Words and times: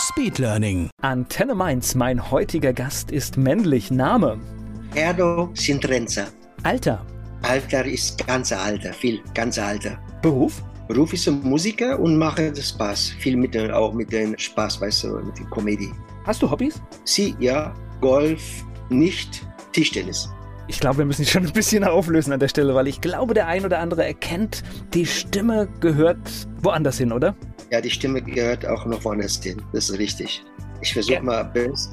Speedlearning. 0.00 0.88
Antenne 1.02 1.54
Mainz, 1.54 1.94
mein 1.94 2.30
heutiger 2.30 2.72
Gast 2.72 3.10
ist 3.10 3.36
männlich. 3.36 3.90
Name? 3.90 4.38
Erdo 4.94 5.50
Sintrenza. 5.52 6.28
Alter? 6.62 7.04
Alter 7.42 7.84
ist 7.84 8.26
ganz 8.26 8.50
alter, 8.50 8.92
viel 8.94 9.20
ganz 9.34 9.58
alter. 9.58 9.98
Beruf? 10.22 10.62
Beruf 10.88 11.12
ist 11.12 11.28
ein 11.28 11.42
Musiker 11.42 11.98
und 12.00 12.16
mache 12.16 12.50
das 12.50 12.70
Spaß. 12.70 13.10
Viel 13.18 13.36
mit 13.36 13.54
den, 13.54 13.70
auch 13.70 13.92
mit 13.92 14.10
den 14.10 14.38
Spaß, 14.38 14.80
weißt 14.80 15.04
du, 15.04 15.18
mit 15.18 15.38
der 15.38 15.46
Comedy. 15.46 15.90
Hast 16.24 16.40
du 16.40 16.50
Hobbys? 16.50 16.80
Sie, 17.04 17.34
ja, 17.38 17.74
Golf, 18.00 18.64
nicht 18.88 19.46
Tischtennis. 19.72 20.30
Ich 20.70 20.78
glaube, 20.78 20.98
wir 20.98 21.04
müssen 21.04 21.24
schon 21.24 21.44
ein 21.44 21.52
bisschen 21.52 21.82
auflösen 21.82 22.32
an 22.32 22.38
der 22.38 22.46
Stelle, 22.46 22.76
weil 22.76 22.86
ich 22.86 23.00
glaube, 23.00 23.34
der 23.34 23.48
ein 23.48 23.64
oder 23.64 23.80
andere 23.80 24.04
erkennt, 24.06 24.62
die 24.94 25.04
Stimme 25.04 25.68
gehört 25.80 26.46
woanders 26.62 26.96
hin, 26.96 27.10
oder? 27.10 27.34
Ja, 27.72 27.80
die 27.80 27.90
Stimme 27.90 28.22
gehört 28.22 28.64
auch 28.64 28.86
noch 28.86 29.04
woanders 29.04 29.42
hin. 29.42 29.60
Das 29.72 29.90
ist 29.90 29.98
richtig. 29.98 30.44
Ich 30.80 30.92
versuche 30.92 31.14
ja. 31.14 31.22
mal, 31.22 31.50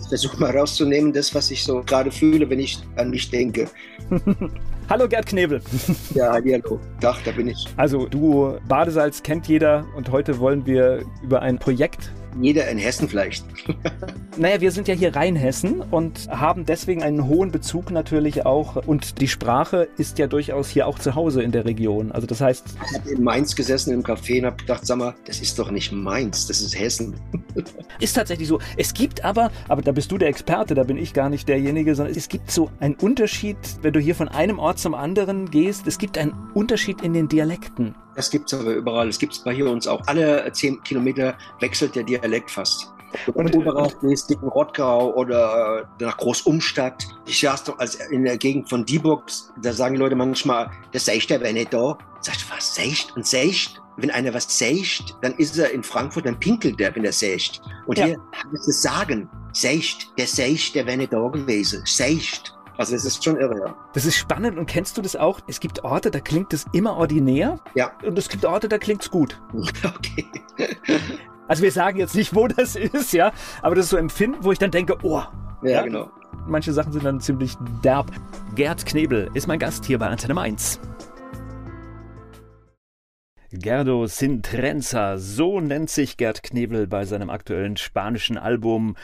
versuch 0.07 0.37
mal 0.37 0.55
rauszunehmen, 0.55 1.11
das, 1.11 1.33
was 1.33 1.49
ich 1.49 1.63
so 1.63 1.81
gerade 1.81 2.11
fühle, 2.11 2.47
wenn 2.51 2.59
ich 2.59 2.77
an 2.97 3.09
mich 3.09 3.31
denke. 3.31 3.67
hallo 4.89 5.07
Gerd 5.07 5.25
Knebel. 5.25 5.59
Ja, 6.13 6.33
hallo. 6.33 6.79
Dach, 6.99 7.19
da 7.25 7.31
bin 7.31 7.47
ich. 7.47 7.65
Also 7.77 8.05
du, 8.05 8.59
Badesalz 8.67 9.23
kennt 9.23 9.47
jeder 9.47 9.87
und 9.95 10.11
heute 10.11 10.37
wollen 10.37 10.67
wir 10.67 11.03
über 11.23 11.41
ein 11.41 11.57
Projekt 11.57 12.11
jeder 12.41 12.67
in 12.69 12.77
Hessen 12.77 13.09
vielleicht. 13.09 13.45
naja, 14.37 14.61
wir 14.61 14.71
sind 14.71 14.87
ja 14.87 14.93
hier 14.93 15.15
Rheinhessen 15.15 15.81
und 15.81 16.27
haben 16.29 16.65
deswegen 16.65 17.03
einen 17.03 17.27
hohen 17.27 17.51
Bezug 17.51 17.91
natürlich 17.91 18.45
auch. 18.45 18.75
Und 18.87 19.21
die 19.21 19.27
Sprache 19.27 19.87
ist 19.97 20.19
ja 20.19 20.27
durchaus 20.27 20.69
hier 20.69 20.87
auch 20.87 20.99
zu 20.99 21.15
Hause 21.15 21.43
in 21.43 21.51
der 21.51 21.65
Region. 21.65 22.11
Also 22.11 22.27
das 22.27 22.41
heißt. 22.41 22.65
Ich 22.89 22.99
habe 22.99 23.09
in 23.09 23.23
Mainz 23.23 23.55
gesessen 23.55 23.93
im 23.93 24.03
Café 24.03 24.39
und 24.39 24.45
habe 24.45 24.57
gedacht, 24.57 24.85
sag 24.85 24.97
mal, 24.97 25.15
das 25.25 25.39
ist 25.39 25.57
doch 25.59 25.71
nicht 25.71 25.91
Mainz, 25.91 26.47
das 26.47 26.61
ist 26.61 26.77
Hessen. 26.77 27.15
ist 27.99 28.13
tatsächlich 28.13 28.47
so. 28.47 28.59
Es 28.77 28.93
gibt 28.93 29.23
aber, 29.23 29.51
aber 29.67 29.81
da 29.81 29.91
bist 29.91 30.11
du 30.11 30.17
der 30.17 30.29
Experte, 30.29 30.75
da 30.75 30.83
bin 30.83 30.97
ich 30.97 31.13
gar 31.13 31.29
nicht 31.29 31.47
derjenige, 31.47 31.95
sondern 31.95 32.15
es 32.15 32.29
gibt 32.29 32.51
so 32.51 32.69
einen 32.79 32.95
Unterschied, 32.95 33.57
wenn 33.81 33.93
du 33.93 33.99
hier 33.99 34.15
von 34.15 34.27
einem 34.27 34.59
Ort 34.59 34.79
zum 34.79 34.93
anderen 34.93 35.49
gehst. 35.49 35.87
Es 35.87 35.97
gibt 35.97 36.17
einen 36.17 36.33
Unterschied 36.53 37.01
in 37.01 37.13
den 37.13 37.27
Dialekten. 37.27 37.95
Das 38.17 38.31
gibt 38.31 38.51
es 38.51 38.59
aber 38.59 38.73
überall. 38.73 39.07
Es 39.07 39.19
gibt 39.19 39.33
es 39.33 39.39
bei 39.39 39.53
hier 39.53 39.69
uns 39.69 39.87
auch. 39.87 40.01
Alle 40.07 40.51
zehn 40.51 40.81
Kilometer 40.81 41.37
wechselt 41.59 41.95
der 41.95 42.03
Dialekt 42.03 42.49
fast. 42.49 42.91
Und 43.35 43.55
Oberrad 43.55 43.95
gehst 44.01 44.27
gegen 44.27 44.47
Rottgau 44.47 45.13
oder 45.13 45.87
äh, 45.99 46.03
nach 46.03 46.17
Großumstadt. 46.17 47.07
Ich 47.27 47.39
saß 47.39 47.65
doch 47.65 47.77
als 47.77 47.95
in 48.09 48.23
der 48.23 48.37
Gegend 48.37 48.69
von 48.69 48.85
Dieburg, 48.85 49.23
da 49.61 49.71
sagen 49.71 49.93
die 49.93 49.99
Leute 49.99 50.15
manchmal, 50.15 50.71
das 50.91 51.05
seicht 51.05 51.29
der, 51.29 51.39
da. 51.39 51.97
Sagst 52.19 52.41
du, 52.41 52.55
was 52.55 52.73
seicht? 52.73 53.15
Und 53.15 53.25
seicht, 53.25 53.79
wenn 53.97 54.09
einer 54.09 54.33
was 54.33 54.57
seicht, 54.57 55.15
dann 55.21 55.35
ist 55.35 55.57
er 55.59 55.71
in 55.71 55.83
Frankfurt, 55.83 56.25
dann 56.25 56.39
pinkelt 56.39 56.79
der, 56.79 56.95
wenn 56.95 57.05
er 57.05 57.13
seicht. 57.13 57.61
Und 57.85 57.99
ja. 57.99 58.07
hier 58.07 58.17
wir 58.49 58.59
das 58.65 58.81
Sagen. 58.81 59.29
Seicht, 59.53 60.11
der 60.17 60.27
seicht, 60.27 60.73
der 60.73 60.87
wäre 60.87 60.97
nicht 60.97 61.13
da 61.13 61.27
gewesen. 61.27 61.83
Seicht. 61.85 62.56
Also 62.77 62.95
es 62.95 63.05
ist 63.05 63.23
schon 63.23 63.37
irre, 63.37 63.57
ja. 63.59 63.75
Das 63.93 64.05
ist 64.05 64.15
spannend 64.15 64.57
und 64.57 64.67
kennst 64.67 64.97
du 64.97 65.01
das 65.01 65.15
auch? 65.15 65.39
Es 65.47 65.59
gibt 65.59 65.83
Orte, 65.83 66.11
da 66.11 66.19
klingt 66.19 66.53
es 66.53 66.65
immer 66.73 66.95
ordinär. 66.95 67.59
Ja. 67.73 67.91
Und 68.05 68.17
es 68.17 68.29
gibt 68.29 68.45
Orte, 68.45 68.69
da 68.69 68.77
klingt 68.77 69.01
es 69.01 69.11
gut. 69.11 69.41
Okay. 69.97 70.25
also 71.47 71.63
wir 71.63 71.71
sagen 71.71 71.97
jetzt 71.97 72.15
nicht, 72.15 72.35
wo 72.35 72.47
das 72.47 72.75
ist, 72.75 73.13
ja, 73.13 73.31
aber 73.61 73.75
das 73.75 73.85
ist 73.85 73.91
so 73.91 73.97
Empfinden, 73.97 74.43
wo 74.43 74.51
ich 74.51 74.59
dann 74.59 74.71
denke, 74.71 74.97
oh. 75.01 75.23
Ja, 75.63 75.69
ja, 75.69 75.81
genau. 75.83 76.11
Manche 76.45 76.71
Sachen 76.71 76.91
sind 76.91 77.03
dann 77.03 77.19
ziemlich 77.19 77.55
derb. 77.83 78.11
Gerd 78.55 78.85
Knebel 78.85 79.29
ist 79.33 79.47
mein 79.47 79.59
Gast 79.59 79.85
hier 79.85 79.97
bei 79.97 80.07
Antenne 80.07 80.39
1. 80.39 80.79
Gerdo 83.51 84.07
Sintrenza, 84.07 85.17
so 85.17 85.61
nennt 85.61 85.89
sich 85.89 86.17
Gerd 86.17 86.43
Knebel 86.43 86.85
bei 86.85 87.05
seinem 87.05 87.29
aktuellen 87.29 87.77
spanischen 87.77 88.37
Album 88.37 88.95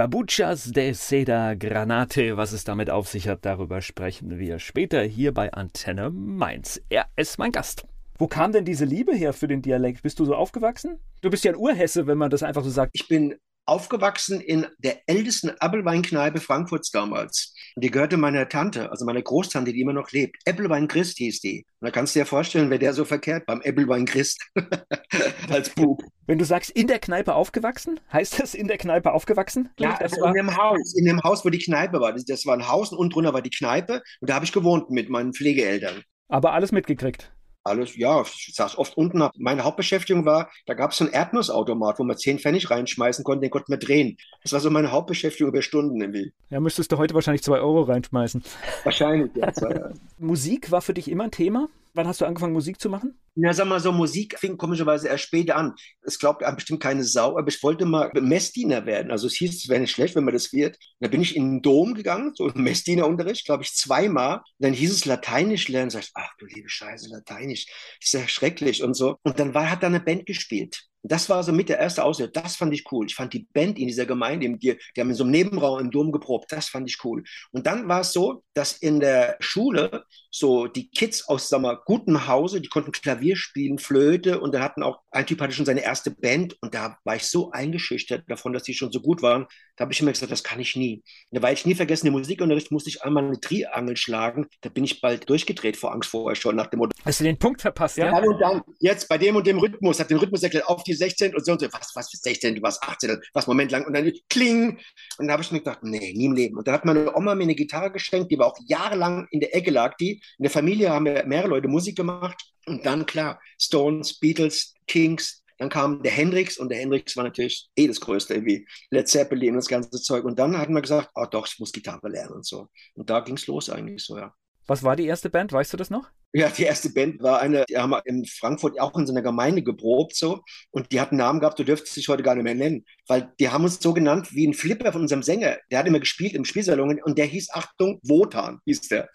Babuchas 0.00 0.72
de 0.72 0.94
Seda 0.94 1.52
Granate, 1.52 2.38
was 2.38 2.52
es 2.52 2.64
damit 2.64 2.88
auf 2.88 3.06
sich 3.06 3.28
hat, 3.28 3.44
darüber 3.44 3.82
sprechen 3.82 4.38
wir 4.38 4.58
später 4.58 5.02
hier 5.02 5.34
bei 5.34 5.52
Antenne 5.52 6.08
Mainz. 6.08 6.80
Er 6.88 7.04
ist 7.16 7.38
mein 7.38 7.52
Gast. 7.52 7.84
Wo 8.16 8.26
kam 8.26 8.50
denn 8.52 8.64
diese 8.64 8.86
Liebe 8.86 9.14
her 9.14 9.34
für 9.34 9.46
den 9.46 9.60
Dialekt? 9.60 10.02
Bist 10.02 10.18
du 10.18 10.24
so 10.24 10.34
aufgewachsen? 10.34 10.98
Du 11.20 11.28
bist 11.28 11.44
ja 11.44 11.52
ein 11.52 11.58
Urhesse, 11.58 12.06
wenn 12.06 12.16
man 12.16 12.30
das 12.30 12.42
einfach 12.42 12.64
so 12.64 12.70
sagt. 12.70 12.92
Ich 12.94 13.08
bin 13.08 13.36
aufgewachsen 13.66 14.40
in 14.40 14.66
der 14.78 15.06
ältesten 15.06 15.50
Appelweinkneipe 15.50 16.40
Frankfurts 16.40 16.90
damals. 16.90 17.52
Und 17.80 17.84
die 17.84 17.90
gehörte 17.90 18.18
meiner 18.18 18.46
Tante, 18.46 18.90
also 18.90 19.06
meiner 19.06 19.22
Großtante, 19.22 19.72
die 19.72 19.80
immer 19.80 19.94
noch 19.94 20.10
lebt. 20.12 20.36
Äppelwein 20.44 20.86
Christ 20.86 21.16
hieß 21.16 21.40
die. 21.40 21.64
Und 21.80 21.86
da 21.86 21.90
kannst 21.90 22.14
du 22.14 22.18
dir 22.18 22.26
vorstellen, 22.26 22.68
wer 22.68 22.76
der 22.76 22.92
so 22.92 23.06
verkehrt 23.06 23.46
beim 23.46 23.62
Äppelwein 23.62 24.04
Christ 24.04 24.38
als 25.48 25.70
Bub. 25.70 26.02
Wenn 26.26 26.36
du 26.36 26.44
sagst, 26.44 26.72
in 26.72 26.88
der 26.88 26.98
Kneipe 26.98 27.32
aufgewachsen, 27.32 27.98
heißt 28.12 28.38
das 28.38 28.52
in 28.52 28.68
der 28.68 28.76
Kneipe 28.76 29.12
aufgewachsen? 29.12 29.70
Ja, 29.78 29.96
das 29.98 30.12
also 30.12 30.20
war... 30.20 30.28
in 30.28 30.34
dem 30.34 30.54
Haus, 30.58 30.94
in 30.94 31.06
dem 31.06 31.22
Haus, 31.22 31.42
wo 31.42 31.48
die 31.48 31.58
Kneipe 31.58 32.00
war. 32.00 32.12
Das 32.12 32.44
war 32.44 32.54
ein 32.54 32.68
Haus 32.68 32.92
und 32.92 33.14
drunter 33.14 33.32
war 33.32 33.40
die 33.40 33.48
Kneipe 33.48 34.02
und 34.20 34.28
da 34.28 34.34
habe 34.34 34.44
ich 34.44 34.52
gewohnt 34.52 34.90
mit 34.90 35.08
meinen 35.08 35.32
Pflegeeltern. 35.32 36.02
Aber 36.28 36.52
alles 36.52 36.72
mitgekriegt. 36.72 37.32
Alles, 37.62 37.96
ja, 37.96 38.22
ich 38.22 38.54
saß 38.54 38.78
oft 38.78 38.96
unten. 38.96 39.28
Meine 39.36 39.64
Hauptbeschäftigung 39.64 40.24
war, 40.24 40.50
da 40.66 40.72
gab 40.72 40.92
es 40.92 40.98
so 40.98 41.04
einen 41.04 41.12
Erdnussautomat, 41.12 41.98
wo 41.98 42.04
man 42.04 42.16
10 42.16 42.38
Pfennig 42.38 42.70
reinschmeißen 42.70 43.22
konnte, 43.22 43.42
den 43.42 43.50
konnte 43.50 43.70
man 43.70 43.78
drehen. 43.78 44.16
Das 44.42 44.52
war 44.52 44.60
so 44.60 44.70
meine 44.70 44.92
Hauptbeschäftigung 44.92 45.52
über 45.52 45.60
Stunden 45.60 46.00
irgendwie. 46.00 46.32
Ja, 46.48 46.58
müsstest 46.60 46.90
du 46.90 46.96
heute 46.96 47.14
wahrscheinlich 47.14 47.42
2 47.42 47.60
Euro 47.60 47.82
reinschmeißen. 47.82 48.42
Wahrscheinlich, 48.84 49.30
ja. 49.34 49.52
Musik 50.18 50.70
war 50.70 50.80
für 50.80 50.94
dich 50.94 51.10
immer 51.10 51.24
ein 51.24 51.30
Thema? 51.30 51.68
Wann 51.92 52.06
hast 52.06 52.20
du 52.20 52.24
angefangen, 52.24 52.52
Musik 52.52 52.80
zu 52.80 52.88
machen? 52.88 53.18
Ja, 53.34 53.52
sag 53.52 53.66
mal 53.66 53.80
so, 53.80 53.92
Musik 53.92 54.38
fing 54.38 54.56
komischerweise 54.56 55.08
erst 55.08 55.24
später 55.24 55.56
an. 55.56 55.74
Es 56.02 56.18
glaubt 56.18 56.44
bestimmt 56.54 56.80
keine 56.80 57.04
Sau, 57.04 57.38
aber 57.38 57.48
ich 57.48 57.62
wollte 57.62 57.84
mal 57.84 58.10
Messdiener 58.14 58.86
werden. 58.86 59.10
Also 59.10 59.26
es 59.26 59.34
hieß, 59.34 59.54
es 59.56 59.68
wäre 59.68 59.80
nicht 59.80 59.92
schlecht, 59.92 60.14
wenn 60.14 60.24
man 60.24 60.34
das 60.34 60.52
wird. 60.52 60.76
Da 61.00 61.08
bin 61.08 61.22
ich 61.22 61.36
in 61.36 61.44
den 61.44 61.62
Dom 61.62 61.94
gegangen, 61.94 62.32
so 62.34 62.50
Messdienerunterricht, 62.54 63.46
glaube 63.46 63.62
ich, 63.62 63.74
zweimal. 63.74 64.36
Und 64.38 64.44
dann 64.58 64.72
hieß 64.72 64.92
es 64.92 65.04
Lateinisch 65.04 65.68
lernen. 65.68 65.90
Sag 65.90 66.02
ich, 66.02 66.10
ach 66.14 66.34
du 66.38 66.46
liebe 66.46 66.68
Scheiße, 66.68 67.08
Lateinisch. 67.10 67.66
ist 68.00 68.12
ja 68.12 68.26
schrecklich 68.28 68.82
und 68.82 68.94
so. 68.94 69.16
Und 69.22 69.38
dann 69.38 69.54
war, 69.54 69.70
hat 69.70 69.82
da 69.82 69.86
eine 69.86 70.00
Band 70.00 70.26
gespielt. 70.26 70.89
Das 71.02 71.28
war 71.28 71.42
so 71.42 71.52
mit 71.52 71.68
der 71.68 71.78
erste 71.78 72.04
Auslöser. 72.04 72.30
Das 72.32 72.56
fand 72.56 72.74
ich 72.74 72.84
cool. 72.92 73.06
Ich 73.06 73.14
fand 73.14 73.32
die 73.32 73.46
Band 73.52 73.78
in 73.78 73.86
dieser 73.86 74.06
Gemeinde, 74.06 74.48
die, 74.58 74.78
die 74.96 75.00
haben 75.00 75.10
in 75.10 75.14
so 75.14 75.24
einem 75.24 75.32
Nebenraum 75.32 75.80
im 75.80 75.90
Dom 75.90 76.12
geprobt. 76.12 76.52
Das 76.52 76.68
fand 76.68 76.88
ich 76.88 76.98
cool. 77.04 77.24
Und 77.52 77.66
dann 77.66 77.88
war 77.88 78.00
es 78.00 78.12
so, 78.12 78.42
dass 78.54 78.72
in 78.72 79.00
der 79.00 79.36
Schule 79.40 80.04
so 80.30 80.66
die 80.66 80.90
Kids 80.90 81.26
aus 81.28 81.48
sag 81.48 81.62
mal, 81.62 81.78
gutem 81.84 82.26
Hause, 82.26 82.60
die 82.60 82.68
konnten 82.68 82.92
Klavier 82.92 83.36
spielen, 83.36 83.78
Flöte 83.78 84.40
und 84.40 84.54
dann 84.54 84.62
hatten 84.62 84.82
auch 84.82 85.00
ein 85.10 85.26
Typ 85.26 85.40
hatte 85.40 85.52
schon 85.52 85.66
seine 85.66 85.82
erste 85.82 86.10
Band 86.10 86.56
und 86.60 86.74
da 86.74 86.98
war 87.04 87.16
ich 87.16 87.24
so 87.24 87.50
eingeschüchtert 87.50 88.24
davon, 88.28 88.52
dass 88.52 88.62
die 88.62 88.74
schon 88.74 88.92
so 88.92 89.00
gut 89.00 89.22
waren. 89.22 89.46
Da 89.76 89.84
habe 89.84 89.92
ich 89.92 90.00
immer 90.00 90.12
gesagt, 90.12 90.30
das 90.30 90.44
kann 90.44 90.60
ich 90.60 90.76
nie. 90.76 91.02
Da 91.30 91.42
war 91.42 91.52
ich 91.52 91.66
nie 91.66 91.74
vergessen, 91.74 92.06
im 92.06 92.12
Musikunterricht 92.12 92.70
musste 92.70 92.90
ich 92.90 93.02
einmal 93.02 93.24
eine 93.24 93.40
Triangel 93.40 93.96
schlagen. 93.96 94.46
Da 94.60 94.68
bin 94.68 94.84
ich 94.84 95.00
bald 95.00 95.28
durchgedreht 95.28 95.76
vor 95.76 95.92
Angst 95.92 96.10
vorher 96.10 96.36
schon 96.36 96.54
nach 96.54 96.68
dem 96.68 96.78
Motto. 96.78 96.92
Hast 97.04 97.20
du 97.20 97.24
den 97.24 97.38
Punkt 97.38 97.62
verpasst, 97.62 97.96
ja? 97.96 98.06
ja? 98.06 98.22
und 98.22 98.38
dann, 98.40 98.62
jetzt 98.78 99.08
bei 99.08 99.18
dem 99.18 99.36
und 99.36 99.46
dem 99.46 99.58
Rhythmus, 99.58 99.98
hat 99.98 100.10
den 100.10 100.18
Rhythmus 100.18 100.42
erklärt, 100.42 100.68
auf 100.68 100.84
die 100.84 100.89
16 100.94 101.34
und 101.34 101.44
so 101.44 101.52
und 101.52 101.60
so. 101.60 101.66
Was, 101.72 101.92
was 101.94 102.10
für 102.10 102.16
16? 102.16 102.54
Du 102.56 102.62
warst 102.62 102.82
18, 102.82 103.18
was 103.32 103.46
Moment 103.46 103.70
lang 103.70 103.86
und 103.86 103.94
dann 103.94 104.12
kling. 104.28 104.78
Und 105.18 105.26
da 105.26 105.34
habe 105.34 105.42
ich 105.42 105.52
mir 105.52 105.58
gedacht, 105.58 105.80
nee, 105.82 106.12
nie 106.14 106.26
im 106.26 106.34
Leben. 106.34 106.56
Und 106.56 106.66
dann 106.66 106.74
hat 106.74 106.84
meine 106.84 107.14
Oma 107.14 107.34
mir 107.34 107.44
eine 107.44 107.54
Gitarre 107.54 107.90
geschenkt, 107.90 108.30
die 108.30 108.38
war 108.38 108.46
auch 108.46 108.58
jahrelang 108.66 109.26
in 109.30 109.40
der 109.40 109.54
Ecke 109.54 109.70
lag, 109.70 109.96
die. 109.96 110.22
In 110.38 110.42
der 110.42 110.50
Familie 110.50 110.90
haben 110.90 111.04
wir 111.06 111.24
mehrere 111.24 111.48
Leute 111.48 111.68
Musik 111.68 111.96
gemacht. 111.96 112.42
Und 112.66 112.84
dann, 112.86 113.06
klar, 113.06 113.40
Stones, 113.58 114.18
Beatles, 114.18 114.74
Kings, 114.86 115.42
dann 115.60 115.68
kam 115.68 116.02
der 116.02 116.12
Hendrix 116.12 116.56
und 116.56 116.70
der 116.70 116.78
Hendrix 116.78 117.16
war 117.18 117.24
natürlich 117.24 117.68
eh 117.76 117.86
das 117.86 118.00
Größte, 118.00 118.32
irgendwie 118.32 118.66
Led 118.90 119.08
Zeppelin 119.08 119.50
und 119.50 119.56
das 119.56 119.68
ganze 119.68 120.00
Zeug. 120.00 120.24
Und 120.24 120.38
dann 120.38 120.56
hatten 120.56 120.72
wir 120.72 120.80
gesagt, 120.80 121.10
oh 121.14 121.26
doch, 121.30 121.46
ich 121.46 121.58
muss 121.58 121.70
Gitarre 121.70 122.08
lernen 122.08 122.36
und 122.36 122.46
so. 122.46 122.68
Und 122.94 123.10
da 123.10 123.20
ging 123.20 123.36
es 123.36 123.46
los 123.46 123.68
eigentlich 123.68 124.02
so, 124.02 124.16
ja. 124.16 124.34
Was 124.70 124.84
war 124.84 124.94
die 124.94 125.06
erste 125.06 125.30
Band? 125.30 125.52
Weißt 125.52 125.72
du 125.72 125.76
das 125.76 125.90
noch? 125.90 126.10
Ja, 126.32 126.48
die 126.48 126.62
erste 126.62 126.90
Band 126.90 127.20
war 127.20 127.40
eine, 127.40 127.64
die 127.68 127.76
haben 127.76 127.90
wir 127.90 128.06
in 128.06 128.24
Frankfurt 128.24 128.78
auch 128.78 128.96
in 128.96 129.04
so 129.04 129.12
einer 129.12 129.20
Gemeinde 129.20 129.64
geprobt 129.64 130.14
so 130.14 130.44
und 130.70 130.92
die 130.92 131.00
hatten 131.00 131.16
einen 131.16 131.26
Namen 131.26 131.40
gehabt, 131.40 131.58
du 131.58 131.64
dürftest 131.64 131.96
dich 131.96 132.08
heute 132.08 132.22
gar 132.22 132.36
nicht 132.36 132.44
mehr 132.44 132.54
nennen, 132.54 132.84
weil 133.08 133.32
die 133.40 133.48
haben 133.48 133.64
uns 133.64 133.80
so 133.80 133.92
genannt 133.92 134.32
wie 134.32 134.46
ein 134.46 134.54
Flipper 134.54 134.92
von 134.92 135.02
unserem 135.02 135.24
Sänger. 135.24 135.56
Der 135.72 135.80
hat 135.80 135.88
immer 135.88 135.98
gespielt 135.98 136.34
im 136.34 136.44
Spielsalon 136.44 137.00
und 137.02 137.18
der 137.18 137.26
hieß, 137.26 137.48
Achtung, 137.50 137.98
Wotan 138.04 138.60
hieß 138.64 138.82
der. 138.82 139.08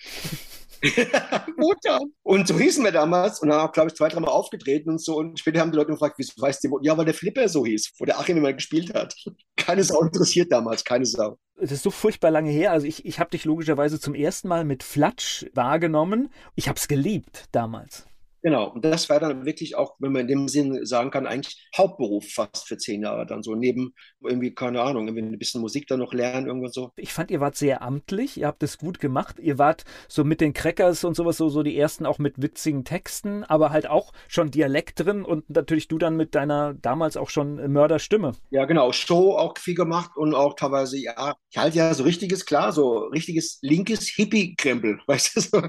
Mutter. 1.58 2.00
Und 2.24 2.48
so 2.48 2.58
hießen 2.58 2.84
wir 2.84 2.92
damals 2.92 3.42
und 3.42 3.50
dann 3.50 3.60
auch, 3.60 3.72
glaube 3.72 3.90
ich, 3.90 3.96
zwei, 3.96 4.10
dreimal 4.10 4.32
aufgetreten 4.32 4.92
und 4.92 5.02
so. 5.02 5.18
Und 5.18 5.40
später 5.40 5.60
haben 5.60 5.72
die 5.72 5.78
Leute 5.78 5.92
gefragt, 5.92 6.16
wieso 6.18 6.34
weißt 6.38 6.64
du, 6.64 6.80
ja, 6.82 6.98
weil 6.98 7.06
der 7.06 7.14
Flipper 7.14 7.48
so 7.50 7.66
hieß, 7.66 7.94
wo 8.00 8.06
der 8.06 8.20
Achim 8.20 8.38
immer 8.38 8.54
gespielt 8.54 8.94
hat. 8.94 9.16
keine 9.56 9.84
Sau 9.84 10.02
interessiert 10.02 10.52
damals, 10.52 10.84
keine 10.84 11.06
Sau. 11.06 11.38
Das 11.58 11.72
ist 11.72 11.84
so 11.84 11.92
furchtbar 11.92 12.32
lange 12.32 12.52
her. 12.52 12.72
Also 12.72 12.86
ich, 12.86 13.06
ich 13.06 13.20
habe 13.20 13.30
dich 13.30 13.46
logischerweise 13.46 14.00
zum 14.00 14.14
ersten 14.14 14.48
Mal 14.48 14.66
mit 14.66 14.84
Flatsch 14.84 15.46
wahrgenommen. 15.54 16.30
Ich 16.56 16.68
habe 16.68 16.78
es 16.78 16.88
geliebt 16.88 17.46
damals. 17.52 18.06
Genau, 18.46 18.70
und 18.70 18.86
das 18.86 19.10
war 19.10 19.20
dann 19.20 19.44
wirklich 19.48 19.76
auch, 19.76 19.96
wenn 19.98 20.12
man 20.12 20.22
in 20.22 20.28
dem 20.28 20.48
Sinn 20.48 20.86
sagen 20.86 21.10
kann, 21.10 21.26
eigentlich 21.26 21.68
Hauptberuf 21.76 22.28
fast 22.32 22.68
für 22.68 22.78
zehn 22.78 23.02
Jahre 23.02 23.26
dann 23.26 23.42
so. 23.42 23.56
Neben 23.56 23.96
irgendwie, 24.22 24.54
keine 24.54 24.84
Ahnung, 24.84 25.08
irgendwie 25.08 25.34
ein 25.34 25.40
bisschen 25.40 25.62
Musik 25.62 25.88
dann 25.88 25.98
noch 25.98 26.14
lernen, 26.14 26.46
irgendwo 26.46 26.68
so. 26.68 26.92
Ich 26.96 27.12
fand, 27.12 27.32
ihr 27.32 27.40
wart 27.40 27.56
sehr 27.56 27.82
amtlich, 27.82 28.38
ihr 28.38 28.46
habt 28.46 28.62
es 28.62 28.78
gut 28.78 29.00
gemacht. 29.00 29.40
Ihr 29.40 29.58
wart 29.58 29.84
so 30.08 30.24
mit 30.24 30.42
den 30.42 30.54
Crackers 30.54 31.04
und 31.04 31.16
sowas, 31.16 31.38
so, 31.38 31.50
so 31.50 31.64
die 31.64 31.76
ersten 31.76 32.06
auch 32.06 32.20
mit 32.20 32.40
witzigen 32.40 32.86
Texten, 32.86 33.44
aber 33.46 33.72
halt 33.72 33.88
auch 33.88 34.14
schon 34.28 34.52
Dialekt 34.52 35.00
drin 35.04 35.26
und 35.26 35.50
natürlich 35.50 35.88
du 35.88 35.98
dann 35.98 36.16
mit 36.16 36.36
deiner 36.36 36.76
damals 36.76 37.18
auch 37.18 37.32
schon 37.32 37.56
Mörderstimme. 37.74 38.34
Ja, 38.52 38.66
genau, 38.66 38.92
Show 38.92 39.36
auch 39.36 39.58
viel 39.58 39.74
gemacht 39.74 40.12
und 40.18 40.36
auch 40.36 40.54
teilweise, 40.54 41.00
ja, 41.00 41.34
ich 41.50 41.58
halte 41.58 41.80
ja 41.80 41.92
so 41.96 42.04
richtiges, 42.04 42.46
klar, 42.46 42.72
so 42.72 43.06
richtiges 43.06 43.58
linkes 43.64 44.08
Hippie-Krempel, 44.08 45.00
weißt 45.08 45.36
du, 45.36 45.42
so, 45.42 45.62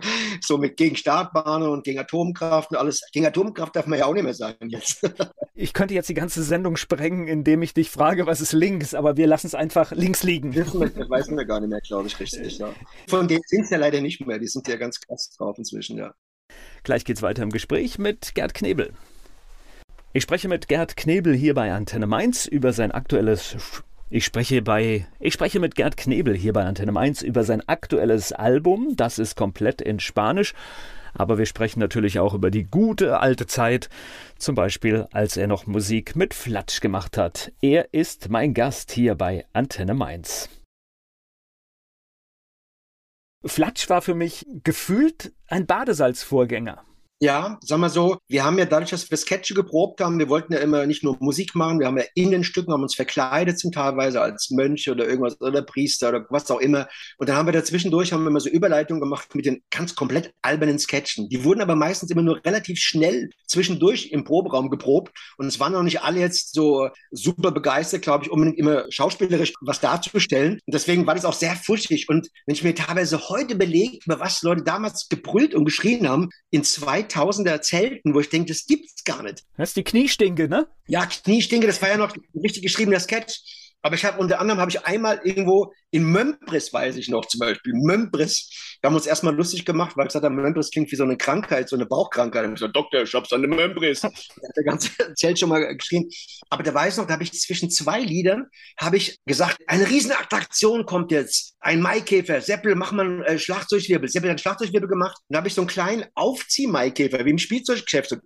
so 0.43 0.59
mit 0.59 0.77
gegen 0.77 0.97
Startbahnen 0.97 1.71
und 1.71 1.83
gegen 1.83 2.01
Atomkraft 2.01 2.66
Atomkraft 2.67 2.71
und 2.71 2.77
alles. 2.77 3.03
Gegen 3.13 3.27
Atomkraft 3.27 3.77
darf 3.77 3.87
man 3.87 3.99
ja 3.99 4.07
auch 4.07 4.15
nicht 4.15 4.23
mehr 4.23 4.35
sagen 4.35 4.69
jetzt. 4.69 5.09
ich 5.55 5.73
könnte 5.73 5.95
jetzt 5.95 6.09
die 6.09 6.15
ganze 6.15 6.43
Sendung 6.43 6.77
sprengen, 6.77 7.29
indem 7.29 7.63
ich 7.63 7.75
dich 7.75 7.91
frage, 7.91 8.27
was 8.27 8.41
ist 8.41 8.53
links, 8.53 8.95
aber 8.95 9.17
wir 9.17 9.27
lassen 9.27 9.47
es 9.47 9.55
einfach 9.55 9.93
links 9.93 10.23
liegen. 10.23 10.53
Das 10.53 10.75
weißen 10.75 11.37
wir 11.37 11.45
gar 11.45 11.61
nicht 11.61 11.71
mehr, 11.71 11.81
glaube 11.81 12.09
ich, 12.09 12.19
richtig. 12.19 12.59
Ja. 12.59 12.73
Von 13.09 13.29
denen 13.29 13.43
sind 13.47 13.63
es 13.65 13.71
ja 13.71 13.79
leider 13.79 14.01
nicht 14.01 14.27
mehr. 14.27 14.39
Die 14.39 14.49
sind 14.49 14.67
ja 14.69 14.77
ganz 14.77 15.01
krass 15.01 15.31
drauf 15.37 15.59
inzwischen, 15.59 15.99
ja. 15.99 16.15
Gleich 16.85 17.05
geht's 17.05 17.23
weiter 17.23 17.43
im 17.43 17.51
Gespräch 17.51 17.99
mit 17.99 18.35
Gerd 18.35 18.55
Knebel. 18.55 18.93
Ich 20.13 20.23
spreche 20.23 20.49
mit 20.49 20.69
Gerd 20.69 20.97
Knebel 20.97 21.35
hier 21.35 21.55
bei 21.55 21.73
Antenne 21.73 22.07
Mainz 22.07 22.47
über 22.47 22.73
sein 22.73 22.91
aktuelles 22.91 23.57
ich 24.09 24.25
spreche 24.25 24.63
bei 24.63 25.05
ich 25.19 25.35
spreche 25.35 25.59
mit 25.59 25.75
Gerd 25.75 25.97
Knebel 25.97 26.37
hier 26.37 26.53
bei 26.53 26.65
Antenne 26.65 26.93
Mainz 26.93 27.23
über 27.23 27.43
sein 27.43 27.69
aktuelles 27.69 28.31
Album, 28.33 28.95
das 28.95 29.19
ist 29.19 29.35
komplett 29.35 29.83
in 29.83 29.99
Spanisch 29.99 30.55
aber 31.17 31.39
wir 31.39 31.47
sprechen 31.47 31.81
natürlich 31.81 32.19
auch 32.19 32.35
über 32.35 32.51
die 32.51 32.65
gute 32.65 33.21
alte 33.21 33.47
Zeit, 33.47 33.89
zum 34.39 34.55
Beispiel 34.55 35.07
als 35.13 35.37
er 35.37 35.47
noch 35.47 35.67
Musik 35.67 36.17
mit 36.17 36.35
Flatsch 36.35 36.81
gemacht 36.81 37.17
hat. 37.17 37.53
Er 37.61 37.93
ist 37.93 38.29
mein 38.29 38.55
Gast 38.55 38.93
hier 38.93 39.15
bei 39.15 39.47
Antenne 39.53 39.95
Mainz. 39.95 40.49
Flatsch 43.45 43.89
war 43.89 44.03
für 44.03 44.15
mich 44.15 44.47
gefühlt 44.65 45.33
ein 45.47 45.67
Badesalzvorgänger. 45.67 46.85
Ja, 47.19 47.59
sag 47.63 47.79
mal 47.79 47.89
so, 47.89 48.19
wir 48.29 48.45
haben 48.45 48.59
ja 48.59 48.67
dadurch, 48.67 48.91
dass 48.91 49.11
wir 49.11 49.17
Sketche 49.17 49.55
geprobt 49.55 50.03
haben, 50.03 50.19
wir 50.19 50.29
wollten 50.29 50.53
ja 50.53 50.59
immer 50.59 50.85
nicht 50.85 51.03
nur 51.03 51.17
Musik 51.19 51.55
machen, 51.55 51.81
wir 51.81 51.87
haben 51.87 51.97
ja 51.97 52.05
in 52.15 52.31
den 52.31 52.45
Stücken, 52.45 52.75
haben 52.75 52.83
uns 52.83 52.95
verkleidet 52.95 53.59
zum 53.59 53.73
Teilweise 53.73 54.21
als 54.21 54.51
Mönche 54.51 54.93
oder 54.93 55.09
irgendwas 55.09 55.41
oder 55.41 55.63
Priester 55.63 56.11
oder 56.11 56.27
was 56.29 56.51
auch 56.51 56.61
immer. 56.61 56.89
Und 57.17 57.31
dann 57.31 57.37
haben 57.37 57.47
wir 57.47 57.55
dazwischendurch, 57.55 58.13
haben 58.13 58.25
wir 58.25 58.29
immer 58.29 58.41
so 58.41 58.51
Überleitungen 58.51 59.01
gemacht 59.01 59.35
mit 59.35 59.47
den 59.47 59.63
ganz 59.71 59.95
komplett 59.95 60.35
albernen 60.43 60.79
Sketchen. 60.79 61.31
Die 61.31 61.43
wurden 61.43 61.63
aber 61.63 61.75
meistens 61.75 62.11
immer 62.11 62.21
nur 62.21 62.39
relativ 62.45 62.79
schnell 62.79 63.31
zwischendurch 63.47 64.11
im 64.13 64.25
Proberaum 64.25 64.69
geprobt 64.69 65.17
und 65.39 65.47
es 65.47 65.59
waren 65.59 65.73
noch 65.73 65.83
nicht 65.85 66.03
alle 66.03 66.21
jetzt 66.21 66.53
so 66.53 66.91
super 67.13 67.51
begeistert, 67.51 68.03
glaube 68.03 68.25
ich, 68.25 68.31
unbedingt 68.31 68.59
immer 68.59 68.85
schauspielerisch 68.91 69.55
was 69.63 69.81
darzustellen. 69.81 70.61
Und 70.67 70.75
deswegen 70.75 71.07
war 71.07 71.15
das 71.15 71.25
auch 71.25 71.33
sehr 71.33 71.57
furchtig. 71.57 72.11
Und 72.11 72.29
wenn 72.45 72.55
ich 72.55 72.63
mir 72.63 72.75
teilweise 72.75 73.31
heute 73.31 73.55
belege, 73.55 74.01
über 74.05 74.21
was 74.21 74.43
Leute 74.43 74.65
damals 74.65 75.09
gebrüllt 75.09 75.55
und 75.55 75.65
geschrien 75.65 76.07
haben, 76.07 76.29
in 76.51 76.63
zwei 76.63 77.06
Tausender 77.09 77.61
Zelten, 77.63 78.15
wo 78.15 78.21
ich 78.21 78.29
denke, 78.29 78.49
das 78.49 78.67
gibt's 78.67 79.05
gar 79.05 79.23
nicht. 79.23 79.45
Das 79.57 79.71
ist 79.71 79.77
die 79.77 79.85
Kniestinke, 79.85 80.49
ne? 80.49 80.67
Ja, 80.87 81.07
Kniestinke, 81.07 81.67
das 81.67 81.81
war 81.83 81.89
ja 81.89 81.97
noch 81.97 82.15
ein 82.15 82.41
richtig 82.41 82.63
geschriebener 82.63 83.01
Sketch. 83.01 83.41
Aber 83.87 83.95
ich 83.95 84.05
habe 84.05 84.19
unter 84.19 84.41
anderem 84.41 84.59
habe 84.59 84.69
ich 84.69 84.85
einmal 84.85 85.21
irgendwo 85.23 85.73
in 85.93 86.03
Mömbris, 86.11 86.73
weiß 86.73 86.97
ich 86.97 87.09
noch 87.09 87.25
zum 87.27 87.39
Beispiel, 87.39 87.73
Mömbris, 87.73 88.79
da 88.83 88.89
haben 88.89 88.95
wir 88.95 88.97
uns 88.97 89.07
erstmal 89.07 89.33
lustig 89.33 89.65
gemacht, 89.65 89.97
weil 89.97 90.07
ich 90.07 90.09
gesagt 90.09 90.25
habe, 90.25 90.35
Mömbris 90.35 90.73
klingt 90.73 90.91
wie 90.91 90.97
so 90.97 91.05
eine 91.05 91.17
Krankheit, 91.17 91.69
so 91.69 91.77
eine 91.77 91.87
Bauchkrankheit. 91.87 92.47
Und 92.47 92.55
ich 92.55 92.57
gesagt, 92.57 92.75
Doktor, 92.75 93.03
ich 93.03 93.15
habe 93.15 93.29
so 93.29 93.37
eine 93.37 93.47
Mömbris. 93.47 94.01
Da 94.01 94.09
hat 94.09 94.57
der 94.57 94.65
ganze 94.65 94.91
Zelt 95.15 95.39
schon 95.39 95.51
mal 95.51 95.77
geschrien. 95.77 96.11
Aber 96.51 96.65
da 96.65 96.75
weiß 96.75 96.95
ich 96.95 96.99
noch, 96.99 97.07
da 97.07 97.13
habe 97.13 97.23
ich 97.23 97.33
zwischen 97.35 97.71
zwei 97.71 98.01
Liedern, 98.01 98.47
habe 98.77 98.97
ich 98.97 99.21
gesagt, 99.25 99.59
eine 99.69 99.89
Riesenattraktion 99.89 100.85
kommt 100.85 101.13
jetzt. 101.13 101.55
Ein 101.61 101.81
Maikäfer, 101.81 102.41
Seppel, 102.41 102.75
mach 102.75 102.91
mal 102.91 103.07
einen 103.07 103.23
äh, 103.23 103.39
Schlagzeugwirbel. 103.39 104.09
Seppel 104.09 104.31
hat 104.31 104.33
einen 104.33 104.39
Schlagzeugwirbel 104.39 104.89
gemacht. 104.89 105.17
Und 105.29 105.35
da 105.35 105.39
habe 105.39 105.47
ich 105.47 105.55
so 105.55 105.61
einen 105.61 105.69
kleinen 105.69 106.07
Aufzieh-Maikäfer, 106.17 107.25
wie 107.25 107.31
im 107.31 107.39
Spielzeuggeschäft, 107.39 108.11
so 108.11 108.17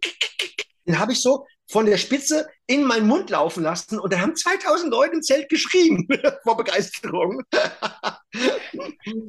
den 0.87 0.99
habe 0.99 1.13
ich 1.13 1.21
so 1.21 1.47
von 1.71 1.87
der 1.87 1.97
Spitze 1.97 2.49
in 2.67 2.85
meinen 2.85 3.07
Mund 3.07 3.31
laufen 3.31 3.63
lassen 3.63 3.99
und 3.99 4.13
da 4.13 4.21
haben 4.21 4.35
2000 4.35 4.93
Leute 4.93 5.15
im 5.15 5.23
Zelt 5.23 5.49
geschrien 5.49 6.07
vor 6.43 6.57
Begeisterung. 6.57 7.43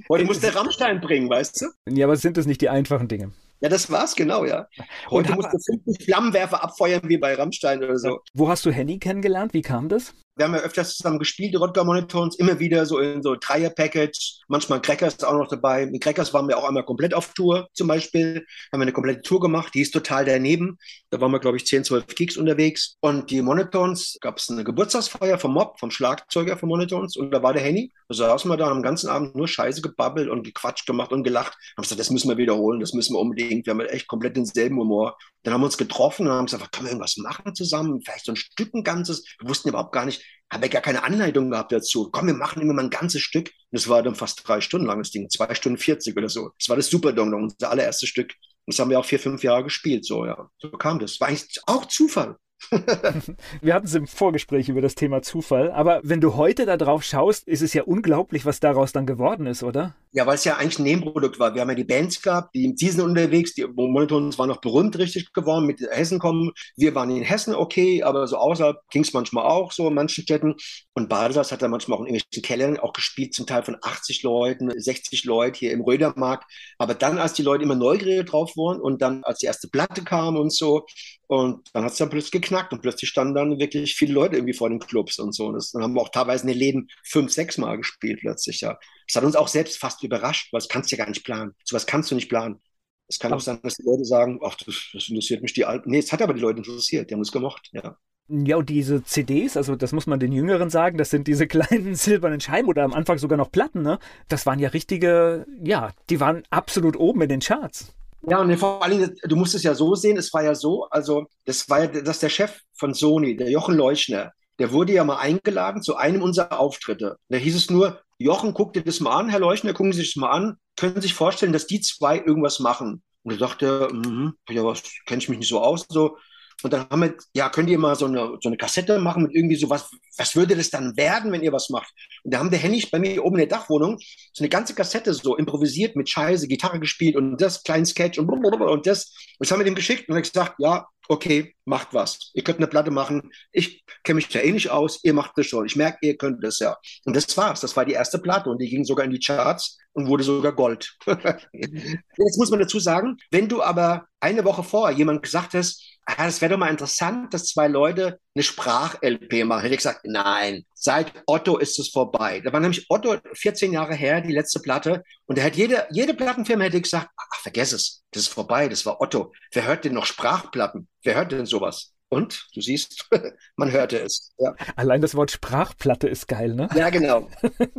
Heute 0.10 0.26
muss 0.26 0.40
der 0.40 0.56
Rammstein 0.56 1.02
bringen, 1.02 1.30
weißt 1.30 1.62
du? 1.62 1.68
Ja, 1.90 2.08
aber 2.08 2.16
sind 2.16 2.38
das 2.38 2.46
nicht 2.46 2.62
die 2.62 2.70
einfachen 2.70 3.08
Dinge? 3.08 3.32
Ja, 3.62 3.70
das 3.70 3.92
war's, 3.92 4.16
genau, 4.16 4.44
ja. 4.46 4.68
Heute 5.12 5.34
musst 5.34 5.54
du 5.54 5.60
50 5.60 6.06
Flammenwerfer 6.06 6.64
abfeuern 6.64 7.02
wie 7.04 7.18
bei 7.18 7.36
Rammstein 7.36 7.84
oder 7.84 7.98
so. 8.00 8.20
Wo 8.34 8.50
hast 8.50 8.66
du 8.66 8.72
Henny 8.72 8.98
kennengelernt? 8.98 9.54
Wie 9.54 9.62
kam 9.62 9.88
das? 9.88 10.16
Wir 10.42 10.48
haben 10.48 10.56
ja 10.56 10.62
öfters 10.62 10.98
zusammen 10.98 11.20
gespielt, 11.20 11.54
die 11.54 11.58
Rodger 11.58 11.84
Monitors, 11.84 12.36
immer 12.40 12.58
wieder 12.58 12.88
so 12.88 12.98
in 12.98 13.22
so 13.22 13.36
Dreier-Package, 13.40 14.40
manchmal 14.48 14.82
Crackers 14.82 15.24
auch 15.24 15.36
noch 15.36 15.48
dabei. 15.48 15.86
Mit 15.86 16.02
Crackers 16.02 16.34
waren 16.34 16.48
wir 16.48 16.58
auch 16.58 16.68
einmal 16.68 16.84
komplett 16.84 17.14
auf 17.14 17.36
Tour 17.36 17.68
zum 17.74 17.88
Beispiel, 17.88 18.44
haben 18.74 18.80
wir 18.80 18.82
eine 18.82 18.92
komplette 18.92 19.22
Tour 19.22 19.40
gemacht, 19.40 19.72
die 19.76 19.82
ist 19.82 19.92
total 19.92 20.26
daneben. 20.26 20.80
Da 21.12 21.22
waren 21.22 21.30
wir, 21.30 21.40
glaube 21.40 21.58
ich, 21.58 21.68
10, 21.68 21.84
12 21.84 22.08
Gigs 22.16 22.38
unterwegs. 22.38 22.98
Und 23.02 23.30
die 23.30 23.44
Monitors, 23.44 24.18
gab 24.20 24.40
es 24.40 24.50
eine 24.50 24.64
Geburtstagsfeier 24.64 25.38
vom 25.38 25.54
Mob, 25.54 25.80
vom 25.80 25.92
Schlagzeuger 25.92 26.58
von 26.58 26.70
Monitors 26.70 27.18
und 27.18 27.30
da 27.30 27.44
war 27.44 27.54
der 27.54 27.62
Henny. 27.62 27.94
Da 28.08 28.16
saßen 28.16 28.50
wir 28.50 28.58
da 28.58 28.72
am 28.72 28.82
ganzen 28.82 29.12
Abend 29.12 29.36
nur 29.36 29.48
Scheiße 29.48 29.84
gebabbelt 29.84 30.28
und 30.28 30.42
gequatscht 30.42 30.88
gemacht 30.88 31.12
und 31.12 31.22
gelacht. 31.22 31.54
Haben 31.78 31.84
gesagt, 31.84 32.00
das 32.00 32.10
müssen 32.10 32.30
wir 32.30 32.38
wiederholen, 32.38 32.80
das 32.80 32.94
müssen 32.94 33.14
wir 33.14 33.20
unbedingt. 33.20 33.68
Wir 33.68 33.74
haben 33.74 33.82
echt 33.82 34.08
komplett 34.08 34.36
denselben 34.38 34.80
Humor. 34.80 35.20
Dann 35.44 35.54
haben 35.54 35.62
wir 35.62 35.66
uns 35.66 35.78
getroffen 35.78 36.28
und 36.28 36.34
haben 36.34 36.46
gesagt, 36.46 36.72
können 36.72 36.86
wir 36.86 36.92
irgendwas 36.92 37.18
machen 37.18 37.56
zusammen? 37.56 38.02
Vielleicht 38.04 38.26
so 38.26 38.34
ein 38.34 38.36
Stück, 38.36 38.74
ein 38.74 38.84
ganzes. 38.84 39.24
Wir 39.40 39.50
wussten 39.50 39.70
überhaupt 39.70 39.92
gar 39.92 40.06
nicht, 40.06 40.24
haben 40.52 40.62
wir 40.62 40.70
gar 40.70 40.82
keine 40.82 41.04
Anleitung 41.04 41.50
gehabt 41.50 41.72
dazu. 41.72 42.10
Komm, 42.12 42.28
wir 42.28 42.34
machen 42.34 42.62
immer 42.62 42.74
mal 42.74 42.84
ein 42.84 42.90
ganzes 42.90 43.22
Stück. 43.22 43.48
Und 43.48 43.80
das 43.80 43.88
war 43.88 44.04
dann 44.04 44.16
fast 44.16 44.48
drei 44.48 44.62
Stunden 44.62 44.88
langes 44.88 45.12
Ding, 45.12 45.30
zwei 45.30 45.54
Stunden 45.56 45.78
40 45.78 46.16
oder 46.16 46.30
so. 46.30 46.52
Das 46.60 46.70
war 46.70 46.76
das 46.76 46.88
Superdong, 46.88 47.34
unser 47.34 47.72
allererstes 47.72 48.10
Stück. 48.10 48.34
Das 48.68 48.78
haben 48.80 48.90
wir 48.90 49.00
auch 49.00 49.06
vier, 49.06 49.20
fünf 49.20 49.44
Jahre 49.44 49.64
gespielt, 49.64 50.06
so, 50.06 50.26
ja. 50.26 50.50
So 50.60 50.70
kam 50.72 51.00
das. 51.00 51.20
War 51.20 51.30
eigentlich 51.30 51.60
auch 51.66 51.86
Zufall. 51.88 52.38
Wir 53.62 53.74
hatten 53.74 53.88
es 53.88 53.96
im 53.96 54.08
Vorgespräch 54.08 54.70
über 54.70 54.82
das 54.82 54.96
Thema 54.96 55.22
Zufall, 55.22 55.72
aber 55.72 56.02
wenn 56.04 56.22
du 56.22 56.36
heute 56.36 56.66
da 56.66 56.78
drauf 56.78 57.04
schaust, 57.04 57.48
ist 57.48 57.62
es 57.62 57.74
ja 57.74 57.84
unglaublich, 57.84 58.46
was 58.46 58.60
daraus 58.60 58.92
dann 58.92 59.06
geworden 59.06 59.48
ist, 59.48 59.64
oder? 59.64 59.96
Ja, 60.14 60.28
weil 60.28 60.36
es 60.36 60.44
ja 60.44 60.58
eigentlich 60.58 60.80
ein 60.80 60.84
Nebenprodukt 60.84 61.40
war. 61.40 61.56
Wir 61.56 61.62
haben 61.62 61.70
ja 61.70 61.76
die 61.76 61.86
Bands 61.86 62.22
gehabt, 62.22 62.54
die 62.54 62.66
im 62.66 62.76
Season 62.76 63.10
unterwegs, 63.10 63.54
die 63.54 63.66
Monotons 63.66 64.38
waren 64.38 64.50
noch 64.50 64.60
berühmt 64.60 64.98
richtig 64.98 65.32
geworden, 65.32 65.66
mit 65.66 65.80
Hessen 65.80 66.20
kommen. 66.20 66.52
Wir 66.76 66.94
waren 66.96 67.10
in 67.12 67.24
Hessen 67.24 67.56
okay, 67.56 68.04
aber 68.04 68.28
so 68.28 68.36
außerhalb 68.36 68.78
ging 68.90 69.04
es 69.04 69.14
manchmal 69.14 69.46
auch 69.46 69.72
so 69.72 69.88
in 69.88 69.94
manchen 69.94 70.24
Städten. 70.24 70.56
Und 70.94 71.08
Badesatz 71.08 71.54
hat 71.54 71.62
dann 71.62 71.72
manchmal 71.72 71.98
auch 71.98 72.02
in 72.02 72.08
irgendwelchen 72.08 72.44
Kellern 72.44 72.78
auch 72.78 72.92
gespielt, 72.92 73.34
zum 73.34 73.48
Teil 73.48 73.64
von 73.64 73.78
80 73.82 74.24
Leuten, 74.24 74.70
60 74.76 75.24
Leuten 75.24 75.56
hier 75.56 75.72
im 75.72 75.82
Rödermarkt. 75.82 76.44
Aber 76.78 76.94
dann, 76.94 77.18
als 77.18 77.34
die 77.34 77.44
Leute 77.44 77.64
immer 77.64 77.76
neugierig 77.76 78.28
drauf 78.28 78.58
waren 78.58 78.82
und 78.82 79.02
dann, 79.02 79.24
als 79.24 79.40
die 79.40 79.46
erste 79.46 79.70
Platte 79.70 80.04
kam 80.04 80.36
und 80.36 80.54
so, 80.54 80.86
und 81.32 81.70
dann 81.74 81.86
hat 81.86 81.94
es 81.94 81.98
dann 81.98 82.10
plötzlich 82.10 82.34
geknackt 82.34 82.74
und 82.74 82.82
plötzlich 82.82 83.10
standen 83.10 83.36
dann 83.36 83.58
wirklich 83.58 83.96
viele 83.96 84.12
Leute 84.12 84.36
irgendwie 84.36 84.54
vor 84.54 84.68
den 84.68 84.80
Clubs 84.80 85.18
und 85.18 85.34
so. 85.34 85.48
Und 85.48 85.54
das, 85.54 85.72
dann 85.72 85.82
haben 85.82 85.94
wir 85.94 86.02
auch 86.02 86.10
teilweise 86.10 86.44
in 86.44 86.50
den 86.50 86.58
Läden 86.58 86.90
fünf, 87.06 87.32
sechs 87.32 87.58
Mal 87.58 87.78
gespielt 87.78 88.20
plötzlich, 88.20 88.60
ja. 88.60 88.78
Das 89.08 89.16
hat 89.16 89.24
uns 89.24 89.38
auch 89.38 89.48
selbst 89.48 89.78
fast 89.78 90.04
überrascht, 90.04 90.52
weil 90.52 90.60
das 90.60 90.68
kannst 90.68 90.92
du 90.92 90.98
ja 90.98 91.06
gar 91.06 91.10
nicht 91.10 91.24
planen. 91.24 91.54
So 91.64 91.74
was 91.74 91.86
kannst 91.86 92.12
du 92.12 92.16
nicht 92.16 92.28
planen. 92.28 92.60
Es 93.08 93.18
kann 93.18 93.32
auch 93.32 93.40
sein, 93.40 93.62
dass 93.64 93.76
die 93.76 93.84
Leute 93.84 94.04
sagen, 94.04 94.42
ach, 94.46 94.56
das, 94.56 94.90
das 94.92 95.08
interessiert 95.08 95.42
mich 95.42 95.54
die 95.54 95.64
Alten. 95.64 95.90
Nee, 95.90 96.00
es 96.00 96.12
hat 96.12 96.22
aber 96.22 96.34
die 96.34 96.42
Leute 96.42 96.58
interessiert, 96.58 97.10
die 97.10 97.14
haben 97.14 97.22
es 97.22 97.32
gemocht, 97.32 97.70
ja. 97.72 97.96
Ja, 98.28 98.58
und 98.58 98.68
diese 98.68 99.02
CDs, 99.02 99.56
also 99.56 99.78
das 99.78 99.94
muss 99.94 100.08
man 100.08 100.20
den 100.20 100.34
Jüngeren 100.34 100.70
sagen, 100.70 100.98
das 100.98 101.12
sind 101.12 101.28
diese 101.28 101.48
kleinen 101.48 101.96
silbernen 101.96 102.42
Scheiben 102.42 102.68
oder 102.68 102.84
am 102.84 102.94
Anfang 102.94 103.18
sogar 103.18 103.38
noch 103.38 103.52
Platten, 103.54 103.84
ne? 103.84 104.00
Das 104.28 104.46
waren 104.46 104.60
ja 104.60 104.68
richtige, 104.68 105.46
ja, 105.64 105.92
die 106.10 106.20
waren 106.20 106.44
absolut 106.50 106.98
oben 106.98 107.22
in 107.22 107.30
den 107.30 107.40
Charts. 107.40 107.96
Ja, 108.28 108.40
und 108.40 108.56
vor 108.58 108.84
allen 108.84 109.00
Dingen, 109.00 109.16
du 109.24 109.36
musst 109.36 109.56
es 109.56 109.64
ja 109.64 109.74
so 109.74 109.96
sehen, 109.96 110.18
es 110.18 110.32
war 110.34 110.44
ja 110.44 110.54
so, 110.54 110.86
also 110.92 111.26
das 111.46 111.68
war 111.70 111.82
ja, 111.84 111.88
dass 111.88 112.20
der 112.20 112.30
Chef 112.30 112.60
von 112.74 112.94
Sony, 112.94 113.36
der 113.36 113.50
Jochen 113.50 113.76
Leuchner, 113.76 114.32
der 114.60 114.72
wurde 114.72 114.94
ja 114.94 115.04
mal 115.04 115.18
eingeladen 115.18 115.82
zu 115.82 115.96
einem 115.96 116.22
unserer 116.22 116.60
Auftritte. 116.60 117.18
Da 117.30 117.38
hieß 117.38 117.56
es 117.56 117.70
nur, 117.72 118.00
Jochen, 118.20 118.54
guck 118.54 118.74
dir 118.74 118.84
das 118.84 119.00
mal 119.00 119.18
an, 119.18 119.30
Herr 119.30 119.40
Leuchner, 119.40 119.74
gucken 119.74 119.92
Sie 119.92 120.02
sich 120.02 120.14
das 120.14 120.22
mal 120.22 120.30
an, 120.30 120.58
können 120.76 120.96
Sie 120.96 121.02
sich 121.02 121.16
vorstellen, 121.16 121.54
dass 121.54 121.66
die 121.66 121.82
zwei 121.82 122.18
irgendwas 122.20 122.60
machen? 122.60 123.02
Und 123.24 123.32
er 123.34 123.38
dachte, 123.40 123.90
mm, 123.92 124.34
ja, 124.50 124.64
was 124.64 124.84
kenne 125.08 125.22
ich 125.22 125.30
mich 125.30 125.40
nicht 125.40 125.50
so 125.50 125.60
aus, 125.62 125.86
so. 125.90 126.18
Und 126.64 126.74
dann 126.74 126.90
haben 126.90 127.02
wir, 127.02 127.16
ja, 127.34 127.50
könnt 127.50 127.70
ihr 127.70 127.80
mal 127.80 127.96
so 127.96 128.06
eine, 128.06 128.38
so 128.42 128.50
eine 128.50 128.58
Kassette 128.58 129.00
machen 129.00 129.24
mit 129.24 129.36
irgendwie 129.36 129.56
so 129.56 129.70
was, 129.70 129.90
was 130.18 130.36
würde 130.36 130.56
das 130.56 130.70
dann 130.70 130.96
werden, 130.98 131.32
wenn 131.32 131.42
ihr 131.42 131.52
was 131.54 131.70
macht? 131.70 131.92
Und 132.24 132.34
da 132.34 132.40
haben 132.40 132.50
der 132.50 132.60
Hennig 132.60 132.92
bei 132.92 133.00
mir 133.00 133.24
oben 133.24 133.36
in 133.36 133.48
der 133.50 133.58
Dachwohnung 133.58 133.98
so 134.34 134.44
eine 134.44 134.50
ganze 134.50 134.74
Kassette 134.76 135.14
so 135.14 135.36
improvisiert 135.36 135.96
mit 135.96 136.10
Scheiße, 136.10 136.48
Gitarre 136.48 136.80
gespielt 136.80 137.16
und 137.16 137.42
das, 137.42 137.64
kleinen 137.64 137.86
Sketch 137.86 138.20
und 138.20 138.28
blablabla 138.28 138.68
und 138.68 138.86
das. 138.88 139.14
Und 139.40 139.46
das 139.46 139.52
haben 139.52 139.60
wir 139.60 139.66
dem 139.66 139.76
geschickt 139.76 140.10
und 140.10 140.16
er 140.16 140.22
gesagt, 140.22 140.56
ja, 140.60 140.88
okay, 141.12 141.56
macht 141.66 141.94
was. 141.94 142.32
Ihr 142.34 142.44
könnt 142.44 142.60
eine 142.60 142.68
Platte 142.68 142.90
machen. 142.90 143.32
Ich 143.52 143.84
kenne 144.04 144.16
mich 144.16 144.30
da 144.30 144.40
eh 144.40 144.52
nicht 144.52 144.70
aus. 144.70 145.00
Ihr 145.04 145.14
macht 145.14 145.32
das 145.36 145.46
schon. 145.46 145.66
Ich 145.66 145.76
merke, 145.76 145.98
ihr 146.02 146.18
könnt 146.18 146.44
das 146.44 146.60
ja. 146.60 146.78
Und 147.06 147.16
das 147.16 147.36
war's. 147.36 147.62
Das 147.62 147.76
war 147.76 147.86
die 147.86 147.94
erste 147.94 148.20
Platte 148.20 148.50
und 148.50 148.60
die 148.62 148.70
ging 148.70 148.86
sogar 148.86 149.06
in 149.06 149.12
die 149.12 149.20
Charts 149.20 149.78
und 149.94 150.08
wurde 150.08 150.24
sogar 150.24 150.54
Gold. 150.54 150.96
Jetzt 151.54 152.38
muss 152.38 152.50
man 152.50 152.60
dazu 152.60 152.80
sagen, 152.80 153.18
wenn 153.30 153.50
du 153.50 153.62
aber 153.62 154.06
eine 154.22 154.46
Woche 154.46 154.64
vorher 154.64 154.98
jemand 154.98 155.22
gesagt 155.22 155.54
hast, 155.54 155.91
ah, 156.18 156.26
das 156.26 156.42
wäre 156.42 156.52
doch 156.52 156.58
mal 156.58 156.70
interessant, 156.70 157.34
dass 157.34 157.48
zwei 157.48 157.68
Leute 157.68 158.20
eine 158.36 158.44
Sprach-LP 158.44 159.46
machen, 159.46 159.62
hätte 159.62 159.74
ich 159.74 159.80
gesagt, 159.80 160.02
nein, 160.04 160.66
seit 160.74 161.12
Otto 161.26 161.58
ist 161.58 161.80
es 161.80 161.90
vorbei. 161.90 162.42
Da 162.42 162.54
war 162.54 162.60
nämlich 162.60 162.86
Otto 162.90 163.18
14 163.34 163.74
Jahre 163.74 163.96
her, 163.96 164.22
die 164.22 164.34
letzte 164.34 164.60
Platte. 164.60 165.04
Und 165.26 165.38
da 165.38 165.44
hätte 165.44 165.58
jede, 165.58 165.88
jede 165.92 166.14
Plattenfirma 166.14 166.66
hätte 166.66 166.82
gesagt, 166.82 167.10
ach, 167.16 167.40
vergess 167.42 167.74
es, 167.74 168.04
das 168.12 168.24
ist 168.24 168.30
vorbei, 168.30 168.68
das 168.68 168.86
war 168.86 169.02
Otto. 169.02 169.34
Wer 169.52 169.66
hört 169.66 169.86
denn 169.86 169.94
noch 169.94 170.06
Sprachplatten? 170.06 170.88
Wer 171.04 171.16
hört 171.16 171.32
denn 171.32 171.46
sowas? 171.46 171.94
Und 172.14 172.50
du 172.54 172.60
siehst, 172.60 173.08
man 173.56 173.72
hörte 173.72 173.98
es. 174.00 174.34
Ja. 174.38 174.54
Allein 174.76 175.02
das 175.02 175.16
Wort 175.16 175.32
Sprachplatte 175.32 176.10
ist 176.10 176.28
geil, 176.28 176.54
ne? 176.54 176.68
Ja, 176.76 176.90
genau. 176.90 177.30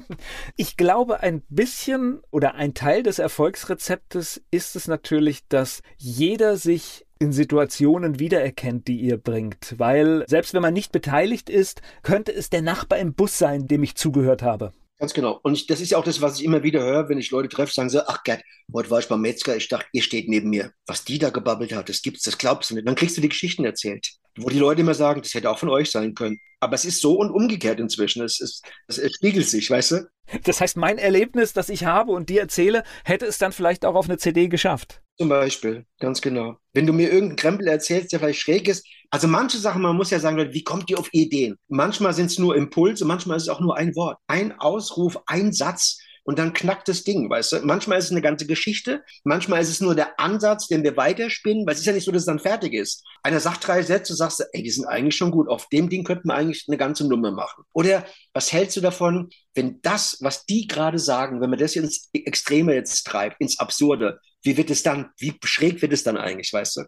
Ich 0.56 0.76
glaube, 0.78 1.20
ein 1.20 1.42
bisschen 1.48 2.22
oder 2.30 2.54
ein 2.54 2.72
Teil 2.72 3.02
des 3.02 3.18
Erfolgsrezeptes 3.18 4.42
ist 4.50 4.74
es 4.74 4.88
natürlich, 4.88 5.46
dass 5.48 5.82
jeder 5.98 6.56
sich 6.56 7.06
in 7.22 7.32
Situationen 7.32 8.18
wiedererkennt, 8.18 8.88
die 8.88 9.00
ihr 9.00 9.16
bringt. 9.16 9.76
Weil 9.78 10.24
selbst 10.26 10.54
wenn 10.54 10.62
man 10.62 10.74
nicht 10.74 10.90
beteiligt 10.90 11.48
ist, 11.48 11.80
könnte 12.02 12.32
es 12.32 12.50
der 12.50 12.62
Nachbar 12.62 12.98
im 12.98 13.14
Bus 13.14 13.38
sein, 13.38 13.68
dem 13.68 13.84
ich 13.84 13.94
zugehört 13.94 14.42
habe. 14.42 14.72
Ganz 14.98 15.14
genau. 15.14 15.38
Und 15.42 15.54
ich, 15.54 15.66
das 15.66 15.80
ist 15.80 15.90
ja 15.90 15.98
auch 15.98 16.04
das, 16.04 16.20
was 16.20 16.38
ich 16.38 16.44
immer 16.44 16.62
wieder 16.62 16.82
höre, 16.82 17.08
wenn 17.08 17.18
ich 17.18 17.30
Leute 17.30 17.48
treffe, 17.48 17.72
sagen 17.72 17.90
sie, 17.90 18.06
ach 18.08 18.22
Gott, 18.24 18.40
heute 18.72 18.90
war 18.90 18.98
ich 18.98 19.08
beim 19.08 19.20
Metzger, 19.20 19.56
ich 19.56 19.68
dachte, 19.68 19.86
ihr 19.92 20.02
steht 20.02 20.28
neben 20.28 20.50
mir. 20.50 20.72
Was 20.86 21.04
die 21.04 21.18
da 21.18 21.30
gebabbelt 21.30 21.72
hat, 21.72 21.88
das 21.88 22.02
gibt's, 22.02 22.22
das 22.22 22.38
glaubst 22.38 22.70
du 22.70 22.74
nicht. 22.74 22.86
Dann 22.86 22.94
kriegst 22.94 23.16
du 23.16 23.20
die 23.20 23.28
Geschichten 23.28 23.64
erzählt, 23.64 24.12
wo 24.36 24.48
die 24.48 24.58
Leute 24.58 24.80
immer 24.80 24.94
sagen, 24.94 25.22
das 25.22 25.34
hätte 25.34 25.50
auch 25.50 25.58
von 25.58 25.70
euch 25.70 25.90
sein 25.90 26.14
können. 26.14 26.38
Aber 26.60 26.74
es 26.74 26.84
ist 26.84 27.00
so 27.00 27.18
und 27.18 27.30
umgekehrt 27.30 27.80
inzwischen. 27.80 28.22
Es, 28.22 28.40
ist, 28.40 28.64
es, 28.86 28.98
es 28.98 29.14
spiegelt 29.14 29.48
sich, 29.48 29.68
weißt 29.70 29.90
du? 29.92 30.08
Das 30.44 30.60
heißt, 30.60 30.76
mein 30.76 30.98
Erlebnis, 30.98 31.52
das 31.52 31.68
ich 31.68 31.84
habe 31.84 32.12
und 32.12 32.28
dir 32.28 32.40
erzähle, 32.40 32.84
hätte 33.04 33.26
es 33.26 33.38
dann 33.38 33.52
vielleicht 33.52 33.84
auch 33.84 33.96
auf 33.96 34.08
eine 34.08 34.18
CD 34.18 34.48
geschafft. 34.48 35.02
Zum 35.22 35.28
Beispiel, 35.28 35.86
ganz 36.00 36.20
genau. 36.20 36.56
Wenn 36.72 36.84
du 36.84 36.92
mir 36.92 37.04
irgendeinen 37.04 37.36
Krempel 37.36 37.68
erzählst, 37.68 38.10
der 38.10 38.18
vielleicht 38.18 38.40
schräg 38.40 38.66
ist, 38.66 38.84
also 39.08 39.28
manche 39.28 39.56
Sachen, 39.56 39.80
man 39.80 39.94
muss 39.94 40.10
ja 40.10 40.18
sagen, 40.18 40.52
wie 40.52 40.64
kommt 40.64 40.90
ihr 40.90 40.98
auf 40.98 41.10
Ideen? 41.12 41.54
Manchmal 41.68 42.12
sind 42.12 42.26
es 42.26 42.40
nur 42.40 42.56
Impulse, 42.56 43.04
manchmal 43.04 43.36
ist 43.36 43.44
es 43.44 43.48
auch 43.48 43.60
nur 43.60 43.76
ein 43.76 43.94
Wort, 43.94 44.18
ein 44.26 44.50
Ausruf, 44.58 45.16
ein 45.26 45.52
Satz 45.52 45.98
und 46.24 46.40
dann 46.40 46.54
knackt 46.54 46.88
das 46.88 47.04
Ding, 47.04 47.30
weißt 47.30 47.52
du? 47.52 47.60
Manchmal 47.60 47.98
ist 47.98 48.06
es 48.06 48.10
eine 48.10 48.20
ganze 48.20 48.46
Geschichte, 48.46 49.04
manchmal 49.22 49.62
ist 49.62 49.68
es 49.68 49.80
nur 49.80 49.94
der 49.94 50.18
Ansatz, 50.18 50.66
den 50.66 50.82
wir 50.82 50.96
weiterspinnen, 50.96 51.64
weil 51.66 51.74
es 51.74 51.80
ist 51.80 51.86
ja 51.86 51.92
nicht 51.92 52.04
so, 52.04 52.10
dass 52.10 52.22
es 52.22 52.26
dann 52.26 52.40
fertig 52.40 52.74
ist. 52.74 53.04
Einer 53.22 53.38
sagt 53.38 53.64
drei 53.64 53.84
Sätze, 53.84 54.16
sagst 54.16 54.40
du, 54.40 54.44
ey, 54.50 54.64
die 54.64 54.70
sind 54.70 54.86
eigentlich 54.86 55.14
schon 55.14 55.30
gut, 55.30 55.48
auf 55.48 55.68
dem 55.68 55.88
Ding 55.88 56.02
könnten 56.02 56.26
wir 56.26 56.34
eigentlich 56.34 56.64
eine 56.66 56.78
ganze 56.78 57.06
Nummer 57.06 57.30
machen. 57.30 57.62
Oder 57.72 58.04
was 58.32 58.52
hältst 58.52 58.76
du 58.76 58.80
davon, 58.80 59.30
wenn 59.54 59.80
das, 59.82 60.16
was 60.20 60.46
die 60.46 60.66
gerade 60.66 60.98
sagen, 60.98 61.40
wenn 61.40 61.50
man 61.50 61.60
das 61.60 61.76
ins 61.76 62.10
Extreme 62.12 62.74
jetzt 62.74 63.06
treibt, 63.06 63.40
ins 63.40 63.60
Absurde, 63.60 64.18
wie 64.42 64.56
wird 64.56 64.70
es 64.70 64.82
dann, 64.82 65.10
wie 65.18 65.34
schräg 65.44 65.82
wird 65.82 65.92
es 65.92 66.02
dann 66.02 66.16
eigentlich, 66.16 66.52
weißt 66.52 66.76
du? 66.76 66.82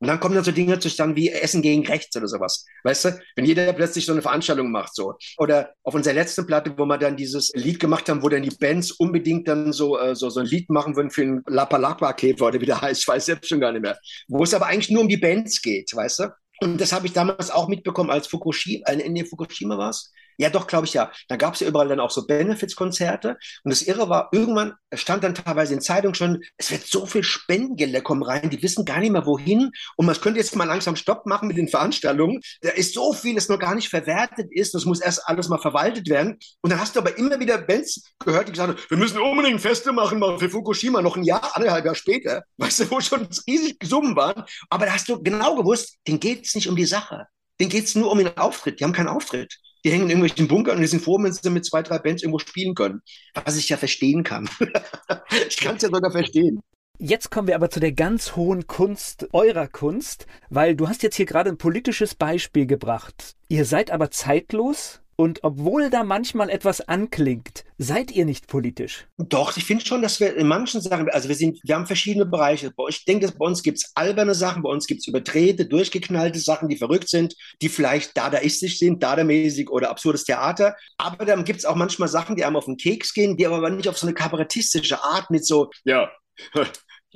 Und 0.00 0.08
dann 0.08 0.20
kommen 0.20 0.34
dann 0.34 0.44
so 0.44 0.52
Dinge 0.52 0.78
zustande 0.78 1.16
wie 1.16 1.30
Essen 1.30 1.62
gegen 1.62 1.86
Rechts 1.86 2.14
oder 2.16 2.28
sowas. 2.28 2.66
Weißt 2.82 3.06
du? 3.06 3.18
Wenn 3.36 3.46
jeder 3.46 3.72
plötzlich 3.72 4.04
so 4.04 4.12
eine 4.12 4.20
Veranstaltung 4.20 4.70
macht, 4.70 4.94
so. 4.94 5.14
Oder 5.38 5.72
auf 5.82 5.94
unserer 5.94 6.14
letzten 6.14 6.46
Platte, 6.46 6.74
wo 6.76 6.84
wir 6.84 6.98
dann 6.98 7.16
dieses 7.16 7.52
Lied 7.54 7.80
gemacht 7.80 8.08
haben, 8.08 8.22
wo 8.22 8.28
dann 8.28 8.42
die 8.42 8.54
Bands 8.54 8.90
unbedingt 8.90 9.48
dann 9.48 9.72
so, 9.72 9.98
äh, 9.98 10.14
so, 10.14 10.28
so 10.28 10.40
ein 10.40 10.46
Lied 10.46 10.68
machen 10.68 10.96
würden 10.96 11.10
für 11.10 11.22
den 11.22 11.42
Lapalapa-Käfer 11.46 12.46
oder 12.46 12.60
wie 12.60 12.66
der 12.66 12.80
heißt, 12.80 13.00
ich 13.00 13.08
weiß 13.08 13.24
selbst 13.24 13.48
schon 13.48 13.60
gar 13.60 13.72
nicht 13.72 13.82
mehr. 13.82 13.98
Wo 14.28 14.42
es 14.42 14.52
aber 14.52 14.66
eigentlich 14.66 14.90
nur 14.90 15.02
um 15.02 15.08
die 15.08 15.16
Bands 15.16 15.62
geht, 15.62 15.94
weißt 15.94 16.18
du? 16.18 16.24
Und 16.60 16.80
das 16.80 16.92
habe 16.92 17.06
ich 17.06 17.12
damals 17.12 17.50
auch 17.50 17.68
mitbekommen, 17.68 18.10
als 18.10 18.26
Fukushima, 18.26 18.86
äh, 18.86 19.00
in 19.00 19.26
Fukushima 19.26 19.78
war 19.78 19.90
es. 19.90 20.12
Ja, 20.36 20.50
doch, 20.50 20.66
glaube 20.66 20.86
ich 20.86 20.94
ja. 20.94 21.10
Da 21.28 21.36
gab 21.36 21.54
es 21.54 21.60
ja 21.60 21.68
überall 21.68 21.88
dann 21.88 22.00
auch 22.00 22.10
so 22.10 22.26
Benefits-Konzerte. 22.26 23.36
Und 23.62 23.70
das 23.70 23.82
Irre 23.82 24.08
war, 24.08 24.28
irgendwann 24.32 24.74
stand 24.92 25.24
dann 25.24 25.34
teilweise 25.34 25.74
in 25.74 25.80
Zeitungen 25.80 26.14
schon, 26.14 26.42
es 26.56 26.70
wird 26.70 26.86
so 26.86 27.06
viel 27.06 27.22
Spendengelder 27.22 28.00
kommen 28.00 28.22
rein, 28.22 28.50
die 28.50 28.62
wissen 28.62 28.84
gar 28.84 28.98
nicht 28.98 29.12
mehr 29.12 29.26
wohin. 29.26 29.70
Und 29.96 30.06
man 30.06 30.20
könnte 30.20 30.40
jetzt 30.40 30.56
mal 30.56 30.64
langsam 30.64 30.96
Stopp 30.96 31.26
machen 31.26 31.48
mit 31.48 31.56
den 31.56 31.68
Veranstaltungen. 31.68 32.40
Da 32.62 32.70
ist 32.70 32.94
so 32.94 33.12
viel, 33.12 33.34
das 33.34 33.48
noch 33.48 33.58
gar 33.58 33.74
nicht 33.74 33.88
verwertet 33.88 34.48
ist. 34.50 34.74
Das 34.74 34.84
muss 34.84 35.00
erst 35.00 35.28
alles 35.28 35.48
mal 35.48 35.58
verwaltet 35.58 36.08
werden. 36.08 36.38
Und 36.60 36.70
dann 36.70 36.80
hast 36.80 36.96
du 36.96 37.00
aber 37.00 37.16
immer 37.16 37.38
wieder 37.38 37.58
Bands 37.58 38.12
gehört, 38.18 38.48
die 38.48 38.52
gesagt 38.52 38.70
haben, 38.70 38.78
wir 38.88 38.98
müssen 38.98 39.20
unbedingt 39.20 39.60
Feste 39.60 39.92
machen, 39.92 40.18
mal 40.18 40.38
für 40.38 40.50
Fukushima 40.50 41.02
noch 41.02 41.16
ein 41.16 41.24
Jahr, 41.24 41.54
anderthalb 41.54 41.84
Jahr 41.84 41.94
später. 41.94 42.42
Weißt 42.58 42.80
du, 42.80 42.90
wo 42.90 43.00
schon 43.00 43.28
riesig 43.46 43.76
Summen 43.84 44.16
waren. 44.16 44.44
Aber 44.70 44.86
da 44.86 44.92
hast 44.92 45.08
du 45.08 45.22
genau 45.22 45.56
gewusst, 45.56 45.96
denen 46.06 46.20
geht 46.20 46.46
es 46.46 46.54
nicht 46.54 46.68
um 46.68 46.76
die 46.76 46.86
Sache. 46.86 47.26
Denen 47.60 47.70
geht 47.70 47.84
es 47.84 47.94
nur 47.94 48.10
um 48.10 48.18
den 48.18 48.36
Auftritt. 48.36 48.80
Die 48.80 48.84
haben 48.84 48.92
keinen 48.92 49.08
Auftritt 49.08 49.58
die 49.84 49.90
hängen 49.90 50.04
in 50.04 50.10
irgendwelchen 50.10 50.48
Bunkern 50.48 50.76
und 50.76 50.82
die 50.82 50.88
sind 50.88 51.02
froh, 51.02 51.18
wenn 51.20 51.32
sie 51.32 51.50
mit 51.50 51.66
zwei, 51.66 51.82
drei 51.82 51.98
Bands 51.98 52.22
irgendwo 52.22 52.38
spielen 52.38 52.74
können. 52.74 53.02
Was 53.44 53.56
ich 53.56 53.68
ja 53.68 53.76
verstehen 53.76 54.22
kann. 54.22 54.48
ich 55.48 55.56
kann 55.58 55.76
es 55.76 55.82
ja 55.82 55.90
sogar 55.90 56.10
verstehen. 56.10 56.60
Jetzt 56.98 57.30
kommen 57.30 57.48
wir 57.48 57.56
aber 57.56 57.70
zu 57.70 57.80
der 57.80 57.92
ganz 57.92 58.36
hohen 58.36 58.66
Kunst 58.66 59.28
eurer 59.32 59.66
Kunst, 59.66 60.26
weil 60.48 60.76
du 60.76 60.88
hast 60.88 61.02
jetzt 61.02 61.16
hier 61.16 61.26
gerade 61.26 61.50
ein 61.50 61.58
politisches 61.58 62.14
Beispiel 62.14 62.66
gebracht. 62.66 63.34
Ihr 63.48 63.64
seid 63.64 63.90
aber 63.90 64.10
zeitlos, 64.10 65.00
und 65.16 65.44
obwohl 65.44 65.90
da 65.90 66.04
manchmal 66.04 66.50
etwas 66.50 66.80
anklingt, 66.80 67.64
seid 67.78 68.10
ihr 68.10 68.24
nicht 68.24 68.46
politisch? 68.46 69.06
Doch, 69.18 69.56
ich 69.56 69.64
finde 69.64 69.84
schon, 69.84 70.02
dass 70.02 70.20
wir 70.20 70.36
in 70.36 70.46
manchen 70.46 70.80
Sachen, 70.80 71.08
also 71.10 71.28
wir 71.28 71.36
sind, 71.36 71.58
wir 71.62 71.74
haben 71.74 71.86
verschiedene 71.86 72.26
Bereiche. 72.26 72.72
Ich 72.88 73.04
denke, 73.04 73.30
bei 73.36 73.46
uns 73.46 73.62
gibt 73.62 73.78
es 73.78 73.92
alberne 73.94 74.34
Sachen, 74.34 74.62
bei 74.62 74.70
uns 74.70 74.86
gibt 74.86 75.00
es 75.00 75.08
überdrehte, 75.08 75.66
durchgeknallte 75.66 76.38
Sachen, 76.38 76.68
die 76.68 76.76
verrückt 76.76 77.08
sind, 77.08 77.34
die 77.62 77.68
vielleicht 77.68 78.16
dadaistisch 78.16 78.78
sind, 78.78 79.02
dadamäßig 79.02 79.70
oder 79.70 79.90
absurdes 79.90 80.24
Theater. 80.24 80.76
Aber 80.98 81.24
dann 81.24 81.44
gibt 81.44 81.60
es 81.60 81.64
auch 81.64 81.76
manchmal 81.76 82.08
Sachen, 82.08 82.36
die 82.36 82.44
einem 82.44 82.56
auf 82.56 82.66
den 82.66 82.76
Keks 82.76 83.14
gehen, 83.14 83.36
die 83.36 83.46
aber 83.46 83.70
nicht 83.70 83.88
auf 83.88 83.98
so 83.98 84.06
eine 84.06 84.14
kabarettistische 84.14 85.02
Art 85.02 85.30
mit 85.30 85.46
so, 85.46 85.70
ja, 85.84 86.10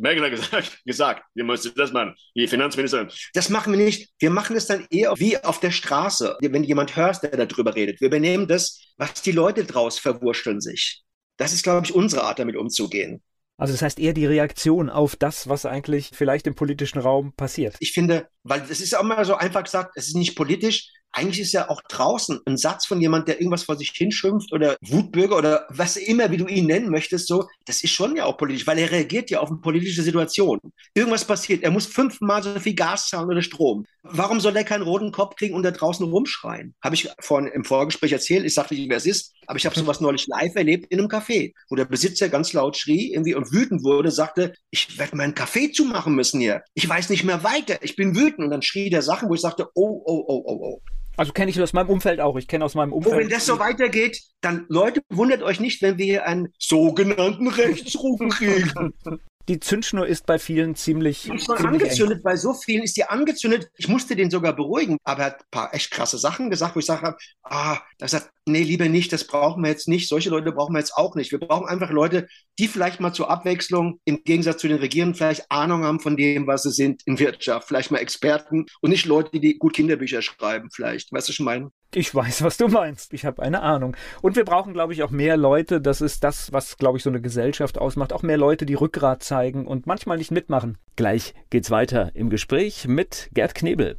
Merkel 0.01 0.25
hat 0.25 0.31
gesagt, 0.31 0.79
gesagt, 0.85 1.23
ihr 1.35 1.45
müsstet 1.45 1.79
das 1.79 1.93
machen, 1.93 2.15
die 2.35 2.47
Finanzministerin. 2.47 3.09
Das 3.35 3.49
machen 3.49 3.73
wir 3.73 3.85
nicht. 3.85 4.11
Wir 4.19 4.31
machen 4.31 4.57
es 4.57 4.67
dann 4.67 4.87
eher 4.91 5.15
wie 5.19 5.37
auf 5.39 5.61
der 5.61 5.71
Straße, 5.71 6.37
wenn 6.41 6.65
jemand 6.65 6.97
hört, 6.97 7.23
der 7.23 7.47
darüber 7.47 7.75
redet. 7.75 8.01
Wir 8.01 8.09
übernehmen 8.09 8.47
das, 8.49 8.81
was 8.97 9.15
die 9.23 9.33
Leute 9.33 9.65
draus 9.65 9.99
verwurschteln 9.99 10.61
sich. 10.61 11.03
Das 11.37 11.53
ist, 11.53 11.63
glaube 11.63 11.87
ich, 11.87 11.95
unsere 11.95 12.25
Art, 12.25 12.39
damit 12.39 12.57
umzugehen. 12.57 13.23
Also 13.59 13.73
das 13.73 13.83
heißt 13.83 13.99
eher 13.99 14.13
die 14.13 14.27
Reaktion 14.27 14.89
auf 14.89 15.17
das, 15.17 15.49
was 15.49 15.67
eigentlich 15.67 16.11
vielleicht 16.15 16.47
im 16.47 16.55
politischen 16.55 17.01
Raum 17.01 17.33
passiert. 17.33 17.77
Ich 17.81 17.93
finde, 17.93 18.29
weil 18.45 18.63
es 18.71 18.81
ist 18.81 18.97
auch 18.97 19.03
mal 19.03 19.25
so 19.25 19.35
einfach 19.35 19.65
gesagt, 19.65 19.93
es 19.97 20.07
ist 20.07 20.15
nicht 20.15 20.37
politisch, 20.37 20.93
eigentlich 21.13 21.41
ist 21.41 21.53
ja 21.53 21.69
auch 21.71 21.81
draußen 21.89 22.41
ein 22.47 22.57
Satz 22.57 22.87
von 22.87 23.01
jemand, 23.01 23.29
der 23.29 23.41
irgendwas 23.41 23.65
vor 23.65 23.77
sich 23.77 23.91
hinschimpft 23.95 24.53
oder 24.53 24.77
Wutbürger 24.83 25.37
oder 25.37 25.67
was 25.71 25.97
immer, 25.97 26.31
wie 26.31 26.37
du 26.37 26.47
ihn 26.47 26.67
nennen 26.67 26.91
möchtest, 26.91 27.29
so, 27.29 27.47
das 27.67 27.83
ist 27.83 27.91
schon 27.91 28.17
ja 28.17 28.25
auch 28.25 28.37
politisch, 28.37 28.67
weil 28.67 28.79
er 28.79 28.91
reagiert 28.91 29.31
ja 29.31 29.41
auf 29.41 29.51
eine 29.51 29.59
politische 29.59 30.03
Situation. 30.03 30.61
Irgendwas 30.95 31.25
passiert, 31.25 31.63
er 31.63 31.71
muss 31.71 31.87
fünfmal 31.87 32.43
so 32.43 32.59
viel 32.61 32.75
Gas 32.75 33.09
zahlen 33.09 33.29
oder 33.29 33.43
Strom. 33.43 33.85
Warum 34.03 34.41
soll 34.41 34.57
er 34.57 34.65
keinen 34.65 34.83
roten 34.83 35.13
Kopf 35.13 35.37
kriegen 35.37 35.55
und 35.55 35.63
da 35.63 35.71
draußen 35.71 36.07
rumschreien? 36.07 36.75
Habe 36.83 36.95
ich 36.95 37.09
vorhin 37.21 37.51
im 37.53 37.65
Vorgespräch 37.65 38.13
erzählt, 38.13 38.45
ich 38.45 38.55
sagte 38.55 38.75
nicht, 38.75 38.89
wer 38.89 38.97
es 38.97 39.07
ist, 39.07 39.35
aber 39.47 39.57
ich 39.57 39.67
habe 39.67 39.79
sowas 39.79 40.01
neulich 40.01 40.27
live 40.27 40.55
erlebt 40.55 40.87
in 40.91 40.99
einem 40.99 41.09
Café, 41.09 41.53
wo 41.69 41.77
der 41.77 41.85
Besitzer 41.85 42.29
ganz 42.29 42.53
laut 42.53 42.77
schrie 42.77 43.13
irgendwie 43.13 43.35
und 43.35 43.53
wütend 43.53 43.83
wurde, 43.83 44.11
sagte, 44.11 44.55
ich 44.71 44.99
werde 44.99 45.17
meinen 45.17 45.35
Café 45.35 45.73
zumachen 45.73 46.15
müssen 46.15 46.41
hier. 46.41 46.63
Ich 46.75 46.89
weiß 46.89 47.11
nicht 47.11 47.25
mehr 47.25 47.45
weiter, 47.45 47.79
ich 47.83 47.97
bin 47.97 48.15
wütend. 48.15 48.39
Und 48.39 48.51
dann 48.51 48.63
schrie 48.63 48.91
der 48.91 49.03
Sachen, 49.03 49.29
wo 49.29 49.35
ich 49.35 49.41
sagte, 49.41 49.69
oh, 49.75 50.03
oh, 50.05 50.25
oh, 50.27 50.43
oh, 50.47 50.61
oh. 50.63 50.83
Also 51.19 51.33
kenne 51.33 51.51
ich 51.51 51.61
aus 51.61 51.73
meinem 51.73 51.89
Umfeld 51.89 52.21
auch. 52.21 52.37
Ich 52.37 52.47
kenne 52.47 52.65
aus 52.65 52.77
meinem 52.77 52.93
Umfeld. 52.93 53.15
Und 53.15 53.21
wenn 53.23 53.29
das 53.29 53.45
so 53.45 53.59
weitergeht, 53.59 54.23
dann 54.41 54.67
Leute, 54.69 55.03
wundert 55.11 55.43
euch 55.43 55.59
nicht, 55.59 55.83
wenn 55.83 55.99
wir 55.99 56.05
hier 56.05 56.27
einen 56.27 56.53
sogenannten 56.59 57.49
Rechtsruck 57.49 58.21
kriegen. 58.31 58.95
die 59.49 59.61
Zündschnur 59.61 60.07
ist 60.07 60.27
bei 60.27 60.39
vielen 60.39 60.75
ziemlich. 60.75 61.29
Ist 61.29 61.47
ziemlich 61.47 61.67
angezündet, 61.67 62.19
eng. 62.19 62.23
bei 62.23 62.37
so 62.37 62.53
vielen 62.53 62.83
ist 62.83 62.97
die 62.97 63.05
angezündet. 63.05 63.71
Ich 63.77 63.89
musste 63.89 64.15
den 64.15 64.31
sogar 64.31 64.55
beruhigen, 64.55 64.99
aber 65.05 65.23
er 65.23 65.27
hat 65.27 65.41
ein 65.41 65.47
paar 65.51 65.75
echt 65.75 65.91
krasse 65.91 66.19
Sachen 66.19 66.51
gesagt, 66.51 66.77
wo 66.77 66.81
ich 66.81 66.87
sage, 66.87 67.17
ah, 67.43 67.79
er 67.99 68.09
sagt, 68.09 68.31
nee, 68.47 68.63
lieber 68.63 68.89
nicht, 68.89 69.13
das 69.13 69.25
brauchen 69.25 69.63
wir 69.63 69.71
jetzt 69.71 69.89
nicht. 69.89 70.09
Solche 70.09 70.31
Leute 70.31 70.53
brauchen 70.53 70.75
wir 70.75 70.81
jetzt 70.81 70.97
auch 70.97 71.15
nicht. 71.15 71.33
Wir 71.33 71.41
brauchen 71.41 71.67
einfach 71.67 71.91
Leute, 71.91 72.29
die 72.59 72.69
vielleicht 72.69 73.01
mal 73.01 73.13
zur 73.13 73.31
Abwechslung 73.31 74.01
im 74.05 74.23
Gegensatz 74.23 74.61
zu 74.61 74.69
den 74.69 74.79
Regierenden 74.79 75.15
vielleicht 75.15 75.51
Ahnung 75.51 75.85
haben 75.85 76.01
von 76.01 76.17
dem, 76.17 76.47
was 76.47 76.65
sie 76.65 76.73
sind 76.73 77.03
in 77.07 77.19
Wirtschaft. 77.19 77.69
Vielleicht 77.69 77.91
mal 77.91 77.99
Experten 77.99 78.67
und 78.83 78.91
nicht 78.91 79.07
Leute, 79.07 79.41
die 79.41 79.59
gut 79.59 79.75
Kinderbücher 79.75 80.21
schreiben, 80.23 80.69
vielleicht. 80.71 81.11
Weißt 81.13 81.29
du, 81.29 81.31
was 81.31 81.39
ich 81.39 81.41
meine? 81.41 81.71
Ich 81.95 82.15
weiß, 82.15 82.43
was 82.43 82.59
du 82.59 82.69
meinst. 82.69 83.15
Ich 83.15 83.25
habe 83.25 83.43
eine 83.43 83.63
Ahnung. 83.63 83.97
Und 84.21 84.37
wir 84.37 84.45
brauchen, 84.45 84.75
glaube 84.75 84.93
ich, 84.93 85.03
auch 85.03 85.11
mehr 85.11 85.39
Leute. 85.39 85.81
Das 85.81 86.03
ist 86.03 86.23
das, 86.23 86.53
was, 86.53 86.77
glaube 86.77 86.99
ich, 86.99 87.03
so 87.03 87.09
eine 87.09 87.23
Gesellschaft 87.23 87.79
ausmacht. 87.79 88.13
Auch 88.13 88.23
mehr 88.23 88.37
Leute, 88.37 88.67
die 88.67 88.75
Rückgrat 88.75 89.23
zeigen 89.23 89.67
und 89.67 89.87
manchmal 89.87 90.19
nicht 90.19 90.31
mitmachen. 90.31 90.77
Gleich 90.97 91.33
geht's 91.49 91.71
weiter 91.71 92.11
im 92.15 92.29
Gespräch 92.29 92.87
mit 92.87 93.31
Gerd 93.33 93.55
Knebel. 93.55 93.97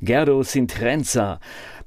Gerdo 0.00 0.42
Sintrenza, 0.42 1.38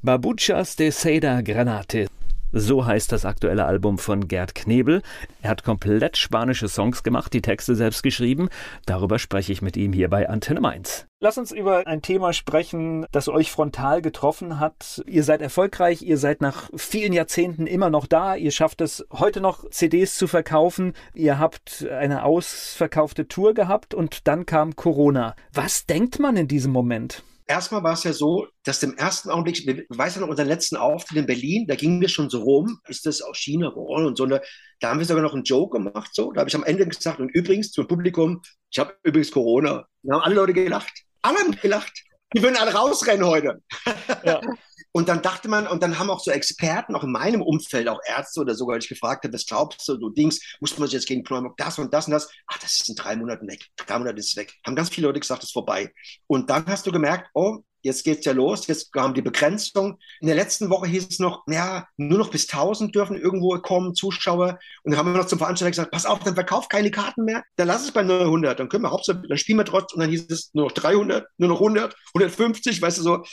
Babuchas 0.01 0.77
de 0.77 0.89
Seda 0.89 1.41
Granate. 1.41 2.08
So 2.53 2.86
heißt 2.86 3.12
das 3.12 3.25
aktuelle 3.25 3.65
Album 3.65 3.98
von 3.98 4.27
Gerd 4.27 4.55
Knebel. 4.55 5.01
Er 5.41 5.51
hat 5.51 5.63
komplett 5.63 6.17
spanische 6.17 6.67
Songs 6.67 7.03
gemacht, 7.03 7.34
die 7.34 7.41
Texte 7.41 7.75
selbst 7.75 8.03
geschrieben. 8.03 8.50
Darüber 8.86 9.20
spreche 9.20 9.53
ich 9.53 9.62
mit 9.62 9.77
ihm 9.77 9.93
hier 9.93 10.10
bei 10.10 10.27
Antenne 10.27 10.60
Mainz. 10.60 11.08
Lass 11.22 11.38
uns 11.38 11.51
über 11.51 11.86
ein 11.88 12.01
Thema 12.01 12.34
sprechen, 12.34 13.05
das 13.12 13.29
euch 13.29 13.51
frontal 13.51 14.01
getroffen 14.01 14.60
hat. 14.60 15.03
Ihr 15.05 15.24
seid 15.24 15.41
erfolgreich, 15.41 16.01
ihr 16.01 16.17
seid 16.17 16.41
nach 16.41 16.70
vielen 16.75 17.13
Jahrzehnten 17.13 17.67
immer 17.67 17.89
noch 17.89 18.08
da, 18.08 18.36
ihr 18.36 18.51
schafft 18.51 18.81
es 18.81 19.05
heute 19.12 19.39
noch 19.39 19.70
CDs 19.70 20.17
zu 20.17 20.27
verkaufen, 20.27 20.93
ihr 21.13 21.38
habt 21.38 21.88
eine 21.88 22.24
ausverkaufte 22.24 23.27
Tour 23.27 23.53
gehabt 23.53 23.93
und 23.93 24.27
dann 24.27 24.48
kam 24.48 24.75
Corona. 24.75 25.36
Was 25.53 25.86
denkt 25.86 26.20
man 26.20 26.36
in 26.38 26.48
diesem 26.48 26.72
Moment? 26.72 27.24
Erstmal 27.51 27.84
war 27.84 27.93
es 27.93 28.03
ja 28.03 28.13
so, 28.13 28.48
dass 28.63 28.81
im 28.84 28.98
ersten 28.98 29.29
Augenblick, 29.29 29.67
ich 29.67 29.98
weiß 29.98 30.15
ja 30.15 30.22
noch, 30.22 30.29
unseren 30.29 30.48
letzten 30.48 30.77
Auftritt 30.77 31.17
in 31.17 31.25
Berlin, 31.25 31.67
da 31.67 31.75
ging 31.75 32.00
mir 32.00 32.08
schon 32.08 32.29
so 32.29 32.41
rum, 32.41 32.79
ist 32.88 33.05
das 33.05 33.22
aus 33.22 33.38
China 33.38 33.67
und 33.70 34.17
so, 34.17 34.24
eine, 34.24 34.41
da 34.79 34.89
haben 34.89 35.00
wir 35.00 35.05
sogar 35.05 35.22
noch 35.22 35.34
einen 35.34 35.43
Joke 35.43 35.77
gemacht, 35.77 36.12
so, 36.13 36.31
da 36.31 36.39
habe 36.39 36.50
ich 36.50 36.55
am 36.55 36.63
Ende 36.63 36.88
gesagt, 36.88 37.20
und 37.20 37.29
übrigens 37.29 37.72
zum 37.72 37.88
Publikum, 37.88 38.41
ich 38.72 38.79
habe 38.79 38.96
übrigens 39.03 39.31
Corona. 39.31 39.86
Da 40.03 40.15
haben 40.15 40.22
alle 40.22 40.36
Leute 40.36 40.53
gelacht. 40.53 40.93
Alle 41.22 41.39
haben 41.39 41.51
gelacht. 41.51 41.91
Die 42.34 42.41
würden 42.41 42.55
alle 42.55 42.74
rausrennen 42.74 43.25
heute. 43.25 43.62
Ja. 44.24 44.39
Und 44.93 45.07
dann 45.07 45.21
dachte 45.21 45.48
man, 45.48 45.67
und 45.67 45.81
dann 45.81 45.98
haben 46.00 46.10
auch 46.10 46.19
so 46.19 46.31
Experten, 46.31 46.95
auch 46.95 47.03
in 47.03 47.12
meinem 47.12 47.41
Umfeld, 47.41 47.88
auch 47.88 48.00
Ärzte 48.05 48.41
oder 48.41 48.55
sogar, 48.55 48.77
ich 48.77 48.89
gefragt 48.89 49.24
habe, 49.24 49.33
was 49.33 49.45
glaubst 49.45 49.88
du, 49.88 49.98
du 49.98 50.10
Dings, 50.10 50.39
muss 50.60 50.77
man 50.77 50.88
sich 50.88 50.95
jetzt 50.95 51.07
gegen 51.07 51.24
Pneumok 51.24 51.55
das 51.57 51.79
und 51.79 51.93
das 51.93 52.07
und 52.07 52.12
das? 52.12 52.29
Ach, 52.48 52.57
das 52.60 52.75
ist 52.75 52.89
in 52.89 52.95
drei 52.95 53.15
Monaten 53.15 53.48
weg. 53.48 53.65
Drei 53.77 53.98
Monate 53.98 54.19
ist 54.19 54.29
es 54.29 54.36
weg. 54.36 54.53
Haben 54.65 54.75
ganz 54.75 54.89
viele 54.89 55.07
Leute 55.07 55.19
gesagt, 55.19 55.43
das 55.43 55.50
ist 55.50 55.53
vorbei. 55.53 55.91
Und 56.27 56.50
dann 56.50 56.65
hast 56.65 56.86
du 56.86 56.91
gemerkt, 56.91 57.29
oh, 57.33 57.63
jetzt 57.83 58.03
geht's 58.03 58.25
ja 58.25 58.31
los, 58.31 58.67
jetzt 58.67 58.91
kam 58.91 59.13
die 59.13 59.21
Begrenzung. 59.21 59.98
In 60.19 60.27
der 60.27 60.36
letzten 60.36 60.69
Woche 60.69 60.88
hieß 60.88 61.07
es 61.10 61.19
noch, 61.19 61.43
ja, 61.48 61.88
nur 61.98 62.19
noch 62.19 62.29
bis 62.29 62.48
1000 62.51 62.93
dürfen 62.93 63.17
irgendwo 63.17 63.57
kommen, 63.60 63.95
Zuschauer. 63.95 64.60
Und 64.83 64.91
dann 64.91 64.98
haben 64.98 65.13
wir 65.13 65.19
noch 65.19 65.27
zum 65.27 65.39
Veranstalter 65.39 65.71
gesagt, 65.71 65.91
pass 65.91 66.05
auf, 66.05 66.19
dann 66.19 66.36
verkauft 66.36 66.69
keine 66.69 66.91
Karten 66.91 67.25
mehr, 67.25 67.43
dann 67.55 67.67
lass 67.67 67.83
es 67.83 67.91
bei 67.91 68.03
900, 68.03 68.60
dann 68.60 68.69
können 68.69 68.83
wir 68.83 68.91
Hauptsache, 68.91 69.24
dann 69.27 69.38
spielen 69.38 69.57
wir 69.57 69.65
trotzdem. 69.65 69.98
Und 69.98 70.01
dann 70.01 70.10
hieß 70.10 70.29
es 70.29 70.51
nur 70.53 70.65
noch 70.65 70.71
300, 70.74 71.25
nur 71.38 71.50
noch 71.50 71.60
100, 71.60 71.95
150, 72.13 72.81
weißt 72.81 73.00
du 73.00 73.01
so. 73.01 73.24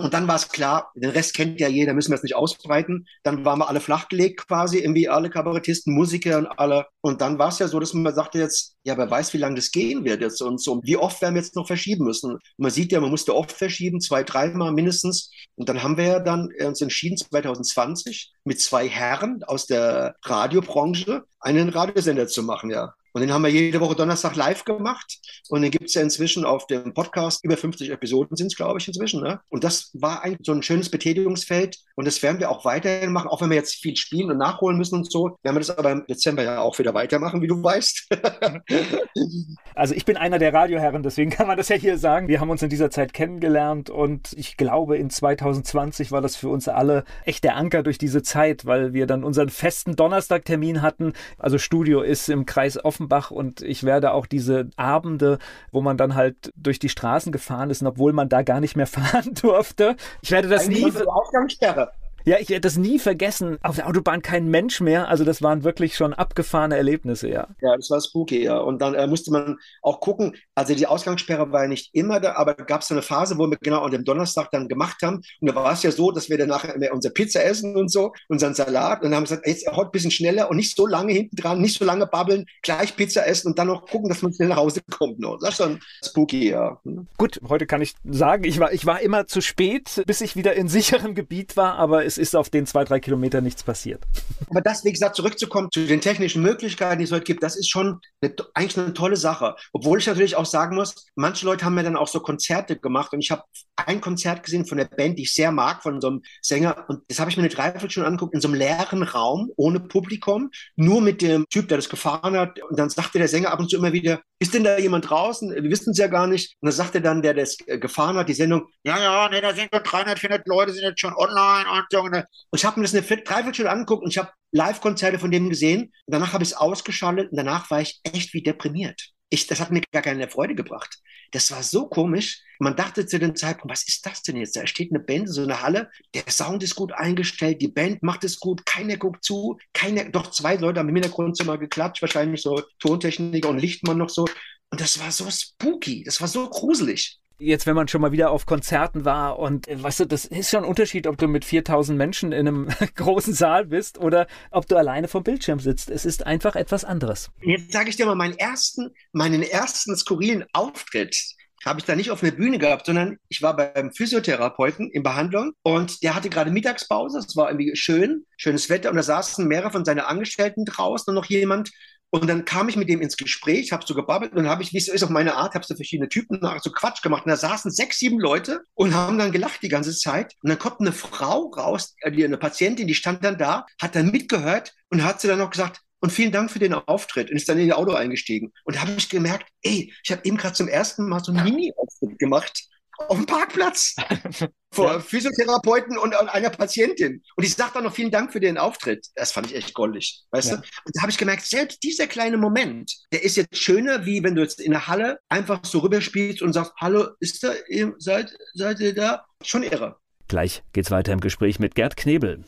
Und 0.00 0.14
dann 0.14 0.28
war 0.28 0.36
es 0.36 0.48
klar, 0.48 0.92
den 0.94 1.10
Rest 1.10 1.34
kennt 1.34 1.58
ja 1.58 1.66
jeder, 1.66 1.92
müssen 1.92 2.12
wir 2.12 2.16
es 2.16 2.22
nicht 2.22 2.36
ausbreiten. 2.36 3.08
Dann 3.24 3.44
waren 3.44 3.58
wir 3.58 3.68
alle 3.68 3.80
flachgelegt 3.80 4.46
quasi, 4.46 4.78
irgendwie 4.78 5.08
alle 5.08 5.28
Kabarettisten, 5.28 5.92
Musiker 5.92 6.38
und 6.38 6.46
alle. 6.46 6.86
Und 7.00 7.20
dann 7.20 7.38
war 7.40 7.48
es 7.48 7.58
ja 7.58 7.66
so, 7.66 7.80
dass 7.80 7.94
man 7.94 8.14
sagte 8.14 8.38
jetzt, 8.38 8.76
ja, 8.84 8.96
wer 8.96 9.10
weiß, 9.10 9.34
wie 9.34 9.38
lange 9.38 9.56
das 9.56 9.72
gehen 9.72 10.04
wird 10.04 10.20
jetzt 10.20 10.40
und 10.40 10.62
so. 10.62 10.80
Wie 10.84 10.96
oft 10.96 11.20
werden 11.20 11.34
wir 11.34 11.42
jetzt 11.42 11.56
noch 11.56 11.66
verschieben 11.66 12.04
müssen? 12.04 12.32
Und 12.32 12.42
man 12.58 12.70
sieht 12.70 12.92
ja, 12.92 13.00
man 13.00 13.10
musste 13.10 13.34
oft 13.34 13.50
verschieben, 13.50 14.00
zwei, 14.00 14.22
dreimal 14.22 14.70
mindestens. 14.72 15.32
Und 15.56 15.68
dann 15.68 15.82
haben 15.82 15.96
wir 15.96 16.04
ja 16.04 16.20
dann 16.20 16.48
uns 16.64 16.80
entschieden, 16.80 17.16
2020 17.16 18.32
mit 18.44 18.60
zwei 18.60 18.88
Herren 18.88 19.42
aus 19.42 19.66
der 19.66 20.14
Radiobranche 20.22 21.24
einen 21.40 21.70
Radiosender 21.70 22.28
zu 22.28 22.44
machen, 22.44 22.70
ja. 22.70 22.94
Und 23.18 23.22
den 23.22 23.32
haben 23.32 23.42
wir 23.42 23.50
jede 23.50 23.80
Woche 23.80 23.96
Donnerstag 23.96 24.36
live 24.36 24.64
gemacht. 24.64 25.18
Und 25.48 25.62
den 25.62 25.72
gibt 25.72 25.86
es 25.86 25.94
ja 25.94 26.02
inzwischen 26.02 26.44
auf 26.44 26.68
dem 26.68 26.94
Podcast. 26.94 27.44
Über 27.44 27.56
50 27.56 27.90
Episoden 27.90 28.36
sind 28.36 28.46
es, 28.46 28.56
glaube 28.56 28.78
ich, 28.78 28.86
inzwischen. 28.86 29.24
Ne? 29.24 29.40
Und 29.48 29.64
das 29.64 29.90
war 29.94 30.22
eigentlich 30.22 30.46
so 30.46 30.52
ein 30.52 30.62
schönes 30.62 30.88
Betätigungsfeld. 30.88 31.78
Und 31.96 32.06
das 32.06 32.22
werden 32.22 32.38
wir 32.38 32.48
auch 32.48 32.64
weiterhin 32.64 33.10
machen, 33.10 33.26
auch 33.26 33.42
wenn 33.42 33.50
wir 33.50 33.56
jetzt 33.56 33.74
viel 33.74 33.96
spielen 33.96 34.30
und 34.30 34.38
nachholen 34.38 34.78
müssen 34.78 34.94
und 34.94 35.10
so. 35.10 35.36
Werden 35.42 35.56
wir 35.56 35.58
das 35.58 35.76
aber 35.76 35.90
im 35.90 36.06
Dezember 36.06 36.44
ja 36.44 36.60
auch 36.60 36.78
wieder 36.78 36.94
weitermachen, 36.94 37.42
wie 37.42 37.48
du 37.48 37.60
weißt. 37.60 38.06
also 39.74 39.94
ich 39.94 40.04
bin 40.04 40.16
einer 40.16 40.38
der 40.38 40.54
Radioherren, 40.54 41.02
deswegen 41.02 41.30
kann 41.30 41.48
man 41.48 41.56
das 41.56 41.70
ja 41.70 41.76
hier 41.76 41.98
sagen. 41.98 42.28
Wir 42.28 42.38
haben 42.38 42.50
uns 42.50 42.62
in 42.62 42.70
dieser 42.70 42.90
Zeit 42.90 43.12
kennengelernt 43.12 43.90
und 43.90 44.32
ich 44.36 44.56
glaube, 44.56 44.96
in 44.96 45.10
2020 45.10 46.12
war 46.12 46.20
das 46.20 46.36
für 46.36 46.50
uns 46.50 46.68
alle 46.68 47.02
echt 47.24 47.42
der 47.42 47.56
Anker 47.56 47.82
durch 47.82 47.98
diese 47.98 48.22
Zeit, 48.22 48.64
weil 48.64 48.92
wir 48.92 49.08
dann 49.08 49.24
unseren 49.24 49.48
festen 49.48 49.96
Donnerstagtermin 49.96 50.82
hatten. 50.82 51.14
Also 51.36 51.58
Studio 51.58 52.02
ist 52.02 52.28
im 52.28 52.46
Kreis 52.46 52.82
Offenbach 52.84 53.07
Offenbach 53.08 53.30
und 53.30 53.62
ich 53.62 53.84
werde 53.84 54.12
auch 54.12 54.26
diese 54.26 54.68
Abende, 54.76 55.38
wo 55.72 55.80
man 55.80 55.96
dann 55.96 56.14
halt 56.14 56.52
durch 56.56 56.78
die 56.78 56.88
Straßen 56.88 57.32
gefahren 57.32 57.70
ist, 57.70 57.82
obwohl 57.82 58.12
man 58.12 58.28
da 58.28 58.42
gar 58.42 58.60
nicht 58.60 58.76
mehr 58.76 58.86
fahren 58.86 59.34
durfte, 59.34 59.96
ich 60.22 60.30
werde 60.30 60.48
das 60.48 60.66
Eigentlich 60.66 60.94
nie. 60.94 61.06
Ausgangssperre. 61.06 61.92
Ja, 62.28 62.36
ich 62.38 62.50
werde 62.50 62.60
das 62.60 62.76
nie 62.76 62.98
vergessen. 62.98 63.56
Auf 63.62 63.76
der 63.76 63.88
Autobahn 63.88 64.20
kein 64.20 64.48
Mensch 64.48 64.82
mehr. 64.82 65.08
Also 65.08 65.24
das 65.24 65.40
waren 65.40 65.64
wirklich 65.64 65.96
schon 65.96 66.12
abgefahrene 66.12 66.76
Erlebnisse, 66.76 67.26
ja. 67.26 67.48
Ja, 67.62 67.74
das 67.74 67.88
war 67.88 68.02
spooky, 68.02 68.44
ja. 68.44 68.58
Und 68.58 68.82
dann 68.82 68.92
äh, 68.92 69.06
musste 69.06 69.30
man 69.30 69.56
auch 69.80 70.00
gucken, 70.00 70.36
also 70.54 70.74
die 70.74 70.86
Ausgangssperre 70.86 71.50
war 71.52 71.62
ja 71.62 71.68
nicht 71.68 71.88
immer 71.94 72.20
da, 72.20 72.34
aber 72.34 72.52
gab 72.52 72.82
es 72.82 72.92
eine 72.92 73.00
Phase, 73.00 73.38
wo 73.38 73.46
wir 73.46 73.56
genau 73.56 73.80
an 73.80 73.92
dem 73.92 74.04
Donnerstag 74.04 74.50
dann 74.50 74.68
gemacht 74.68 74.98
haben. 75.02 75.22
Und 75.40 75.48
da 75.48 75.54
war 75.54 75.72
es 75.72 75.82
ja 75.82 75.90
so, 75.90 76.10
dass 76.10 76.28
wir 76.28 76.36
danach 76.36 76.66
unsere 76.92 77.14
Pizza 77.14 77.42
essen 77.42 77.74
und 77.76 77.90
so, 77.90 78.12
unseren 78.28 78.52
Salat. 78.52 78.98
Und 78.98 79.04
dann 79.04 79.14
haben 79.14 79.22
wir 79.22 79.36
gesagt, 79.36 79.46
jetzt 79.46 79.66
heute 79.66 79.88
ein 79.88 79.92
bisschen 79.92 80.10
schneller 80.10 80.50
und 80.50 80.58
nicht 80.58 80.76
so 80.76 80.86
lange 80.86 81.14
hinten 81.14 81.34
dran, 81.34 81.62
nicht 81.62 81.78
so 81.78 81.86
lange 81.86 82.06
babbeln, 82.06 82.44
gleich 82.60 82.94
Pizza 82.94 83.26
essen 83.26 83.48
und 83.48 83.58
dann 83.58 83.68
noch 83.68 83.86
gucken, 83.86 84.10
dass 84.10 84.20
man 84.20 84.34
schnell 84.34 84.48
nach 84.48 84.58
Hause 84.58 84.82
kommt. 84.90 85.18
No. 85.18 85.38
Das 85.38 85.52
ist 85.52 85.56
schon 85.56 85.80
spooky, 86.04 86.50
ja. 86.50 86.78
Hm. 86.84 87.06
Gut, 87.16 87.40
heute 87.48 87.64
kann 87.64 87.80
ich 87.80 87.94
sagen, 88.04 88.44
ich 88.44 88.60
war, 88.60 88.70
ich 88.74 88.84
war 88.84 89.00
immer 89.00 89.26
zu 89.26 89.40
spät, 89.40 90.02
bis 90.06 90.20
ich 90.20 90.36
wieder 90.36 90.52
in 90.52 90.68
sicherem 90.68 91.14
Gebiet 91.14 91.56
war, 91.56 91.76
aber 91.76 92.04
es 92.04 92.17
ist 92.18 92.36
auf 92.36 92.50
den 92.50 92.66
zwei, 92.66 92.84
drei 92.84 93.00
Kilometern 93.00 93.44
nichts 93.44 93.62
passiert. 93.62 94.04
Aber 94.50 94.60
das, 94.60 94.84
wie 94.84 94.92
gesagt, 94.92 95.16
zurückzukommen 95.16 95.68
zu 95.72 95.86
den 95.86 96.00
technischen 96.00 96.42
Möglichkeiten, 96.42 96.98
die 96.98 97.04
es 97.04 97.12
heute 97.12 97.24
gibt, 97.24 97.42
das 97.42 97.56
ist 97.56 97.70
schon 97.70 98.00
eine, 98.20 98.34
eigentlich 98.54 98.78
eine 98.78 98.92
tolle 98.92 99.16
Sache. 99.16 99.54
Obwohl 99.72 99.98
ich 99.98 100.06
natürlich 100.06 100.36
auch 100.36 100.46
sagen 100.46 100.76
muss, 100.76 101.06
manche 101.14 101.46
Leute 101.46 101.64
haben 101.64 101.74
mir 101.74 101.84
dann 101.84 101.96
auch 101.96 102.08
so 102.08 102.20
Konzerte 102.20 102.76
gemacht 102.76 103.12
und 103.12 103.20
ich 103.20 103.30
habe 103.30 103.42
ein 103.76 104.00
Konzert 104.00 104.42
gesehen 104.42 104.66
von 104.66 104.78
der 104.78 104.86
Band, 104.86 105.18
die 105.18 105.22
ich 105.22 105.34
sehr 105.34 105.52
mag, 105.52 105.82
von 105.82 106.00
so 106.00 106.08
einem 106.08 106.22
Sänger 106.42 106.84
und 106.88 107.02
das 107.08 107.20
habe 107.20 107.30
ich 107.30 107.36
mir 107.36 107.44
eine 107.44 107.52
Dreiviertelstunde 107.52 108.06
angeguckt, 108.06 108.34
in 108.34 108.40
so 108.40 108.48
einem 108.48 108.56
leeren 108.56 109.02
Raum, 109.02 109.50
ohne 109.56 109.80
Publikum, 109.80 110.50
nur 110.76 111.00
mit 111.00 111.22
dem 111.22 111.46
Typ, 111.50 111.68
der 111.68 111.78
das 111.78 111.88
gefahren 111.88 112.36
hat 112.36 112.60
und 112.62 112.78
dann 112.78 112.90
sagte 112.90 113.18
der 113.18 113.28
Sänger 113.28 113.52
ab 113.52 113.60
und 113.60 113.70
zu 113.70 113.76
immer 113.76 113.92
wieder, 113.92 114.20
ist 114.40 114.54
denn 114.54 114.64
da 114.64 114.78
jemand 114.78 115.08
draußen? 115.08 115.50
Wir 115.50 115.70
wissen 115.70 115.90
es 115.90 115.98
ja 115.98 116.06
gar 116.06 116.26
nicht. 116.26 116.56
Und 116.60 116.66
dann 116.66 116.72
sagte 116.72 117.00
dann 117.00 117.22
der, 117.22 117.34
der 117.34 117.44
das 117.44 117.56
gefahren 117.80 118.16
hat, 118.16 118.28
die 118.28 118.34
Sendung, 118.34 118.68
ja, 118.84 118.98
ja, 118.98 119.28
nee, 119.28 119.40
da 119.40 119.52
sind 119.54 119.68
so 119.72 119.80
300, 119.82 120.18
400 120.18 120.46
Leute, 120.46 120.72
sind 120.72 120.84
jetzt 120.84 121.00
schon 121.00 121.14
online 121.14 121.70
und 121.70 121.84
so. 121.90 122.07
Und 122.08 122.58
ich 122.58 122.64
habe 122.64 122.80
mir 122.80 122.86
das 122.86 122.94
eine 122.94 123.02
Dreiviertelstunde 123.02 123.70
angeguckt 123.70 124.02
und 124.02 124.10
ich 124.10 124.18
habe 124.18 124.30
Live-Konzerte 124.52 125.18
von 125.18 125.30
dem 125.30 125.48
gesehen. 125.48 125.82
Und 125.82 125.92
danach 126.14 126.32
habe 126.32 126.44
ich 126.44 126.50
es 126.50 126.56
ausgeschaltet 126.56 127.30
und 127.30 127.36
danach 127.36 127.70
war 127.70 127.80
ich 127.80 128.00
echt 128.02 128.34
wie 128.34 128.42
deprimiert. 128.42 129.10
Ich, 129.30 129.46
das 129.46 129.60
hat 129.60 129.70
mir 129.70 129.82
gar 129.92 130.02
keine 130.02 130.28
Freude 130.28 130.54
gebracht. 130.54 130.98
Das 131.32 131.50
war 131.50 131.62
so 131.62 131.86
komisch. 131.86 132.42
Man 132.58 132.76
dachte 132.76 133.06
zu 133.06 133.18
dem 133.18 133.36
Zeitpunkt, 133.36 133.70
was 133.70 133.86
ist 133.86 134.06
das 134.06 134.22
denn 134.22 134.36
jetzt? 134.36 134.56
Da 134.56 134.66
steht 134.66 134.90
eine 134.90 135.00
Band, 135.00 135.28
so 135.28 135.42
eine 135.42 135.60
Halle, 135.62 135.90
der 136.14 136.24
Sound 136.28 136.62
ist 136.62 136.74
gut 136.74 136.92
eingestellt, 136.92 137.60
die 137.60 137.68
Band 137.68 138.02
macht 138.02 138.24
es 138.24 138.40
gut, 138.40 138.64
keiner 138.64 138.96
guckt 138.96 139.22
zu, 139.22 139.58
keiner, 139.74 140.04
doch 140.08 140.30
zwei 140.30 140.56
Leute 140.56 140.80
haben 140.80 140.88
im 140.88 140.96
Hintergrundzimmer 140.96 141.58
geklatscht, 141.58 142.02
wahrscheinlich 142.02 142.40
so 142.40 142.62
Tontechniker 142.78 143.50
und 143.50 143.58
Lichtmann 143.58 143.98
noch 143.98 144.08
so. 144.08 144.24
Und 144.70 144.80
das 144.80 144.98
war 144.98 145.12
so 145.12 145.30
spooky, 145.30 146.02
das 146.04 146.20
war 146.20 146.28
so 146.28 146.48
gruselig. 146.48 147.18
Jetzt, 147.40 147.66
wenn 147.66 147.76
man 147.76 147.86
schon 147.86 148.00
mal 148.00 148.10
wieder 148.10 148.32
auf 148.32 148.46
Konzerten 148.46 149.04
war 149.04 149.38
und 149.38 149.68
äh, 149.68 149.80
weißt 149.80 150.00
du, 150.00 150.04
das 150.06 150.24
ist 150.24 150.50
schon 150.50 150.64
ein 150.64 150.68
Unterschied, 150.68 151.06
ob 151.06 151.18
du 151.18 151.28
mit 151.28 151.44
4000 151.44 151.96
Menschen 151.96 152.32
in 152.32 152.48
einem 152.48 152.68
großen 152.96 153.32
Saal 153.32 153.66
bist 153.66 153.98
oder 153.98 154.26
ob 154.50 154.66
du 154.66 154.76
alleine 154.76 155.06
vom 155.06 155.22
Bildschirm 155.22 155.60
sitzt. 155.60 155.88
Es 155.88 156.04
ist 156.04 156.26
einfach 156.26 156.56
etwas 156.56 156.84
anderes. 156.84 157.30
Jetzt 157.42 157.72
sage 157.72 157.90
ich 157.90 157.96
dir 157.96 158.06
mal 158.06 158.16
meinen 158.16 158.36
ersten, 158.36 158.90
meinen 159.12 159.42
ersten 159.42 159.96
skurrilen 159.96 160.44
Auftritt 160.52 161.16
habe 161.64 161.80
ich 161.80 161.86
da 161.86 161.96
nicht 161.96 162.10
auf 162.10 162.22
einer 162.22 162.32
Bühne 162.32 162.58
gehabt, 162.58 162.86
sondern 162.86 163.18
ich 163.28 163.42
war 163.42 163.56
beim 163.56 163.92
Physiotherapeuten 163.92 164.90
in 164.90 165.02
Behandlung 165.02 165.52
und 165.62 166.02
der 166.02 166.14
hatte 166.14 166.30
gerade 166.30 166.50
Mittagspause. 166.50 167.18
Es 167.18 167.36
war 167.36 167.50
irgendwie 167.50 167.74
schön, 167.76 168.24
schönes 168.36 168.70
Wetter 168.70 168.90
und 168.90 168.96
da 168.96 169.02
saßen 169.02 169.46
mehrere 169.46 169.70
von 169.70 169.84
seinen 169.84 170.00
Angestellten 170.00 170.64
draußen 170.64 171.10
und 171.10 171.14
noch 171.16 171.26
jemand 171.26 171.70
und 172.10 172.26
dann 172.26 172.44
kam 172.44 172.68
ich 172.68 172.76
mit 172.76 172.88
dem 172.88 173.02
ins 173.02 173.16
Gespräch, 173.16 173.72
habe 173.72 173.84
so 173.86 173.94
gebabbelt 173.94 174.32
und 174.32 174.38
dann 174.38 174.48
habe 174.48 174.62
ich, 174.62 174.72
wie 174.72 174.78
es 174.78 174.88
ist 174.88 175.02
auf 175.02 175.10
meine 175.10 175.34
Art, 175.34 175.54
habe 175.54 175.64
so 175.66 175.74
verschiedene 175.74 176.08
Typen 176.08 176.38
nach, 176.40 176.62
so 176.62 176.70
Quatsch 176.70 177.02
gemacht. 177.02 177.26
Und 177.26 177.30
da 177.30 177.36
saßen 177.36 177.70
sechs, 177.70 177.98
sieben 177.98 178.18
Leute 178.18 178.62
und 178.74 178.94
haben 178.94 179.18
dann 179.18 179.30
gelacht 179.30 179.62
die 179.62 179.68
ganze 179.68 179.94
Zeit. 179.94 180.34
Und 180.42 180.48
dann 180.48 180.58
kommt 180.58 180.80
eine 180.80 180.92
Frau 180.92 181.50
raus, 181.50 181.94
äh, 182.00 182.24
eine 182.24 182.38
Patientin, 182.38 182.86
die 182.86 182.94
stand 182.94 183.24
dann 183.24 183.36
da, 183.36 183.66
hat 183.80 183.94
dann 183.94 184.10
mitgehört 184.10 184.74
und 184.88 185.04
hat 185.04 185.20
sie 185.20 185.28
dann 185.28 185.38
noch 185.38 185.50
gesagt, 185.50 185.82
und 186.00 186.10
vielen 186.10 186.32
Dank 186.32 186.50
für 186.50 186.60
den 186.60 186.74
Auftritt 186.74 187.30
und 187.30 187.36
ist 187.36 187.48
dann 187.48 187.58
in 187.58 187.66
ihr 187.66 187.76
Auto 187.76 187.92
eingestiegen. 187.92 188.52
Und 188.64 188.76
da 188.76 188.82
habe 188.82 188.92
ich 188.96 189.08
gemerkt, 189.08 189.48
ey, 189.62 189.92
ich 190.02 190.10
habe 190.12 190.22
eben 190.24 190.36
gerade 190.36 190.54
zum 190.54 190.68
ersten 190.68 191.08
Mal 191.08 191.22
so 191.22 191.32
einen 191.32 191.44
Mini-Auftritt 191.44 192.18
gemacht 192.18 192.68
auf 192.98 193.16
dem 193.16 193.26
Parkplatz 193.26 193.94
vor 194.72 194.92
ja. 194.92 195.00
Physiotherapeuten 195.00 195.96
und, 195.98 196.14
und, 196.14 196.28
einer 196.28 196.50
Patientin. 196.50 197.22
Und 197.36 197.44
ich 197.44 197.54
sage 197.54 197.70
dann 197.74 197.84
noch 197.84 197.94
vielen 197.94 198.10
Dank 198.10 198.32
für 198.32 198.40
den 198.40 198.58
Auftritt. 198.58 199.06
Das 199.14 199.32
fand 199.32 199.46
ich 199.46 199.56
echt 199.56 199.74
goldig, 199.74 200.22
weißt 200.30 200.50
ja. 200.50 200.56
du? 200.56 200.62
Und 200.62 200.96
da 200.96 201.02
habe 201.02 201.10
ich 201.10 201.18
gemerkt, 201.18 201.46
selbst 201.46 201.82
dieser 201.82 202.06
kleine 202.06 202.36
Moment, 202.36 202.92
der 203.12 203.22
ist 203.22 203.36
jetzt 203.36 203.56
schöner, 203.56 204.04
wie 204.04 204.22
wenn 204.22 204.34
du 204.34 204.42
jetzt 204.42 204.60
in 204.60 204.72
der 204.72 204.88
Halle 204.88 205.18
einfach 205.28 205.64
so 205.64 205.78
rüberspielst 205.78 206.42
und 206.42 206.52
sagst, 206.52 206.72
hallo, 206.80 207.08
ist 207.20 207.42
da, 207.42 207.52
seid, 207.98 208.36
seid 208.54 208.80
ihr 208.80 208.94
da? 208.94 209.24
Schon 209.42 209.62
irre. 209.62 209.96
Gleich 210.26 210.62
geht's 210.72 210.90
weiter 210.90 211.12
im 211.12 211.20
Gespräch 211.20 211.58
mit 211.58 211.74
Gerd 211.74 211.96
Knebel. 211.96 212.44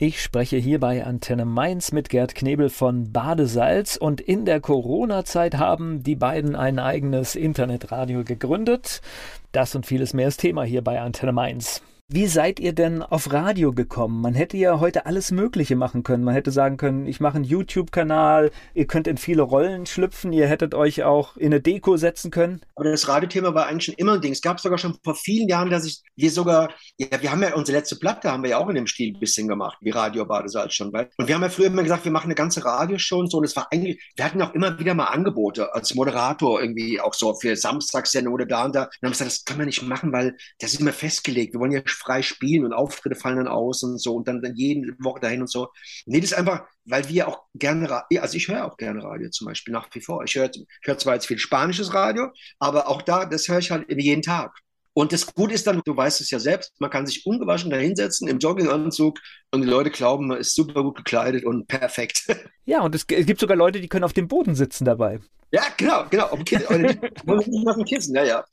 Ich 0.00 0.22
spreche 0.22 0.58
hier 0.58 0.78
bei 0.78 1.04
Antenne 1.04 1.44
Mainz 1.44 1.90
mit 1.90 2.08
Gerd 2.08 2.36
Knebel 2.36 2.70
von 2.70 3.10
Badesalz 3.10 3.96
und 3.96 4.20
in 4.20 4.44
der 4.44 4.60
Corona-Zeit 4.60 5.56
haben 5.56 6.04
die 6.04 6.14
beiden 6.14 6.54
ein 6.54 6.78
eigenes 6.78 7.34
Internetradio 7.34 8.22
gegründet. 8.22 9.02
Das 9.50 9.74
und 9.74 9.86
vieles 9.86 10.14
mehr 10.14 10.28
ist 10.28 10.38
Thema 10.38 10.62
hier 10.62 10.84
bei 10.84 11.00
Antenne 11.00 11.32
Mainz. 11.32 11.82
Wie 12.10 12.26
seid 12.26 12.58
ihr 12.58 12.72
denn 12.72 13.02
auf 13.02 13.34
Radio 13.34 13.74
gekommen? 13.74 14.22
Man 14.22 14.32
hätte 14.32 14.56
ja 14.56 14.80
heute 14.80 15.04
alles 15.04 15.30
Mögliche 15.30 15.76
machen 15.76 16.04
können. 16.04 16.24
Man 16.24 16.32
hätte 16.32 16.50
sagen 16.50 16.78
können, 16.78 17.06
ich 17.06 17.20
mache 17.20 17.34
einen 17.36 17.44
YouTube-Kanal, 17.44 18.50
ihr 18.72 18.86
könnt 18.86 19.06
in 19.06 19.18
viele 19.18 19.42
Rollen 19.42 19.84
schlüpfen, 19.84 20.32
ihr 20.32 20.46
hättet 20.46 20.74
euch 20.74 21.02
auch 21.02 21.36
in 21.36 21.52
eine 21.52 21.60
Deko 21.60 21.98
setzen 21.98 22.30
können. 22.30 22.62
Aber 22.76 22.90
das 22.90 23.08
Radiothema 23.08 23.52
war 23.52 23.66
eigentlich 23.66 23.84
schon 23.84 23.94
immer 23.96 24.14
ein 24.14 24.22
Ding. 24.22 24.32
Es 24.32 24.40
gab 24.40 24.58
sogar 24.58 24.78
schon 24.78 24.96
vor 25.04 25.16
vielen 25.16 25.50
Jahren, 25.50 25.68
dass 25.68 25.84
ich, 25.84 26.00
wir 26.16 26.30
sogar, 26.30 26.70
ja, 26.96 27.08
wir 27.20 27.30
haben 27.30 27.42
ja 27.42 27.54
unsere 27.54 27.76
letzte 27.76 27.96
Platte 27.96 28.32
haben 28.32 28.42
wir 28.42 28.50
ja 28.50 28.58
auch 28.58 28.70
in 28.70 28.76
dem 28.76 28.86
Stil 28.86 29.14
ein 29.14 29.20
bisschen 29.20 29.46
gemacht, 29.46 29.76
wie 29.82 29.90
Radio 29.90 30.24
Badesalz 30.24 30.72
schon. 30.72 30.90
Weil, 30.94 31.10
und 31.18 31.28
wir 31.28 31.34
haben 31.34 31.42
ja 31.42 31.50
früher 31.50 31.66
immer 31.66 31.82
gesagt, 31.82 32.06
wir 32.06 32.12
machen 32.12 32.28
eine 32.28 32.34
ganze 32.34 32.64
Radioshow 32.64 33.18
und 33.18 33.30
so. 33.30 33.36
Und 33.36 33.44
es 33.44 33.54
war 33.54 33.68
eigentlich, 33.70 34.00
wir 34.16 34.24
hatten 34.24 34.40
auch 34.40 34.54
immer 34.54 34.78
wieder 34.78 34.94
mal 34.94 35.08
Angebote 35.08 35.74
als 35.74 35.94
Moderator 35.94 36.62
irgendwie 36.62 37.02
auch 37.02 37.12
so 37.12 37.34
für 37.34 37.54
Samstagssendung 37.54 38.32
oder 38.32 38.46
da 38.46 38.64
und 38.64 38.74
da. 38.74 38.84
Und 38.84 38.88
dann 39.02 39.10
haben 39.10 39.10
wir 39.10 39.10
gesagt, 39.10 39.30
das 39.30 39.44
kann 39.44 39.58
man 39.58 39.66
nicht 39.66 39.82
machen, 39.82 40.10
weil 40.10 40.38
das 40.58 40.72
ist 40.72 40.80
immer 40.80 40.94
festgelegt. 40.94 41.52
Wir 41.52 41.60
wollen 41.60 41.72
ja 41.72 41.82
frei 41.98 42.22
spielen 42.22 42.64
und 42.64 42.72
Auftritte 42.72 43.16
fallen 43.16 43.36
dann 43.36 43.48
aus 43.48 43.82
und 43.82 43.98
so 43.98 44.14
und 44.14 44.28
dann, 44.28 44.40
dann 44.40 44.54
jede 44.54 44.94
Woche 44.98 45.20
dahin 45.20 45.42
und 45.42 45.50
so. 45.50 45.68
Nee, 46.06 46.20
das 46.20 46.32
ist 46.32 46.38
einfach, 46.38 46.66
weil 46.84 47.08
wir 47.08 47.28
auch 47.28 47.42
gerne, 47.54 48.04
also 48.20 48.36
ich 48.36 48.48
höre 48.48 48.64
auch 48.64 48.76
gerne 48.76 49.02
Radio 49.02 49.30
zum 49.30 49.46
Beispiel 49.46 49.72
nach 49.72 49.88
wie 49.92 50.00
vor. 50.00 50.24
Ich 50.24 50.34
höre 50.34 50.50
hör 50.82 50.98
zwar 50.98 51.14
jetzt 51.14 51.26
viel 51.26 51.38
spanisches 51.38 51.92
Radio, 51.92 52.28
aber 52.58 52.88
auch 52.88 53.02
da, 53.02 53.26
das 53.26 53.48
höre 53.48 53.58
ich 53.58 53.70
halt 53.70 53.86
jeden 53.88 54.22
Tag. 54.22 54.52
Und 54.98 55.12
das 55.12 55.32
Gute 55.32 55.54
ist 55.54 55.64
dann, 55.68 55.80
du 55.84 55.96
weißt 55.96 56.20
es 56.20 56.28
ja 56.32 56.40
selbst, 56.40 56.72
man 56.80 56.90
kann 56.90 57.06
sich 57.06 57.24
ungewaschen 57.24 57.70
da 57.70 57.76
hinsetzen 57.76 58.26
im 58.26 58.40
Jogginganzug 58.40 59.20
und 59.52 59.62
die 59.62 59.68
Leute 59.68 59.90
glauben, 59.90 60.26
man 60.26 60.38
ist 60.38 60.56
super 60.56 60.82
gut 60.82 60.96
gekleidet 60.96 61.44
und 61.44 61.68
perfekt. 61.68 62.24
Ja, 62.64 62.82
und 62.82 62.94
es, 62.94 63.06
gibt 63.06 63.40
sogar 63.40 63.56
Leute, 63.56 63.80
die 63.80 63.88
können 63.88 64.04
auf 64.04 64.12
dem 64.12 64.28
Boden 64.28 64.54
sitzen 64.54 64.84
dabei. 64.84 65.20
Ja, 65.50 65.62
genau, 65.76 66.04
genau. 66.10 66.26
Auf 66.26 66.44
dem 66.44 67.84
Kissen, 67.84 68.14
ja, 68.14 68.24
ja. 68.24 68.44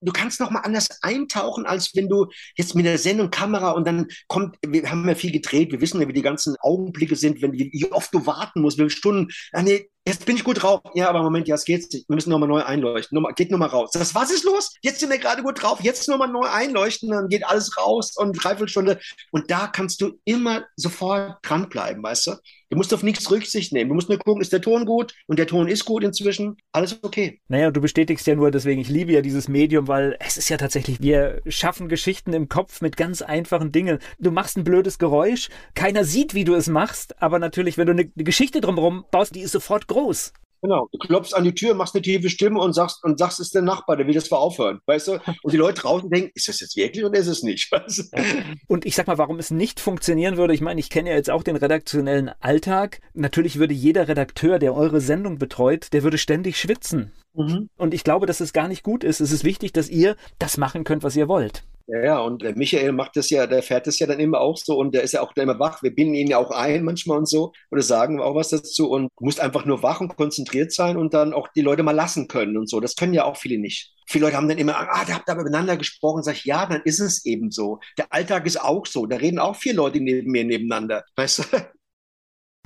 Du 0.00 0.12
kannst 0.12 0.38
noch 0.40 0.50
mal 0.50 0.60
anders 0.60 0.86
eintauchen, 1.02 1.66
als 1.66 1.94
wenn 1.94 2.08
du 2.08 2.26
jetzt 2.56 2.74
mit 2.74 2.86
der 2.86 2.98
Sendung 2.98 3.30
Kamera 3.30 3.72
und 3.72 3.86
dann 3.86 4.06
kommt, 4.28 4.56
wir 4.64 4.88
haben 4.88 5.08
ja 5.08 5.14
viel 5.16 5.32
gedreht, 5.32 5.72
wir 5.72 5.80
wissen 5.80 6.00
ja, 6.00 6.06
wie 6.06 6.12
die 6.12 6.22
ganzen 6.22 6.56
Augenblicke 6.60 7.16
sind, 7.16 7.42
wenn 7.42 7.52
wie 7.52 7.90
oft 7.90 8.14
du 8.14 8.24
warten 8.24 8.60
musst, 8.60 8.78
wie 8.78 8.82
viele 8.82 8.90
Stunden. 8.90 9.32
Ah, 9.52 9.62
nee, 9.62 9.90
jetzt 10.06 10.26
bin 10.26 10.36
ich 10.36 10.44
gut 10.44 10.62
drauf. 10.62 10.80
Ja, 10.94 11.08
aber 11.08 11.22
Moment, 11.22 11.48
ja, 11.48 11.56
es 11.56 11.64
geht 11.64 11.92
nicht. 11.92 12.08
Wir 12.08 12.14
müssen 12.14 12.30
nochmal 12.30 12.48
neu 12.48 12.62
einleuchten. 12.62 13.16
Nochmal, 13.16 13.34
geht 13.34 13.50
nochmal 13.50 13.68
raus. 13.68 13.90
Das, 13.92 14.14
was 14.14 14.30
ist 14.30 14.44
los? 14.44 14.74
Jetzt 14.82 15.00
sind 15.00 15.10
wir 15.10 15.18
gerade 15.18 15.42
gut 15.42 15.60
drauf. 15.60 15.80
Jetzt 15.82 16.08
nochmal 16.08 16.28
neu 16.28 16.46
einleuchten, 16.48 17.10
dann 17.10 17.28
geht 17.28 17.44
alles 17.44 17.76
raus 17.76 18.14
und 18.16 18.32
dreiviertel 18.32 18.68
Stunde. 18.68 19.00
Und 19.32 19.50
da 19.50 19.66
kannst 19.66 20.00
du 20.00 20.12
immer 20.24 20.64
sofort 20.76 21.38
dranbleiben, 21.42 22.02
weißt 22.02 22.28
du? 22.28 22.32
Du 22.70 22.76
musst 22.76 22.92
auf 22.92 23.02
nichts 23.02 23.30
Rücksicht 23.30 23.72
nehmen. 23.72 23.88
Du 23.88 23.94
musst 23.94 24.10
nur 24.10 24.18
gucken, 24.18 24.42
ist 24.42 24.52
der 24.52 24.60
Ton 24.60 24.84
gut? 24.84 25.14
Und 25.26 25.38
der 25.38 25.46
Ton 25.46 25.68
ist 25.68 25.86
gut 25.86 26.04
inzwischen. 26.04 26.58
Alles 26.72 26.98
okay. 27.02 27.40
Naja, 27.48 27.70
du 27.70 27.80
bestätigst 27.80 28.26
ja 28.26 28.34
nur, 28.34 28.50
deswegen, 28.50 28.80
ich 28.80 28.90
liebe 28.90 29.12
ja 29.12 29.22
dieses 29.22 29.48
Medium, 29.48 29.88
weil 29.88 30.16
es 30.20 30.36
ist 30.36 30.50
ja 30.50 30.58
tatsächlich, 30.58 31.00
wir 31.00 31.40
schaffen 31.46 31.88
Geschichten 31.88 32.34
im 32.34 32.50
Kopf 32.50 32.82
mit 32.82 32.98
ganz 32.98 33.22
einfachen 33.22 33.72
Dingen. 33.72 33.98
Du 34.18 34.30
machst 34.30 34.58
ein 34.58 34.64
blödes 34.64 34.98
Geräusch, 34.98 35.48
keiner 35.74 36.04
sieht, 36.04 36.34
wie 36.34 36.44
du 36.44 36.54
es 36.54 36.68
machst, 36.68 37.22
aber 37.22 37.38
natürlich, 37.38 37.78
wenn 37.78 37.86
du 37.86 37.92
eine 37.92 38.04
Geschichte 38.16 38.60
drumherum 38.60 39.06
baust, 39.10 39.34
die 39.34 39.40
ist 39.40 39.52
sofort 39.52 39.86
groß. 39.86 40.34
Genau. 40.62 40.88
Du 40.92 40.98
klopfst 40.98 41.34
an 41.34 41.44
die 41.44 41.54
Tür, 41.54 41.74
machst 41.74 41.94
eine 41.94 42.02
tiefe 42.02 42.30
Stimme 42.30 42.60
und 42.60 42.72
sagst, 42.72 43.04
und 43.04 43.18
sagst, 43.18 43.40
es 43.40 43.48
ist 43.48 43.54
der 43.54 43.62
Nachbar, 43.62 43.96
der 43.96 44.06
will 44.06 44.14
das 44.14 44.30
mal 44.30 44.38
aufhören. 44.38 44.80
Weißt 44.86 45.08
du? 45.08 45.12
Und 45.42 45.52
die 45.52 45.56
Leute 45.56 45.82
draußen 45.82 46.10
denken, 46.10 46.30
ist 46.34 46.48
das 46.48 46.60
jetzt 46.60 46.76
wirklich 46.76 47.04
oder 47.04 47.18
ist 47.18 47.26
es 47.26 47.42
nicht? 47.42 47.70
Weißt 47.72 47.98
du? 47.98 48.04
Und 48.66 48.86
ich 48.86 48.94
sag 48.94 49.06
mal, 49.06 49.18
warum 49.18 49.38
es 49.38 49.50
nicht 49.50 49.80
funktionieren 49.80 50.36
würde, 50.36 50.54
ich 50.54 50.60
meine, 50.60 50.80
ich 50.80 50.90
kenne 50.90 51.10
ja 51.10 51.16
jetzt 51.16 51.30
auch 51.30 51.42
den 51.42 51.56
redaktionellen 51.56 52.30
Alltag. 52.40 53.00
Natürlich 53.14 53.58
würde 53.58 53.74
jeder 53.74 54.08
Redakteur, 54.08 54.58
der 54.58 54.74
eure 54.74 55.00
Sendung 55.00 55.38
betreut, 55.38 55.92
der 55.92 56.02
würde 56.02 56.18
ständig 56.18 56.58
schwitzen. 56.58 57.12
Mhm. 57.34 57.68
Und 57.76 57.94
ich 57.94 58.04
glaube, 58.04 58.26
dass 58.26 58.40
es 58.40 58.52
gar 58.52 58.68
nicht 58.68 58.82
gut 58.82 59.04
ist. 59.04 59.20
Es 59.20 59.32
ist 59.32 59.44
wichtig, 59.44 59.72
dass 59.72 59.88
ihr 59.88 60.16
das 60.38 60.56
machen 60.56 60.84
könnt, 60.84 61.02
was 61.02 61.16
ihr 61.16 61.28
wollt. 61.28 61.64
Ja, 61.90 62.04
ja, 62.04 62.18
und 62.20 62.42
der 62.42 62.54
Michael 62.54 62.92
macht 62.92 63.16
das 63.16 63.30
ja, 63.30 63.46
der 63.46 63.62
fährt 63.62 63.86
das 63.86 63.98
ja 63.98 64.06
dann 64.06 64.20
immer 64.20 64.40
auch 64.42 64.58
so 64.58 64.76
und 64.78 64.94
der 64.94 65.02
ist 65.04 65.12
ja 65.12 65.22
auch 65.22 65.34
immer 65.36 65.58
wach. 65.58 65.82
Wir 65.82 65.94
binden 65.94 66.14
ihn 66.16 66.26
ja 66.26 66.36
auch 66.36 66.50
ein 66.50 66.84
manchmal 66.84 67.16
und 67.16 67.26
so 67.26 67.52
oder 67.70 67.80
sagen 67.80 68.20
auch 68.20 68.34
was 68.34 68.50
dazu 68.50 68.90
und 68.90 69.08
musst 69.20 69.40
einfach 69.40 69.64
nur 69.64 69.82
wach 69.82 70.00
und 70.02 70.14
konzentriert 70.14 70.70
sein 70.70 70.98
und 70.98 71.14
dann 71.14 71.32
auch 71.32 71.48
die 71.48 71.62
Leute 71.62 71.82
mal 71.82 71.92
lassen 71.92 72.28
können 72.28 72.58
und 72.58 72.68
so. 72.68 72.80
Das 72.80 72.94
können 72.94 73.14
ja 73.14 73.24
auch 73.24 73.38
viele 73.38 73.58
nicht. 73.58 73.94
Viele 74.06 74.26
Leute 74.26 74.36
haben 74.36 74.48
dann 74.48 74.58
immer, 74.58 74.76
ah, 74.76 75.04
da 75.06 75.14
habt 75.14 75.30
aber 75.30 75.44
miteinander 75.44 75.78
gesprochen. 75.78 76.22
Sag 76.22 76.36
ich, 76.36 76.44
ja, 76.44 76.66
dann 76.66 76.82
ist 76.82 77.00
es 77.00 77.24
eben 77.24 77.50
so. 77.50 77.80
Der 77.96 78.12
Alltag 78.12 78.44
ist 78.46 78.60
auch 78.60 78.84
so. 78.84 79.06
Da 79.06 79.16
reden 79.16 79.38
auch 79.38 79.56
vier 79.56 79.72
Leute 79.74 79.98
neben 80.00 80.30
mir 80.30 80.44
nebeneinander. 80.44 81.04
Weißt 81.16 81.38
du? 81.38 81.44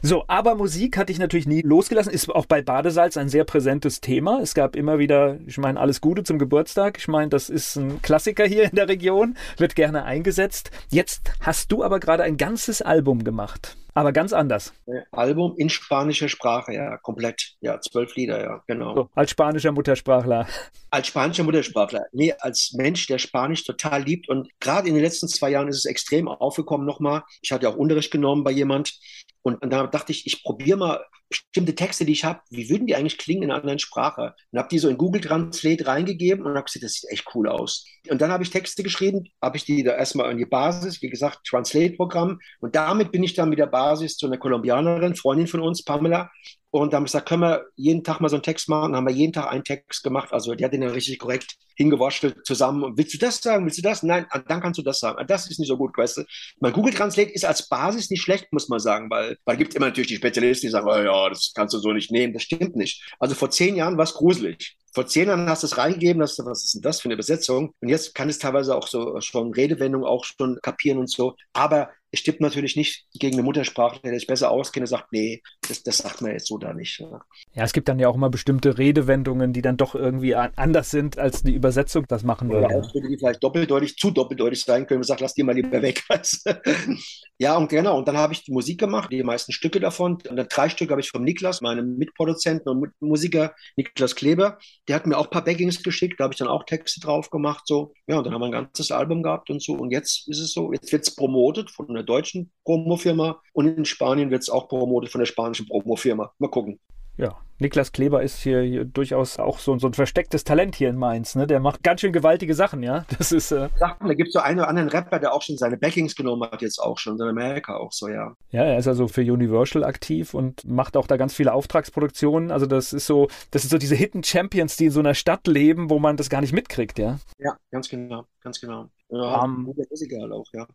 So, 0.04 0.24
aber 0.26 0.56
Musik 0.56 0.96
hatte 0.96 1.12
ich 1.12 1.20
natürlich 1.20 1.46
nie 1.46 1.62
losgelassen. 1.62 2.12
Ist 2.12 2.28
auch 2.28 2.46
bei 2.46 2.60
Badesalz 2.60 3.16
ein 3.16 3.28
sehr 3.28 3.44
präsentes 3.44 4.00
Thema. 4.00 4.40
Es 4.40 4.52
gab 4.52 4.74
immer 4.74 4.98
wieder, 4.98 5.38
ich 5.46 5.58
meine, 5.58 5.78
alles 5.78 6.00
Gute 6.00 6.24
zum 6.24 6.40
Geburtstag. 6.40 6.98
Ich 6.98 7.06
meine, 7.06 7.28
das 7.28 7.48
ist 7.48 7.76
ein 7.76 8.02
Klassiker 8.02 8.44
hier 8.44 8.64
in 8.64 8.74
der 8.74 8.88
Region, 8.88 9.36
wird 9.58 9.76
gerne 9.76 10.02
eingesetzt. 10.02 10.72
Jetzt 10.90 11.32
hast 11.40 11.70
du 11.70 11.84
aber 11.84 12.00
gerade 12.00 12.24
ein 12.24 12.36
ganzes 12.36 12.82
Album 12.82 13.22
gemacht. 13.22 13.76
Aber 13.94 14.12
ganz 14.12 14.32
anders. 14.32 14.72
Album 15.10 15.54
in 15.58 15.68
spanischer 15.68 16.28
Sprache, 16.28 16.72
ja, 16.72 16.96
komplett. 16.98 17.56
Ja, 17.60 17.80
zwölf 17.80 18.14
Lieder, 18.16 18.42
ja, 18.42 18.62
genau. 18.66 18.94
So, 18.94 19.10
als 19.14 19.30
spanischer 19.30 19.72
Muttersprachler. 19.72 20.46
Als 20.90 21.08
spanischer 21.08 21.44
Muttersprachler. 21.44 22.06
Nee, 22.12 22.32
als 22.38 22.72
Mensch, 22.72 23.06
der 23.06 23.18
Spanisch 23.18 23.64
total 23.64 24.02
liebt. 24.02 24.28
Und 24.28 24.48
gerade 24.60 24.88
in 24.88 24.94
den 24.94 25.04
letzten 25.04 25.28
zwei 25.28 25.50
Jahren 25.50 25.68
ist 25.68 25.78
es 25.78 25.84
extrem 25.84 26.28
aufgekommen 26.28 26.86
nochmal. 26.86 27.22
Ich 27.42 27.52
hatte 27.52 27.68
auch 27.68 27.76
Unterricht 27.76 28.10
genommen 28.10 28.44
bei 28.44 28.50
jemand. 28.50 28.98
Und, 29.42 29.60
und 29.62 29.70
da 29.70 29.86
dachte 29.86 30.12
ich, 30.12 30.26
ich 30.26 30.42
probiere 30.42 30.78
mal 30.78 31.04
bestimmte 31.32 31.74
Texte, 31.74 32.04
die 32.04 32.12
ich 32.12 32.24
habe, 32.24 32.40
wie 32.50 32.68
würden 32.68 32.86
die 32.86 32.94
eigentlich 32.94 33.18
klingen 33.18 33.42
in 33.42 33.50
einer 33.50 33.60
anderen 33.60 33.78
Sprache? 33.78 34.34
Und 34.50 34.58
habe 34.58 34.68
die 34.68 34.78
so 34.78 34.88
in 34.88 34.96
Google 34.96 35.20
Translate 35.20 35.86
reingegeben 35.86 36.44
und 36.44 36.54
habe 36.54 36.64
gesagt, 36.64 36.84
das 36.84 36.94
sieht 36.94 37.10
echt 37.10 37.26
cool 37.34 37.48
aus. 37.48 37.84
Und 38.08 38.20
dann 38.20 38.30
habe 38.30 38.42
ich 38.42 38.50
Texte 38.50 38.82
geschrieben, 38.82 39.24
habe 39.40 39.56
ich 39.56 39.64
die 39.64 39.82
da 39.82 39.96
erstmal 39.96 40.30
an 40.30 40.38
die 40.38 40.46
Basis, 40.46 41.02
wie 41.02 41.10
gesagt, 41.10 41.46
Translate-Programm. 41.46 42.38
Und 42.60 42.74
damit 42.74 43.12
bin 43.12 43.22
ich 43.22 43.34
dann 43.34 43.48
mit 43.48 43.58
der 43.58 43.66
Basis 43.66 44.16
zu 44.16 44.26
einer 44.26 44.38
Kolumbianerin, 44.38 45.16
Freundin 45.16 45.46
von 45.46 45.60
uns, 45.60 45.84
Pamela, 45.84 46.30
und 46.72 46.90
dann 46.90 46.96
haben 46.96 47.02
wir 47.02 47.08
gesagt, 47.08 47.28
können 47.28 47.42
wir 47.42 47.66
jeden 47.76 48.02
Tag 48.02 48.20
mal 48.20 48.30
so 48.30 48.36
einen 48.36 48.42
Text 48.42 48.66
machen? 48.70 48.92
Dann 48.92 48.96
haben 48.96 49.06
wir 49.06 49.12
jeden 49.12 49.34
Tag 49.34 49.46
einen 49.52 49.62
Text 49.62 50.02
gemacht. 50.02 50.32
Also 50.32 50.54
die 50.54 50.64
hat 50.64 50.72
den 50.72 50.80
dann 50.80 50.92
richtig 50.92 51.18
korrekt 51.18 51.56
hingewurschtelt 51.76 52.46
zusammen. 52.46 52.82
Und 52.82 52.96
willst 52.96 53.12
du 53.12 53.18
das 53.18 53.42
sagen? 53.42 53.66
Willst 53.66 53.76
du 53.76 53.82
das? 53.82 54.02
Nein, 54.02 54.24
ah, 54.30 54.38
dann 54.38 54.62
kannst 54.62 54.78
du 54.78 54.82
das 54.82 54.98
sagen. 54.98 55.18
Ah, 55.18 55.24
das 55.24 55.50
ist 55.50 55.58
nicht 55.58 55.68
so 55.68 55.76
gut, 55.76 55.94
weißt 55.98 56.16
du. 56.16 56.22
Mein 56.60 56.72
Google 56.72 56.94
Translate 56.94 57.30
ist 57.30 57.44
als 57.44 57.68
Basis 57.68 58.08
nicht 58.08 58.22
schlecht, 58.22 58.50
muss 58.52 58.70
man 58.70 58.78
sagen, 58.78 59.10
weil, 59.10 59.36
weil 59.44 59.58
gibt 59.58 59.74
immer 59.74 59.84
natürlich 59.84 60.08
die 60.08 60.16
Spezialisten, 60.16 60.66
die 60.66 60.70
sagen, 60.70 60.88
oh 60.88 60.96
ja, 60.96 61.28
das 61.28 61.52
kannst 61.54 61.74
du 61.74 61.78
so 61.78 61.92
nicht 61.92 62.10
nehmen. 62.10 62.32
Das 62.32 62.44
stimmt 62.44 62.74
nicht. 62.74 63.04
Also 63.18 63.34
vor 63.34 63.50
zehn 63.50 63.76
Jahren 63.76 63.98
war 63.98 64.04
es 64.04 64.14
gruselig. 64.14 64.74
Vor 64.94 65.06
zehn 65.06 65.28
Jahren 65.28 65.50
hast 65.50 65.64
du 65.64 65.66
es 65.66 65.76
reingegeben, 65.76 66.22
hast 66.22 66.38
du, 66.38 66.46
was 66.46 66.64
ist 66.64 66.74
denn 66.74 66.80
das 66.80 67.02
für 67.02 67.06
eine 67.06 67.14
Übersetzung? 67.14 67.74
Und 67.80 67.88
jetzt 67.90 68.14
kann 68.14 68.30
es 68.30 68.38
teilweise 68.38 68.74
auch 68.74 68.88
so 68.88 69.20
schon 69.20 69.52
Redewendungen 69.52 70.08
auch 70.08 70.24
schon 70.24 70.58
kapieren 70.62 70.96
und 70.96 71.10
so. 71.10 71.36
Aber 71.52 71.90
es 72.12 72.20
stimmt 72.20 72.40
natürlich 72.40 72.76
nicht 72.76 73.06
gegen 73.14 73.36
eine 73.36 73.42
Muttersprache, 73.42 73.98
der 74.04 74.12
sich 74.12 74.26
besser 74.26 74.50
auskennt 74.50 74.82
und 74.82 74.88
sagt, 74.88 75.12
nee, 75.12 75.42
das, 75.66 75.82
das 75.82 75.98
sagt 75.98 76.20
man 76.20 76.32
jetzt 76.32 76.46
so 76.46 76.58
da 76.58 76.74
nicht. 76.74 77.00
Ja. 77.00 77.22
ja. 77.54 77.64
es 77.64 77.72
gibt 77.72 77.88
dann 77.88 77.98
ja 77.98 78.08
auch 78.08 78.14
immer 78.14 78.28
bestimmte 78.28 78.76
Redewendungen, 78.76 79.54
die 79.54 79.62
dann 79.62 79.78
doch 79.78 79.94
irgendwie 79.94 80.34
anders 80.34 80.90
sind, 80.90 81.18
als 81.18 81.42
die 81.42 81.54
Übersetzung 81.54 82.04
das 82.06 82.22
machen 82.22 82.50
würde. 82.50 82.66
Oder 82.66 82.76
Ausdrücke, 82.76 83.08
die 83.08 83.16
vielleicht 83.16 83.42
doppeldeutig, 83.42 83.96
zu 83.96 84.10
doppeldeutig 84.10 84.62
sein 84.62 84.86
können. 84.86 85.00
Man 85.00 85.06
sagt, 85.06 85.22
lass 85.22 85.32
die 85.32 85.42
mal 85.42 85.54
lieber 85.54 85.80
weg. 85.80 86.04
ja, 87.38 87.56
und 87.56 87.70
genau. 87.70 87.96
Und 87.96 88.06
dann 88.06 88.18
habe 88.18 88.34
ich 88.34 88.44
die 88.44 88.52
Musik 88.52 88.78
gemacht, 88.78 89.10
die 89.10 89.22
meisten 89.22 89.52
Stücke 89.52 89.80
davon. 89.80 90.18
Und 90.28 90.36
dann 90.36 90.48
drei 90.48 90.68
Stücke 90.68 90.90
habe 90.90 91.00
ich 91.00 91.08
vom 91.08 91.24
Niklas, 91.24 91.62
meinem 91.62 91.96
Mitproduzenten 91.96 92.68
und 92.68 92.92
Musiker, 93.00 93.54
Niklas 93.76 94.14
Kleber. 94.14 94.58
Der 94.86 94.96
hat 94.96 95.06
mir 95.06 95.16
auch 95.16 95.24
ein 95.24 95.30
paar 95.30 95.44
Backings 95.44 95.82
geschickt, 95.82 96.20
da 96.20 96.24
habe 96.24 96.34
ich 96.34 96.38
dann 96.38 96.48
auch 96.48 96.64
Texte 96.64 97.00
drauf 97.00 97.30
gemacht. 97.30 97.62
So. 97.66 97.94
Ja, 98.06 98.18
und 98.18 98.24
dann 98.26 98.34
haben 98.34 98.42
wir 98.42 98.46
ein 98.46 98.52
ganzes 98.52 98.90
Album 98.90 99.22
gehabt 99.22 99.48
und 99.48 99.62
so. 99.62 99.72
Und 99.72 99.92
jetzt 99.92 100.28
ist 100.28 100.40
es 100.40 100.52
so, 100.52 100.74
jetzt 100.74 100.92
wird 100.92 101.04
es 101.04 101.14
promotet 101.14 101.70
von 101.70 102.01
einer 102.02 102.06
deutschen 102.06 102.50
Promofirma 102.64 103.40
und 103.52 103.66
in 103.66 103.84
Spanien 103.84 104.30
wird 104.30 104.42
es 104.42 104.50
auch 104.50 104.68
promotet 104.68 105.10
von 105.10 105.20
der 105.20 105.26
spanischen 105.26 105.66
Promofirma. 105.66 106.32
Mal 106.38 106.48
gucken. 106.48 106.78
Ja, 107.18 107.36
Niklas 107.58 107.92
Kleber 107.92 108.22
ist 108.22 108.38
hier, 108.38 108.62
hier 108.62 108.84
durchaus 108.86 109.38
auch 109.38 109.58
so, 109.58 109.78
so, 109.78 109.86
ein 109.86 109.92
verstecktes 109.92 110.44
Talent 110.44 110.74
hier 110.74 110.88
in 110.88 110.96
Mainz. 110.96 111.34
Ne? 111.34 111.46
Der 111.46 111.60
macht 111.60 111.82
ganz 111.82 112.00
schön 112.00 112.12
gewaltige 112.12 112.54
Sachen, 112.54 112.82
ja. 112.82 113.04
Das 113.18 113.32
ist. 113.32 113.52
Äh 113.52 113.68
Sachen, 113.76 114.08
da 114.08 114.14
gibt 114.14 114.28
es 114.28 114.32
so 114.32 114.40
einen 114.40 114.60
oder 114.60 114.68
anderen 114.68 114.88
Rapper, 114.88 115.18
der 115.18 115.34
auch 115.34 115.42
schon 115.42 115.58
seine 115.58 115.76
Backings 115.76 116.16
genommen 116.16 116.50
hat, 116.50 116.62
jetzt 116.62 116.78
auch 116.78 116.98
schon, 116.98 117.20
in 117.20 117.28
Amerika 117.28 117.76
auch 117.76 117.92
so, 117.92 118.08
ja. 118.08 118.34
Ja, 118.50 118.64
er 118.64 118.78
ist 118.78 118.88
also 118.88 119.08
für 119.08 119.20
Universal 119.20 119.84
aktiv 119.84 120.32
und 120.32 120.64
macht 120.64 120.96
auch 120.96 121.06
da 121.06 121.18
ganz 121.18 121.34
viele 121.34 121.52
Auftragsproduktionen. 121.52 122.50
Also 122.50 122.64
das 122.64 122.94
ist 122.94 123.06
so, 123.06 123.28
das 123.50 123.62
sind 123.62 123.70
so 123.70 123.78
diese 123.78 123.94
Hidden 123.94 124.24
Champions, 124.24 124.76
die 124.76 124.86
in 124.86 124.90
so 124.90 125.00
einer 125.00 125.14
Stadt 125.14 125.46
leben, 125.46 125.90
wo 125.90 125.98
man 125.98 126.16
das 126.16 126.30
gar 126.30 126.40
nicht 126.40 126.54
mitkriegt, 126.54 126.98
ja. 126.98 127.18
Ja, 127.38 127.56
ganz 127.70 127.90
genau, 127.90 128.24
ganz 128.40 128.58
genau. 128.58 128.88
Ja, 129.10 129.44
um, 129.44 129.70
ist 129.90 130.02
egal 130.02 130.32
auch, 130.32 130.46
ja. 130.54 130.66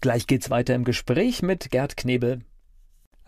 Gleich 0.00 0.26
geht's 0.26 0.50
weiter 0.50 0.74
im 0.74 0.84
Gespräch 0.84 1.42
mit 1.42 1.70
Gerd 1.70 1.96
Knebel. 1.96 2.42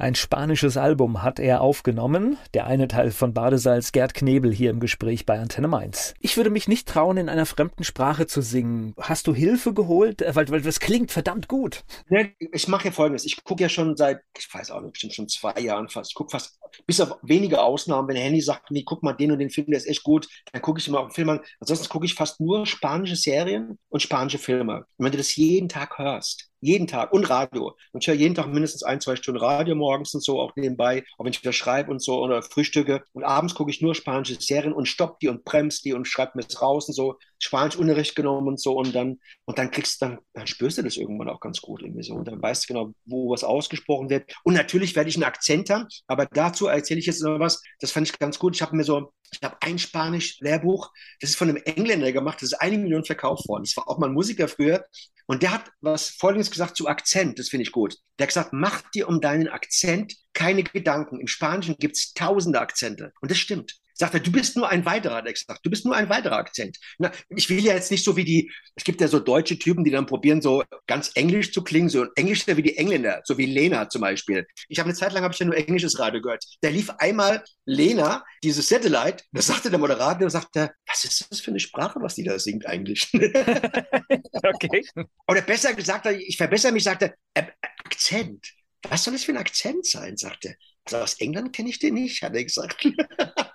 Ein 0.00 0.14
spanisches 0.14 0.76
Album 0.76 1.24
hat 1.24 1.40
er 1.40 1.60
aufgenommen. 1.60 2.38
Der 2.54 2.68
eine 2.68 2.86
Teil 2.86 3.10
von 3.10 3.34
Badesalz 3.34 3.90
Gerd 3.90 4.14
Knebel 4.14 4.54
hier 4.54 4.70
im 4.70 4.78
Gespräch 4.78 5.26
bei 5.26 5.40
Antenne 5.40 5.66
Mainz. 5.66 6.14
Ich 6.20 6.36
würde 6.36 6.50
mich 6.50 6.68
nicht 6.68 6.86
trauen, 6.86 7.16
in 7.16 7.28
einer 7.28 7.46
fremden 7.46 7.82
Sprache 7.82 8.28
zu 8.28 8.40
singen. 8.40 8.94
Hast 8.96 9.26
du 9.26 9.34
Hilfe 9.34 9.74
geholt? 9.74 10.22
Äh, 10.22 10.36
weil, 10.36 10.48
weil 10.50 10.60
das 10.60 10.78
klingt 10.78 11.10
verdammt 11.10 11.48
gut. 11.48 11.82
Nee, 12.08 12.32
ich 12.38 12.68
mache 12.68 12.84
ja 12.84 12.90
folgendes. 12.92 13.24
Ich 13.24 13.42
gucke 13.42 13.64
ja 13.64 13.68
schon 13.68 13.96
seit, 13.96 14.20
ich 14.38 14.48
weiß 14.54 14.70
auch 14.70 14.82
nicht, 14.82 14.92
bestimmt 14.92 15.14
schon 15.14 15.28
zwei 15.28 15.60
Jahren 15.60 15.88
fast. 15.88 16.12
Ich 16.12 16.14
gucke 16.14 16.30
fast, 16.30 16.60
bis 16.86 17.00
auf 17.00 17.18
wenige 17.22 17.60
Ausnahmen, 17.60 18.06
wenn 18.06 18.16
Handy 18.16 18.40
sagt, 18.40 18.70
nee, 18.70 18.84
guck 18.86 19.02
mal 19.02 19.14
den 19.14 19.32
und 19.32 19.40
den 19.40 19.50
Film, 19.50 19.66
der 19.66 19.78
ist 19.78 19.88
echt 19.88 20.04
gut, 20.04 20.28
dann 20.52 20.62
gucke 20.62 20.78
ich 20.78 20.86
immer 20.86 21.00
auf 21.00 21.08
den 21.08 21.14
Film 21.14 21.30
an. 21.30 21.40
Ansonsten 21.58 21.88
gucke 21.88 22.06
ich 22.06 22.14
fast 22.14 22.38
nur 22.40 22.66
spanische 22.66 23.16
Serien 23.16 23.80
und 23.88 24.00
spanische 24.00 24.38
Filme. 24.38 24.84
Und 24.96 25.06
wenn 25.06 25.10
du 25.12 25.18
das 25.18 25.34
jeden 25.34 25.68
Tag 25.68 25.98
hörst, 25.98 26.52
jeden 26.60 26.86
Tag 26.86 27.12
und 27.12 27.28
Radio. 27.30 27.76
Und 27.92 28.02
ich 28.02 28.08
höre 28.08 28.14
jeden 28.14 28.34
Tag 28.34 28.48
mindestens 28.48 28.82
ein, 28.82 29.00
zwei 29.00 29.16
Stunden 29.16 29.40
Radio 29.40 29.74
morgens 29.74 30.14
und 30.14 30.22
so, 30.22 30.40
auch 30.40 30.54
nebenbei, 30.56 31.04
auch 31.16 31.24
wenn 31.24 31.32
ich 31.32 31.42
wieder 31.42 31.52
schreibe 31.52 31.90
und 31.90 32.02
so 32.02 32.20
oder 32.20 32.42
frühstücke. 32.42 33.02
Und 33.12 33.24
abends 33.24 33.54
gucke 33.54 33.70
ich 33.70 33.80
nur 33.80 33.94
spanische 33.94 34.40
Serien 34.40 34.72
und 34.72 34.86
stopp 34.86 35.20
die 35.20 35.28
und 35.28 35.44
bremst 35.44 35.84
die 35.84 35.92
und 35.92 36.06
schreibe 36.06 36.32
mir 36.34 36.44
es 36.46 36.60
raus 36.60 36.88
und 36.88 36.94
so. 36.94 37.16
Spanischunterricht 37.40 38.16
genommen 38.16 38.48
und 38.48 38.60
so. 38.60 38.76
Und 38.76 38.94
dann, 38.94 39.18
und 39.44 39.58
dann 39.58 39.70
kriegst 39.70 40.02
dann, 40.02 40.18
dann 40.32 40.46
spürst 40.46 40.78
du 40.78 40.82
das 40.82 40.96
irgendwann 40.96 41.28
auch 41.28 41.40
ganz 41.40 41.60
gut 41.60 41.82
irgendwie 41.82 42.02
so. 42.02 42.14
Und 42.14 42.26
dann 42.26 42.42
weißt 42.42 42.64
du 42.64 42.72
genau, 42.72 42.92
wo 43.04 43.30
was 43.30 43.44
ausgesprochen 43.44 44.10
wird. 44.10 44.32
Und 44.44 44.54
natürlich 44.54 44.96
werde 44.96 45.08
ich 45.08 45.16
einen 45.16 45.24
Akzent 45.24 45.70
haben, 45.70 45.86
aber 46.06 46.26
dazu 46.26 46.66
erzähle 46.66 47.00
ich 47.00 47.06
jetzt 47.06 47.22
noch 47.22 47.38
was. 47.38 47.62
Das 47.80 47.92
fand 47.92 48.08
ich 48.08 48.18
ganz 48.18 48.38
gut. 48.38 48.56
Ich 48.56 48.62
habe 48.62 48.76
mir 48.76 48.84
so 48.84 49.12
ich 49.30 49.40
habe 49.42 49.56
ein 49.60 49.78
Spanisch-Lehrbuch, 49.78 50.90
das 51.20 51.30
ist 51.30 51.36
von 51.36 51.48
einem 51.48 51.62
Engländer 51.64 52.12
gemacht, 52.12 52.36
das 52.40 52.52
ist 52.52 52.60
eine 52.60 52.78
Million 52.78 53.04
verkauft 53.04 53.48
worden. 53.48 53.64
Das 53.64 53.76
war 53.76 53.88
auch 53.88 53.98
mal 53.98 54.06
ein 54.06 54.14
Musiker 54.14 54.48
früher. 54.48 54.84
Und 55.26 55.42
der 55.42 55.52
hat 55.52 55.70
was 55.80 56.08
Folgendes 56.08 56.47
gesagt 56.50 56.76
zu 56.76 56.88
Akzent, 56.88 57.38
das 57.38 57.48
finde 57.48 57.62
ich 57.62 57.72
gut. 57.72 57.96
Der 58.18 58.24
hat 58.24 58.28
gesagt, 58.28 58.52
mach 58.52 58.82
dir 58.90 59.08
um 59.08 59.20
deinen 59.20 59.48
Akzent 59.48 60.14
keine 60.32 60.62
Gedanken. 60.62 61.20
Im 61.20 61.26
Spanischen 61.26 61.76
gibt 61.78 61.96
es 61.96 62.12
tausende 62.14 62.60
Akzente. 62.60 63.12
Und 63.20 63.30
das 63.30 63.38
stimmt. 63.38 63.76
Sagt 63.98 64.14
er, 64.14 64.20
du 64.20 64.30
bist 64.30 64.56
nur 64.56 64.68
ein 64.68 64.84
weiterer, 64.84 65.16
hat 65.16 65.26
er 65.26 65.32
gesagt. 65.32 65.60
Du 65.64 65.70
bist 65.70 65.84
nur 65.84 65.96
ein 65.96 66.08
weiterer 66.08 66.36
Akzent. 66.36 66.78
Na, 66.98 67.10
ich 67.30 67.50
will 67.50 67.64
ja 67.64 67.74
jetzt 67.74 67.90
nicht 67.90 68.04
so 68.04 68.16
wie 68.16 68.24
die, 68.24 68.52
es 68.76 68.84
gibt 68.84 69.00
ja 69.00 69.08
so 69.08 69.18
deutsche 69.18 69.58
Typen, 69.58 69.82
die 69.82 69.90
dann 69.90 70.06
probieren, 70.06 70.40
so 70.40 70.62
ganz 70.86 71.10
englisch 71.14 71.52
zu 71.52 71.64
klingen, 71.64 71.88
so 71.88 72.06
englischer 72.14 72.56
wie 72.56 72.62
die 72.62 72.76
Engländer, 72.76 73.22
so 73.24 73.36
wie 73.38 73.46
Lena 73.46 73.88
zum 73.88 74.02
Beispiel. 74.02 74.46
Ich 74.68 74.78
habe 74.78 74.88
eine 74.88 74.96
Zeit 74.96 75.12
lang, 75.12 75.24
habe 75.24 75.34
ich 75.34 75.40
ja 75.40 75.46
nur 75.46 75.56
englisches 75.56 75.98
Radio 75.98 76.20
gehört. 76.20 76.44
Da 76.60 76.68
lief 76.68 76.90
einmal 76.98 77.42
Lena, 77.64 78.24
dieses 78.44 78.68
Satellite, 78.68 79.24
da 79.32 79.42
sagte 79.42 79.68
der 79.68 79.80
Moderator, 79.80 80.18
der 80.18 80.30
sagte, 80.30 80.70
was 80.86 81.04
ist 81.04 81.26
das 81.30 81.40
für 81.40 81.50
eine 81.50 81.60
Sprache, 81.60 82.00
was 82.00 82.14
die 82.14 82.24
da 82.24 82.38
singt 82.38 82.66
eigentlich? 82.66 83.10
okay. 83.14 84.84
Oder 85.26 85.42
besser 85.42 85.74
gesagt, 85.74 86.06
ich 86.06 86.36
verbessere 86.36 86.72
mich, 86.72 86.84
sagte, 86.84 87.14
äh, 87.34 87.42
Akzent. 87.84 88.46
Was 88.88 89.02
soll 89.02 89.14
das 89.14 89.24
für 89.24 89.32
ein 89.32 89.38
Akzent 89.38 89.86
sein, 89.86 90.16
sagte. 90.16 90.54
Also 90.84 90.98
aus 90.98 91.14
England 91.14 91.52
kenne 91.54 91.68
ich 91.68 91.78
den 91.78 91.94
nicht, 91.94 92.22
hat 92.22 92.34
er 92.34 92.44
gesagt. 92.44 92.86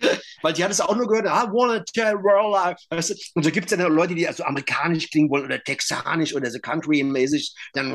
Weil 0.42 0.52
die 0.52 0.64
hat 0.64 0.70
es 0.70 0.80
auch 0.80 0.94
nur 0.94 1.06
gehört, 1.06 1.26
I 1.26 1.48
wanna 1.50 1.82
tell 1.92 2.14
world 2.14 2.76
weißt 2.90 3.10
du? 3.10 3.14
Und 3.34 3.44
so 3.44 3.50
gibt 3.50 3.70
es 3.70 3.76
dann 3.76 3.92
Leute, 3.92 4.14
die 4.14 4.26
also 4.28 4.44
amerikanisch 4.44 5.10
klingen 5.10 5.30
wollen 5.30 5.44
oder 5.44 5.62
texanisch 5.62 6.34
oder 6.34 6.50
so 6.50 6.58
country-mäßig. 6.58 7.54
Dann, 7.72 7.92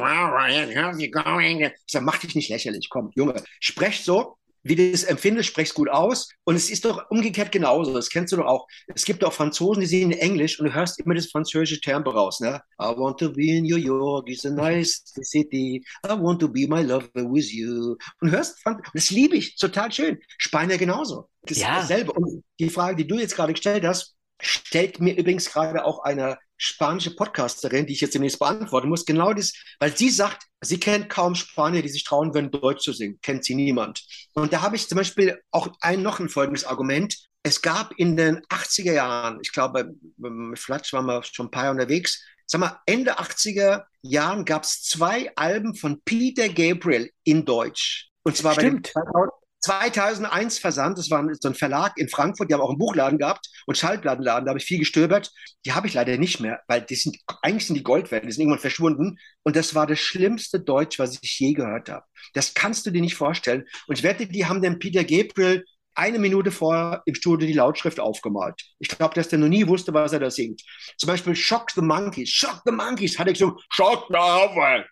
ich 0.99 1.71
sag, 1.87 2.03
mach 2.03 2.17
dich 2.17 2.35
nicht 2.35 2.49
lächerlich, 2.49 2.87
komm, 2.89 3.11
Junge, 3.15 3.35
sprech 3.59 4.03
so, 4.03 4.37
wie 4.63 4.75
du 4.75 4.91
es 4.91 5.03
empfindest, 5.03 5.49
sprechst 5.49 5.73
gut 5.73 5.89
aus. 5.89 6.29
Und 6.43 6.55
es 6.55 6.69
ist 6.69 6.85
doch 6.85 7.09
umgekehrt 7.09 7.51
genauso. 7.51 7.93
Das 7.93 8.09
kennst 8.09 8.33
du 8.33 8.37
doch 8.37 8.45
auch. 8.45 8.67
Es 8.93 9.05
gibt 9.05 9.23
auch 9.23 9.33
Franzosen, 9.33 9.81
die 9.81 9.87
singen 9.87 10.11
Englisch 10.11 10.59
und 10.59 10.67
du 10.67 10.73
hörst 10.73 10.99
immer 10.99 11.15
das 11.15 11.31
französische 11.31 11.81
Tempo 11.81 12.11
raus. 12.11 12.39
Ne? 12.39 12.61
I 12.81 12.85
want 12.85 13.19
to 13.19 13.31
be 13.31 13.57
in 13.57 13.63
New 13.63 13.77
York, 13.77 14.29
it's 14.29 14.45
a 14.45 14.49
nice 14.49 15.03
city. 15.21 15.83
I 16.05 16.09
want 16.09 16.39
to 16.41 16.47
be 16.47 16.67
my 16.67 16.81
lover 16.81 17.07
with 17.15 17.51
you. 17.51 17.95
Und 18.21 18.31
hörst, 18.31 18.57
das 18.93 19.09
liebe 19.09 19.35
ich, 19.35 19.55
total 19.55 19.91
schön. 19.91 20.19
Spanier 20.37 20.77
genauso. 20.77 21.29
Das 21.43 21.57
ja. 21.57 21.79
ist 21.79 21.89
dasselbe. 21.89 22.11
Und 22.13 22.43
die 22.59 22.69
Frage, 22.69 22.97
die 22.97 23.07
du 23.07 23.17
jetzt 23.17 23.35
gerade 23.35 23.53
gestellt 23.53 23.85
hast, 23.85 24.15
stellt 24.41 24.99
mir 24.99 25.15
übrigens 25.15 25.51
gerade 25.51 25.85
auch 25.85 26.03
eine 26.03 26.37
spanische 26.57 27.15
Podcasterin, 27.15 27.85
die 27.85 27.93
ich 27.93 28.01
jetzt 28.01 28.13
demnächst 28.13 28.39
beantworten 28.39 28.89
muss, 28.89 29.05
genau 29.05 29.33
das, 29.33 29.53
weil 29.79 29.95
sie 29.95 30.09
sagt, 30.09 30.43
sie 30.61 30.79
kennt 30.79 31.09
kaum 31.09 31.35
Spanier, 31.35 31.81
die 31.81 31.89
sich 31.89 32.03
trauen 32.03 32.33
würden, 32.33 32.51
Deutsch 32.51 32.83
zu 32.83 32.91
singen. 32.91 33.19
Kennt 33.21 33.45
sie 33.45 33.55
niemand. 33.55 34.05
Und 34.33 34.51
da 34.51 34.61
habe 34.61 34.75
ich 34.75 34.87
zum 34.87 34.97
Beispiel 34.97 35.41
auch 35.51 35.69
ein 35.81 36.01
noch 36.01 36.19
ein 36.19 36.29
folgendes 36.29 36.65
Argument. 36.65 37.17
Es 37.43 37.61
gab 37.61 37.93
in 37.97 38.17
den 38.17 38.41
80er 38.47 38.91
Jahren, 38.91 39.39
ich 39.41 39.53
glaube, 39.53 39.93
mit 40.17 40.59
Flatsch 40.59 40.91
waren 40.91 41.05
wir 41.05 41.23
schon 41.23 41.47
ein 41.47 41.51
paar 41.51 41.63
Jahre 41.63 41.75
unterwegs, 41.75 42.21
sag 42.45 42.59
mal, 42.59 42.79
Ende 42.85 43.17
80er 43.19 43.85
Jahren 44.01 44.43
gab 44.43 44.63
es 44.63 44.83
zwei 44.83 45.31
Alben 45.35 45.75
von 45.75 46.01
Peter 46.03 46.49
Gabriel 46.49 47.09
in 47.23 47.45
Deutsch. 47.45 48.09
Und 48.23 48.35
zwar 48.35 48.53
Stimmt. 48.53 48.91
bei 48.93 49.01
den 49.01 49.29
2001 49.61 50.59
versandt, 50.59 50.97
das 50.97 51.09
war 51.09 51.25
so 51.39 51.49
ein 51.49 51.55
Verlag 51.55 51.97
in 51.97 52.09
Frankfurt, 52.09 52.49
die 52.49 52.53
haben 52.53 52.61
auch 52.61 52.69
einen 52.69 52.77
Buchladen 52.77 53.19
gehabt 53.19 53.49
und 53.65 53.77
Schallplattenladen, 53.77 54.45
da 54.45 54.49
habe 54.49 54.59
ich 54.59 54.65
viel 54.65 54.79
gestöbert. 54.79 55.31
Die 55.65 55.73
habe 55.73 55.87
ich 55.87 55.93
leider 55.93 56.17
nicht 56.17 56.39
mehr, 56.39 56.61
weil 56.67 56.81
die 56.81 56.95
sind, 56.95 57.17
eigentlich 57.41 57.67
sind 57.67 57.75
die 57.75 57.83
Gold 57.83 58.11
wert, 58.11 58.25
die 58.25 58.31
sind 58.31 58.43
irgendwann 58.43 58.61
verschwunden. 58.61 59.17
Und 59.43 59.55
das 59.55 59.75
war 59.75 59.87
das 59.87 59.99
schlimmste 59.99 60.59
Deutsch, 60.59 60.99
was 60.99 61.19
ich 61.21 61.39
je 61.39 61.53
gehört 61.53 61.89
habe. 61.89 62.05
Das 62.33 62.53
kannst 62.53 62.85
du 62.85 62.91
dir 62.91 63.01
nicht 63.01 63.15
vorstellen. 63.15 63.65
Und 63.87 63.97
ich 63.97 64.03
wette, 64.03 64.27
die 64.27 64.45
haben 64.45 64.61
den 64.61 64.79
Peter 64.79 65.03
Gabriel 65.03 65.65
eine 65.95 66.19
Minute 66.19 66.51
vorher 66.51 67.01
im 67.05 67.15
Studio 67.15 67.45
die 67.45 67.53
Lautschrift 67.53 67.99
aufgemalt. 67.99 68.55
Ich 68.79 68.87
glaube, 68.87 69.15
dass 69.15 69.27
der 69.27 69.39
noch 69.39 69.49
nie 69.49 69.67
wusste, 69.67 69.93
was 69.93 70.13
er 70.13 70.19
da 70.19 70.31
singt. 70.31 70.61
Zum 70.97 71.07
Beispiel 71.07 71.35
Shock 71.35 71.71
the 71.71 71.81
Monkeys. 71.81 72.29
Shock 72.29 72.61
the 72.65 72.71
Monkeys 72.71 73.19
hat 73.19 73.27
er 73.27 73.33
gesungen. 73.33 73.57
Shock 73.69 74.05
the 74.07 74.15
Monkeys. 74.15 74.85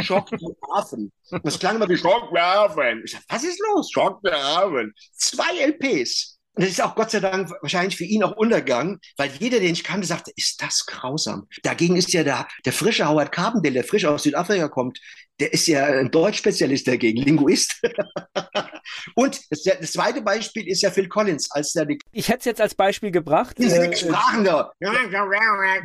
Schockwerfen. 0.00 1.12
Das 1.42 1.58
klang 1.58 1.76
immer 1.76 1.88
wie 1.88 1.96
Schockwerfen. 1.96 3.02
Ich 3.04 3.12
sag, 3.12 3.22
was 3.28 3.44
ist 3.44 3.60
los? 3.60 3.90
Schockwerfen. 3.90 4.94
Zwei 5.14 5.58
LPs. 5.66 6.38
Und 6.58 6.64
das 6.64 6.72
ist 6.72 6.82
auch 6.82 6.96
Gott 6.96 7.12
sei 7.12 7.20
Dank 7.20 7.52
wahrscheinlich 7.60 7.96
für 7.96 8.04
ihn 8.04 8.24
auch 8.24 8.36
Untergang, 8.36 8.98
weil 9.16 9.30
jeder, 9.38 9.60
den 9.60 9.74
ich 9.74 9.84
kannte, 9.84 10.08
sagte, 10.08 10.32
ist 10.34 10.60
das 10.60 10.86
grausam. 10.86 11.46
Dagegen 11.62 11.94
ist 11.94 12.12
ja 12.12 12.24
der, 12.24 12.48
der 12.64 12.72
frische 12.72 13.08
Howard 13.08 13.30
Carpendale, 13.30 13.74
der 13.74 13.84
frisch 13.84 14.04
aus 14.04 14.24
Südafrika 14.24 14.66
kommt, 14.66 14.98
der 15.38 15.52
ist 15.52 15.68
ja 15.68 15.84
ein 15.84 16.10
Deutschspezialist 16.10 16.88
dagegen, 16.88 17.22
Linguist. 17.22 17.80
Und 19.14 19.40
das, 19.50 19.62
das, 19.62 19.92
zweite 19.92 20.20
Beispiel 20.20 20.66
ist 20.66 20.82
ja 20.82 20.90
Phil 20.90 21.08
Collins, 21.08 21.48
als 21.52 21.74
der 21.74 21.86
Ich 22.10 22.28
hätte 22.28 22.40
es 22.40 22.44
jetzt 22.46 22.60
als 22.60 22.74
Beispiel 22.74 23.12
gebracht. 23.12 23.56
Diese 23.56 23.76
äh, 23.76 23.96
Sprachen 23.96 24.42
da. 24.42 24.72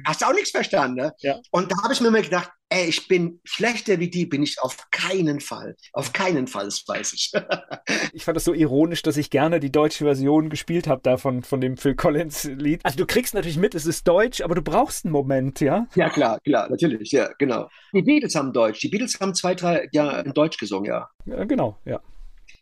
Hast 0.08 0.22
du 0.22 0.26
auch 0.26 0.34
nichts 0.34 0.50
verstanden, 0.50 1.04
ne? 1.04 1.14
Ja. 1.20 1.40
Und 1.52 1.72
da 1.72 1.76
habe 1.84 1.94
ich 1.94 2.02
mir 2.02 2.10
mal 2.10 2.24
gedacht, 2.24 2.50
ey, 2.74 2.88
ich 2.88 3.08
bin 3.08 3.40
schlechter 3.44 4.00
wie 4.00 4.10
die, 4.10 4.26
bin 4.26 4.42
ich 4.42 4.60
auf 4.62 4.90
keinen 4.90 5.40
Fall. 5.40 5.76
Auf 5.94 6.12
keinen 6.12 6.48
Fall, 6.48 6.66
das 6.66 6.84
weiß 6.88 7.14
ich. 7.14 7.32
ich 8.14 8.24
fand 8.24 8.36
das 8.36 8.44
so 8.44 8.54
ironisch, 8.54 9.04
dass 9.04 9.18
ich 9.18 9.30
gerne 9.30 9.60
die 9.60 9.72
deutsche 9.72 10.06
Version 10.06 10.50
gespielt 10.50 10.88
habe 10.88 11.02
davon, 11.04 11.44
von 11.44 11.62
dem 11.62 11.78
Phil 11.78 11.96
Collins-Lied. 11.96 12.82
Also 12.84 12.98
du 12.98 13.06
kriegst 13.06 13.36
natürlich 13.36 13.58
mit, 13.58 13.76
es 13.76 13.86
ist 13.86 14.08
Deutsch, 14.08 14.42
aber 14.42 14.56
du 14.56 14.62
brauchst 14.62 15.06
einen 15.06 15.12
Moment, 15.12 15.60
ja? 15.60 15.88
Ja, 15.96 16.10
klar, 16.10 16.40
klar, 16.42 16.70
natürlich, 16.70 17.12
ja, 17.12 17.30
genau. 17.38 17.70
Die 17.94 18.02
Beatles 18.02 18.34
haben 18.36 18.52
Deutsch. 18.52 18.80
Die 18.80 18.90
Beatles 18.90 19.20
haben 19.20 19.36
zwei, 19.36 19.54
drei 19.54 19.88
Jahre 19.92 20.24
in 20.24 20.34
Deutsch 20.34 20.58
gesungen, 20.58 20.86
ja. 20.86 21.10
ja 21.26 21.44
genau, 21.44 21.78
ja 21.86 22.02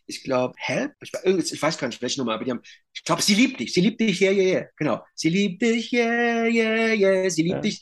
ich 0.07 0.23
glaube, 0.23 0.53
Help, 0.57 0.93
ich, 1.01 1.13
ich, 1.53 1.61
weiß 1.61 1.77
gar 1.77 1.87
nicht, 1.87 2.01
welche 2.01 2.19
Nummer, 2.19 2.33
aber 2.33 2.43
die 2.43 2.51
haben, 2.51 2.61
ich 2.93 3.03
glaube, 3.03 3.21
sie 3.21 3.33
liebt 3.33 3.59
dich, 3.61 3.73
sie 3.73 3.79
liebt 3.79 4.01
dich, 4.01 4.19
yeah, 4.21 4.33
yeah, 4.33 4.43
yeah, 4.43 4.65
genau. 4.75 5.01
Sie 5.15 5.29
liebt 5.29 5.61
dich, 5.61 5.91
yeah, 5.93 6.45
yeah, 6.47 6.93
yeah, 6.93 7.29
sie 7.29 7.43
liebt 7.43 7.55
ja. 7.55 7.61
dich. 7.61 7.81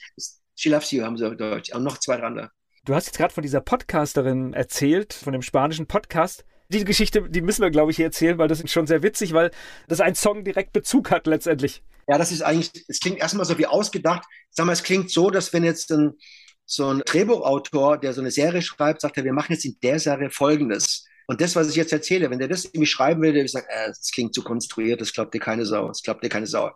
She 0.59 0.67
loves 0.67 0.91
you, 0.91 1.03
haben 1.03 1.17
sie 1.17 1.25
auf 1.25 1.37
Deutsch. 1.37 1.73
Und 1.73 1.83
noch 1.83 1.99
zwei 1.99 2.21
andere. 2.21 2.51
Du 2.83 2.93
hast 2.93 3.05
jetzt 3.05 3.17
gerade 3.17 3.33
von 3.33 3.43
dieser 3.43 3.61
Podcasterin 3.61 4.51
erzählt, 4.51 5.13
von 5.13 5.31
dem 5.31 5.41
spanischen 5.41 5.87
Podcast. 5.87 6.43
Die 6.67 6.83
Geschichte, 6.83 7.29
die 7.29 7.39
müssen 7.39 7.61
wir, 7.61 7.69
glaube 7.69 7.91
ich, 7.91 7.95
hier 7.95 8.07
erzählen, 8.07 8.37
weil 8.37 8.49
das 8.49 8.59
ist 8.59 8.69
schon 8.69 8.85
sehr 8.85 9.01
witzig, 9.01 9.31
weil 9.31 9.51
das 9.87 10.01
ein 10.01 10.15
Song 10.15 10.43
direkt 10.43 10.73
Bezug 10.73 11.11
hat 11.11 11.27
letztendlich. 11.27 11.81
Ja, 12.09 12.17
das 12.17 12.33
ist 12.33 12.41
eigentlich, 12.41 12.71
es 12.89 12.99
klingt 12.99 13.19
erstmal 13.19 13.45
so 13.45 13.57
wie 13.57 13.67
ausgedacht. 13.67 14.25
Sag 14.49 14.65
mal, 14.65 14.73
es 14.73 14.83
klingt 14.83 15.09
so, 15.11 15.29
dass 15.29 15.53
wenn 15.53 15.63
jetzt 15.63 15.93
ein, 15.93 16.17
so 16.65 16.89
ein 16.89 17.03
Drehbuchautor, 17.05 17.97
der 17.97 18.11
so 18.11 18.19
eine 18.19 18.31
Serie 18.31 18.61
schreibt, 18.61 18.99
sagt 18.99 19.15
er, 19.15 19.23
wir 19.23 19.31
machen 19.31 19.53
jetzt 19.53 19.63
in 19.63 19.77
der 19.81 19.97
Serie 19.97 20.29
Folgendes. 20.29 21.05
Und 21.27 21.39
das, 21.39 21.55
was 21.55 21.69
ich 21.69 21.77
jetzt 21.77 21.93
erzähle, 21.93 22.29
wenn 22.31 22.39
der 22.39 22.49
das 22.49 22.65
irgendwie 22.65 22.85
schreiben 22.85 23.21
will, 23.21 23.31
der 23.31 23.47
sagt, 23.47 23.69
äh, 23.69 23.87
das 23.87 24.11
klingt 24.11 24.33
zu 24.33 24.43
konstruiert, 24.43 24.99
das 24.99 25.13
glaubt 25.13 25.33
dir 25.33 25.39
keine 25.39 25.65
Sau, 25.65 25.87
das 25.87 26.03
glaubt 26.03 26.21
dir 26.21 26.29
keine 26.29 26.47
Sau. 26.47 26.71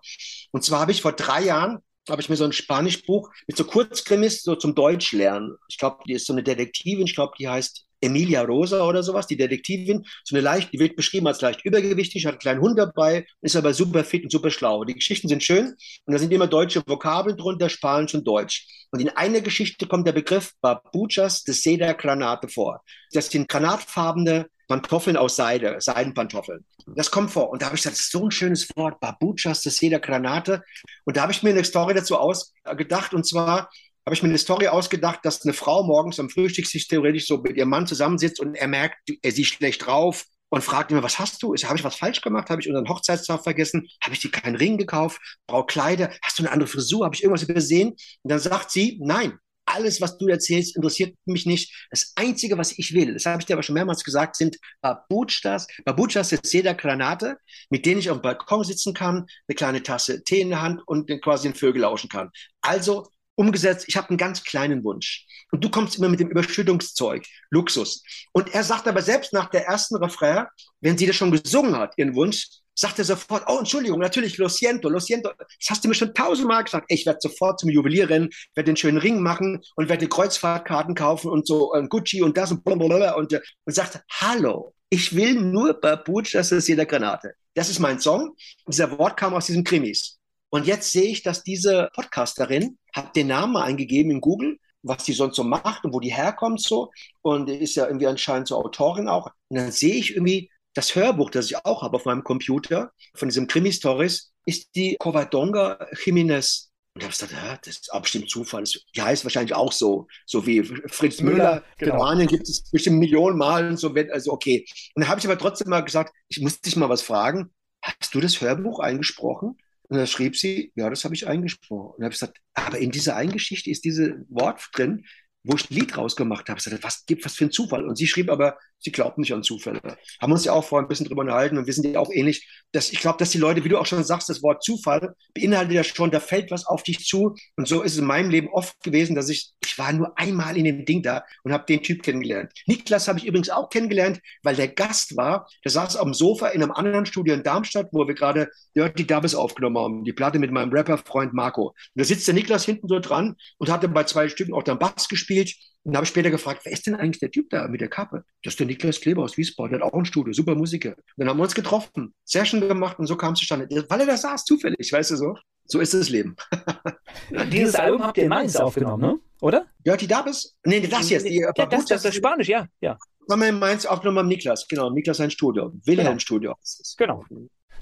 Und 0.52 0.64
zwar 0.64 0.80
habe 0.80 0.94
ich 0.94 1.02
vor 1.02 1.12
drei 1.12 1.42
Jahren, 1.42 1.80
habe 2.10 2.22
ich 2.22 2.30
mir 2.30 2.36
so 2.36 2.44
ein 2.44 2.54
Spanischbuch 2.54 3.30
mit 3.48 3.58
so 3.58 3.64
Kurzkrimis 3.64 4.44
so 4.44 4.56
zum 4.56 4.76
Deutsch 4.76 5.14
lernen. 5.14 5.56
Ich 5.68 5.78
glaube, 5.78 6.00
die 6.08 6.14
ist 6.14 6.26
so 6.26 6.34
eine 6.34 6.44
Detektivin, 6.44 7.06
ich 7.06 7.16
glaube, 7.16 7.34
die 7.40 7.48
heißt 7.48 7.86
Emilia 8.04 8.42
Rosa 8.42 8.86
oder 8.86 9.02
sowas, 9.02 9.28
die 9.28 9.38
Detektivin, 9.38 10.06
so 10.26 10.36
eine 10.36 10.44
leicht, 10.44 10.74
die 10.74 10.80
wird 10.80 10.98
beschrieben 10.98 11.28
als 11.28 11.40
leicht 11.40 11.64
übergewichtig, 11.64 12.26
hat 12.26 12.34
einen 12.34 12.40
kleinen 12.40 12.62
Hund 12.62 12.78
dabei, 12.78 13.26
ist 13.42 13.56
aber 13.56 13.74
super 13.74 14.04
fit 14.04 14.24
und 14.24 14.32
super 14.32 14.50
schlau. 14.50 14.84
Die 14.84 14.94
Geschichten 14.94 15.30
sind 15.30 15.42
schön 15.42 15.74
und 16.06 16.14
da 16.14 16.20
sind 16.20 16.34
immer 16.34 16.48
deutsche 16.48 16.84
Vokabeln 16.86 17.38
drunter, 17.38 17.70
Spanisch 17.70 18.14
und 18.14 18.28
Deutsch. 18.28 18.68
Und 18.92 19.00
in 19.00 19.10
einer 19.10 19.40
Geschichte 19.40 19.88
kommt 19.88 20.06
der 20.06 20.12
Begriff 20.12 20.52
Babuchas 20.60 21.44
de 21.44 21.54
Seda 21.54 21.94
Granate 21.94 22.50
vor. 22.50 22.84
Das 23.12 23.30
sind 23.30 23.48
granatfarbene 23.48 24.48
Pantoffeln 24.68 25.18
aus 25.18 25.36
Seide, 25.36 25.78
Seidenpantoffeln. 25.80 26.66
Das 26.96 27.12
kommt 27.12 27.32
vor. 27.32 27.50
Und 27.50 27.62
da 27.62 27.68
habe 27.68 27.76
ich 27.76 27.82
gesagt, 27.82 27.96
das 27.96 28.06
ist 28.06 28.12
so 28.12 28.26
ein 28.26 28.32
schönes 28.32 28.70
Wort, 28.76 29.00
Babuchas 29.00 29.62
de 29.62 29.72
Seda 29.72 29.98
Granate. 30.00 30.64
Und 31.06 31.18
da 31.18 31.24
habe 31.24 31.32
ich 31.32 31.44
mir 31.44 31.52
eine 31.52 31.64
Story 31.64 31.94
dazu 31.94 32.18
ausgedacht. 32.18 33.14
Und 33.14 33.26
zwar 33.26 33.70
habe 34.06 34.16
ich 34.16 34.24
mir 34.24 34.30
eine 34.30 34.38
Story 34.38 34.68
ausgedacht, 34.68 35.20
dass 35.24 35.44
eine 35.44 35.54
Frau 35.54 35.84
morgens 35.84 36.20
am 36.20 36.30
Frühstückstisch 36.30 36.88
theoretisch 36.88 37.28
so 37.28 37.38
mit 37.38 37.56
ihrem 37.56 37.70
Mann 37.70 37.88
zusammensitzt 37.88 38.40
und 38.40 38.56
er 38.56 38.68
merkt, 38.68 38.98
er 39.22 39.32
sieht 39.32 39.48
schlecht 39.48 39.86
drauf 39.86 40.26
und 40.50 40.64
fragt 40.64 40.92
immer, 40.92 41.02
was 41.02 41.20
hast 41.20 41.42
du? 41.42 41.56
Habe 41.56 41.78
ich 41.78 41.84
was 41.84 41.96
falsch 41.96 42.22
gemacht? 42.22 42.50
Habe 42.50 42.62
ich 42.62 42.68
unseren 42.68 42.88
Hochzeitstag 42.88 43.42
vergessen? 43.44 43.88
Habe 44.04 44.14
ich 44.14 44.22
dir 44.22 44.30
keinen 44.30 44.56
Ring 44.56 44.78
gekauft? 44.78 45.20
Brauche 45.48 45.66
Kleider? 45.66 46.12
Hast 46.22 46.38
du 46.38 46.44
eine 46.44 46.52
andere 46.52 46.68
Frisur? 46.68 47.06
Habe 47.06 47.16
ich 47.16 47.24
irgendwas 47.24 47.44
übersehen? 47.44 47.90
Und 47.92 48.30
dann 48.30 48.40
sagt 48.40 48.72
sie, 48.72 49.00
nein, 49.02 49.40
alles, 49.74 50.02
was 50.02 50.18
du 50.18 50.28
erzählst, 50.28 50.76
interessiert 50.76 51.16
mich 51.26 51.46
nicht. 51.46 51.88
Das 51.90 52.14
Einzige, 52.16 52.58
was 52.58 52.78
ich 52.78 52.94
will, 52.94 53.14
das 53.14 53.26
habe 53.26 53.42
ich 53.42 53.46
dir 53.46 53.54
aber 53.54 53.64
schon 53.64 53.76
mehrmals 53.76 54.04
gesagt, 54.04 54.36
sind 54.36 54.58
Babuchas. 54.82 55.68
Babuchas 55.86 56.32
ist 56.32 56.54
jeder 56.54 56.74
Granate, 56.74 57.38
mit 57.70 57.86
denen 57.86 58.00
ich 58.00 58.10
auf 58.10 58.20
dem 58.20 58.22
Balkon 58.22 58.64
sitzen 58.64 58.94
kann, 58.94 59.26
eine 59.48 59.56
kleine 59.56 59.84
Tasse 59.84 60.24
Tee 60.24 60.42
in 60.42 60.50
der 60.50 60.62
Hand 60.62 60.82
und 60.86 61.10
quasi 61.22 61.48
den 61.48 61.56
Vögel 61.56 61.82
lauschen 61.82 62.10
kann. 62.10 62.30
Also 62.62 63.08
umgesetzt, 63.36 63.86
ich 63.88 63.98
habe 63.98 64.10
einen 64.10 64.18
ganz 64.18 64.44
kleinen 64.44 64.84
Wunsch. 64.84 65.26
Und 65.52 65.64
du 65.64 65.70
kommst 65.70 65.98
immer 65.98 66.10
mit 66.10 66.20
dem 66.20 66.30
Überschüttungszeug, 66.30 67.26
Luxus. 67.50 68.04
Und 68.32 68.54
er 68.54 68.64
sagt 68.64 68.88
aber 68.88 69.02
selbst 69.02 69.34
nach 69.34 69.50
der 69.50 69.66
ersten 69.66 69.96
Refrain, 69.96 70.46
wenn 70.82 70.98
sie 70.98 71.08
das 71.08 71.16
schon 71.16 71.32
gesungen 71.32 71.76
hat, 71.76 71.94
ihren 71.98 72.16
Wunsch, 72.16 72.48
sagt 72.76 73.00
er 73.00 73.06
sofort, 73.06 73.44
oh, 73.48 73.60
Entschuldigung, 73.60 74.00
natürlich, 74.00 74.38
lo 74.38 74.48
siento, 74.48 74.90
lo 74.90 75.00
siento. 75.00 75.32
Das 75.38 75.70
hast 75.70 75.84
du 75.84 75.90
mir 75.90 75.96
schon 75.96 76.14
tausendmal 76.14 76.64
gesagt. 76.64 76.86
Ich 76.90 77.06
werde 77.06 77.20
sofort 77.22 77.60
zum 77.60 77.70
Juwelier 77.70 78.10
rennen, 78.10 78.30
werde 78.56 78.72
den 78.72 78.78
schönen 78.78 78.98
Ring 78.98 79.22
machen 79.22 79.62
und 79.76 79.90
werde 79.90 80.08
Kreuzfahrtkarten 80.08 80.96
kaufen 80.96 81.30
und 81.30 81.48
so 81.48 81.72
und 81.72 81.90
Gucci 81.90 82.22
und 82.22 82.38
das 82.38 82.52
und 82.52 82.64
blablabla. 82.64 83.14
Und, 83.16 83.34
und 83.34 83.74
sagt, 83.74 84.02
hallo, 84.10 84.74
ich 84.90 85.16
will 85.16 85.36
nur 85.36 85.80
Babuch, 85.80 86.24
das 86.32 86.52
ist 86.52 86.68
jeder 86.68 86.86
Granate. 86.86 87.34
Das 87.56 87.70
ist 87.70 87.80
mein 87.80 88.00
Song. 88.00 88.36
Dieser 88.68 88.98
Wort 88.98 89.18
kam 89.18 89.34
aus 89.34 89.48
diesem 89.48 89.64
Krimis. 89.64 90.20
Und 90.50 90.68
jetzt 90.68 90.92
sehe 90.92 91.10
ich, 91.10 91.24
dass 91.24 91.44
diese 91.44 91.90
Podcasterin 91.96 92.78
hat 92.94 93.16
den 93.16 93.28
Namen 93.28 93.58
eingegeben 93.58 94.12
in 94.12 94.22
Google, 94.22 94.60
was 94.84 95.04
die 95.04 95.14
sonst 95.14 95.36
so 95.36 95.44
macht 95.44 95.84
und 95.84 95.94
wo 95.94 96.00
die 96.00 96.14
herkommt 96.14 96.62
so. 96.62 96.92
Und 97.22 97.50
ist 97.50 97.76
ja 97.76 97.88
irgendwie 97.88 98.06
anscheinend 98.06 98.48
so 98.48 98.58
Autorin 98.58 99.08
auch. 99.08 99.32
Und 99.50 99.58
dann 99.58 99.72
sehe 99.72 99.96
ich 99.96 100.16
irgendwie 100.16 100.52
das 100.74 100.96
Hörbuch, 100.96 101.30
das 101.30 101.46
ich 101.48 101.66
auch 101.66 101.82
habe 101.82 101.96
auf 101.96 102.06
meinem 102.06 102.24
Computer 102.24 102.92
von 103.16 103.30
diesem 103.30 103.48
Krimi-Stories, 103.48 104.34
ist 104.46 104.76
die 104.76 104.98
Covadonga 105.00 105.88
Jiménez. 105.94 106.70
Und 106.96 107.02
ich 107.02 107.06
habe 107.06 107.12
gesagt, 107.12 107.32
ja, 107.32 107.58
das 107.64 107.78
ist 107.78 107.90
bestimmt 108.02 108.30
Zufall. 108.30 108.64
Die 108.96 109.02
heißt 109.02 109.26
wahrscheinlich 109.26 109.56
auch 109.56 109.72
so, 109.72 110.08
so 110.28 110.46
wie 110.46 110.64
Fritz 110.64 111.22
Müller. 111.22 111.64
Genau. 111.78 111.96
Romanen 111.96 112.28
gibt 112.28 112.48
es 112.48 112.70
bestimmt 112.70 113.00
Millionen 113.00 113.38
Mal 113.38 113.68
und 113.68 113.78
so. 113.78 113.94
Also 114.12 114.32
okay. 114.32 114.66
Und 114.94 115.02
dann 115.02 115.10
habe 115.10 115.20
ich 115.20 115.26
aber 115.26 115.38
trotzdem 115.38 115.70
mal 115.70 115.82
gesagt, 115.82 116.14
ich 116.28 116.40
muss 116.40 116.62
dich 116.62 116.76
mal 116.76 116.90
was 116.90 117.02
fragen. 117.02 117.52
Hast 117.82 118.14
du 118.14 118.22
das 118.22 118.40
Hörbuch 118.42 118.80
eingesprochen? 118.80 119.58
Und 119.90 119.98
dann 119.98 120.08
schrieb 120.08 120.38
sie, 120.38 120.72
ja, 120.76 120.90
das 120.90 121.04
habe 121.04 121.16
ich 121.16 121.28
eingesprochen. 121.28 121.96
Und 121.98 122.04
habe 122.04 122.14
ich 122.14 122.20
gesagt, 122.20 122.40
aber 122.54 122.78
in 122.78 122.92
dieser 122.92 123.16
Eingeschichte 123.16 123.72
ist 123.72 123.86
dieses 123.86 124.12
Wort 124.30 124.70
drin, 124.74 125.06
wo 125.44 125.56
ich 125.56 125.70
ein 125.70 125.74
Lied 125.74 125.98
rausgemacht 125.98 126.48
habe. 126.48 126.60
Ich 126.60 126.64
sagte, 126.64 126.82
was 126.84 127.06
gibt 127.06 127.26
was 127.26 127.36
für 127.36 127.46
ein 127.46 127.52
Zufall? 127.52 127.86
Und 127.86 127.98
sie 127.98 128.08
schrieb 128.08 128.30
aber, 128.30 128.58
sie 128.84 128.92
glaubt 128.92 129.18
nicht 129.18 129.34
an 129.34 129.44
Zufälle. 129.44 129.82
Haben 130.22 130.32
uns 130.32 130.46
ja 130.46 130.54
auch 130.54 130.64
vorhin 130.64 130.86
ein 130.86 130.90
bisschen 130.90 131.08
drüber 131.08 131.22
unterhalten 131.22 131.58
und 131.58 131.68
wissen 131.68 131.90
ja 131.90 132.00
auch 132.00 132.12
ähnlich, 132.12 132.48
dass 132.72 132.92
ich 132.92 133.00
glaube, 133.00 133.18
dass 133.18 133.30
die 133.30 133.38
Leute, 133.38 133.64
wie 133.64 133.70
du 133.70 133.78
auch 133.78 133.86
schon 133.86 134.04
sagst, 134.04 134.30
das 134.30 134.44
Wort 134.44 134.64
Zufall 134.64 135.16
beinhaltet 135.34 135.74
ja 135.74 135.84
schon, 135.84 136.12
da 136.12 136.20
fällt 136.20 136.52
was 136.52 136.66
auf 136.66 136.84
dich 136.84 137.06
zu. 137.06 137.36
Und 137.56 137.68
so 137.68 137.82
ist 137.82 137.94
es 137.94 138.00
in 138.00 138.06
meinem 138.06 138.30
Leben 138.30 138.50
oft 138.50 138.82
gewesen, 138.84 139.16
dass 139.16 139.30
ich, 139.30 139.54
ich 139.64 139.78
war 139.78 139.94
nur 139.94 140.18
einmal 140.18 140.58
in 140.58 140.66
dem 140.66 140.86
Ding 140.86 141.02
da 141.02 141.24
und 141.44 141.54
habe 141.54 141.66
den 141.66 141.82
Typ 141.82 142.04
kennengelernt. 142.04 142.52
Niklas 142.66 143.08
habe 143.08 143.20
ich 143.20 143.26
übrigens 143.26 143.50
auch 143.50 143.70
kennengelernt, 143.70 144.20
weil 144.44 144.56
der 144.56 144.68
Gast 144.68 145.16
war, 145.16 145.48
der 145.64 145.72
saß 145.72 145.96
auf 145.96 146.04
dem 146.04 146.14
Sofa 146.14 146.48
in 146.50 146.62
einem 146.62 146.72
anderen 146.72 147.06
Studio 147.06 147.34
in 147.34 147.44
Darmstadt, 147.44 147.88
wo 147.92 148.08
wir 148.08 148.16
gerade 148.16 148.50
Dirty 148.76 149.06
Dubs 149.06 149.36
aufgenommen 149.36 149.78
haben, 149.78 150.04
die 150.04 150.14
Platte 150.14 150.40
mit 150.40 150.52
meinem 150.52 150.72
Rapper-Freund 150.72 151.34
Marco. 151.34 151.68
Und 151.68 151.76
da 151.96 152.04
sitzt 152.04 152.28
der 152.28 152.34
Niklas 152.34 152.66
hinten 152.66 152.88
so 152.88 153.00
dran 153.00 153.36
und 153.58 153.70
hatte 153.70 153.88
bei 153.88 154.04
zwei 154.04 154.28
Stücken 154.30 154.54
auch 154.54 154.64
dann 154.64 154.80
Bass 154.80 155.08
gespielt. 155.08 155.54
Und 155.84 155.92
dann 155.92 155.98
habe 155.98 156.06
ich 156.06 156.10
später 156.10 156.32
gefragt, 156.32 156.62
wer 156.64 156.72
ist 156.72 156.88
denn 156.88 156.96
eigentlich 156.96 157.20
der 157.20 157.32
Typ 157.32 157.50
da 157.50 157.68
mit 157.68 157.82
der 157.82 157.90
Kappe? 157.90 158.24
Das 158.44 158.54
ist 158.54 158.60
der 158.60 158.68
Niklas 158.68 159.02
Kleber 159.02 159.24
aus 159.24 159.38
Wiesbaden, 159.38 159.78
der 159.78 159.86
hat 159.86 159.94
auch 159.94 159.98
ein 159.98 160.06
Studio, 160.06 160.32
super 160.34 160.56
Musiker. 160.56 160.92
Und 160.92 160.98
dann 161.18 161.30
haben 161.30 161.38
wir 161.38 161.44
uns 161.44 161.56
getroffen, 161.56 162.14
Session 162.24 162.62
gemacht 162.62 163.00
und 163.00 163.08
so 163.08 163.18
kam 163.18 163.34
es 163.34 163.40
zustande. 163.40 163.68
Weil 163.90 164.00
er 164.00 164.06
da 164.06 164.18
saß, 164.18 164.46
zufällig, 164.46 164.92
weißt 164.92 165.12
du 165.12 165.16
so. 165.18 165.36
So 165.66 165.80
ist 165.80 165.94
das 165.94 166.10
Leben. 166.10 166.36
Dieses 167.52 167.76
Album 167.76 168.04
habt 168.04 168.18
ihr 168.18 168.24
in 168.24 168.30
Mainz 168.30 168.56
aufgenommen, 168.56 169.02
ne? 169.02 169.20
oder? 169.42 169.66
Ja, 169.86 169.96
die 169.96 170.08
Dabis? 170.08 170.58
Nee, 170.66 170.82
das 170.82 171.10
jetzt. 171.10 171.26
Die, 171.26 171.40
ja, 171.40 171.52
das, 171.54 171.70
das, 171.70 171.86
das 171.86 172.06
ist 172.06 172.16
Spanisch, 172.16 172.50
ja. 172.50 172.68
ja. 172.82 172.98
Haben 173.30 173.42
wir 173.42 173.50
in 173.50 173.60
Mainz 173.60 173.86
aufgenommen 173.86 174.20
am 174.20 174.28
Niklas, 174.28 174.68
genau. 174.68 174.90
Niklas 174.90 175.18
sein 175.18 175.32
Studio. 175.32 175.72
Wilhelm 175.86 176.08
genau. 176.08 176.20
Studio. 176.20 176.56
Genau. 176.98 177.26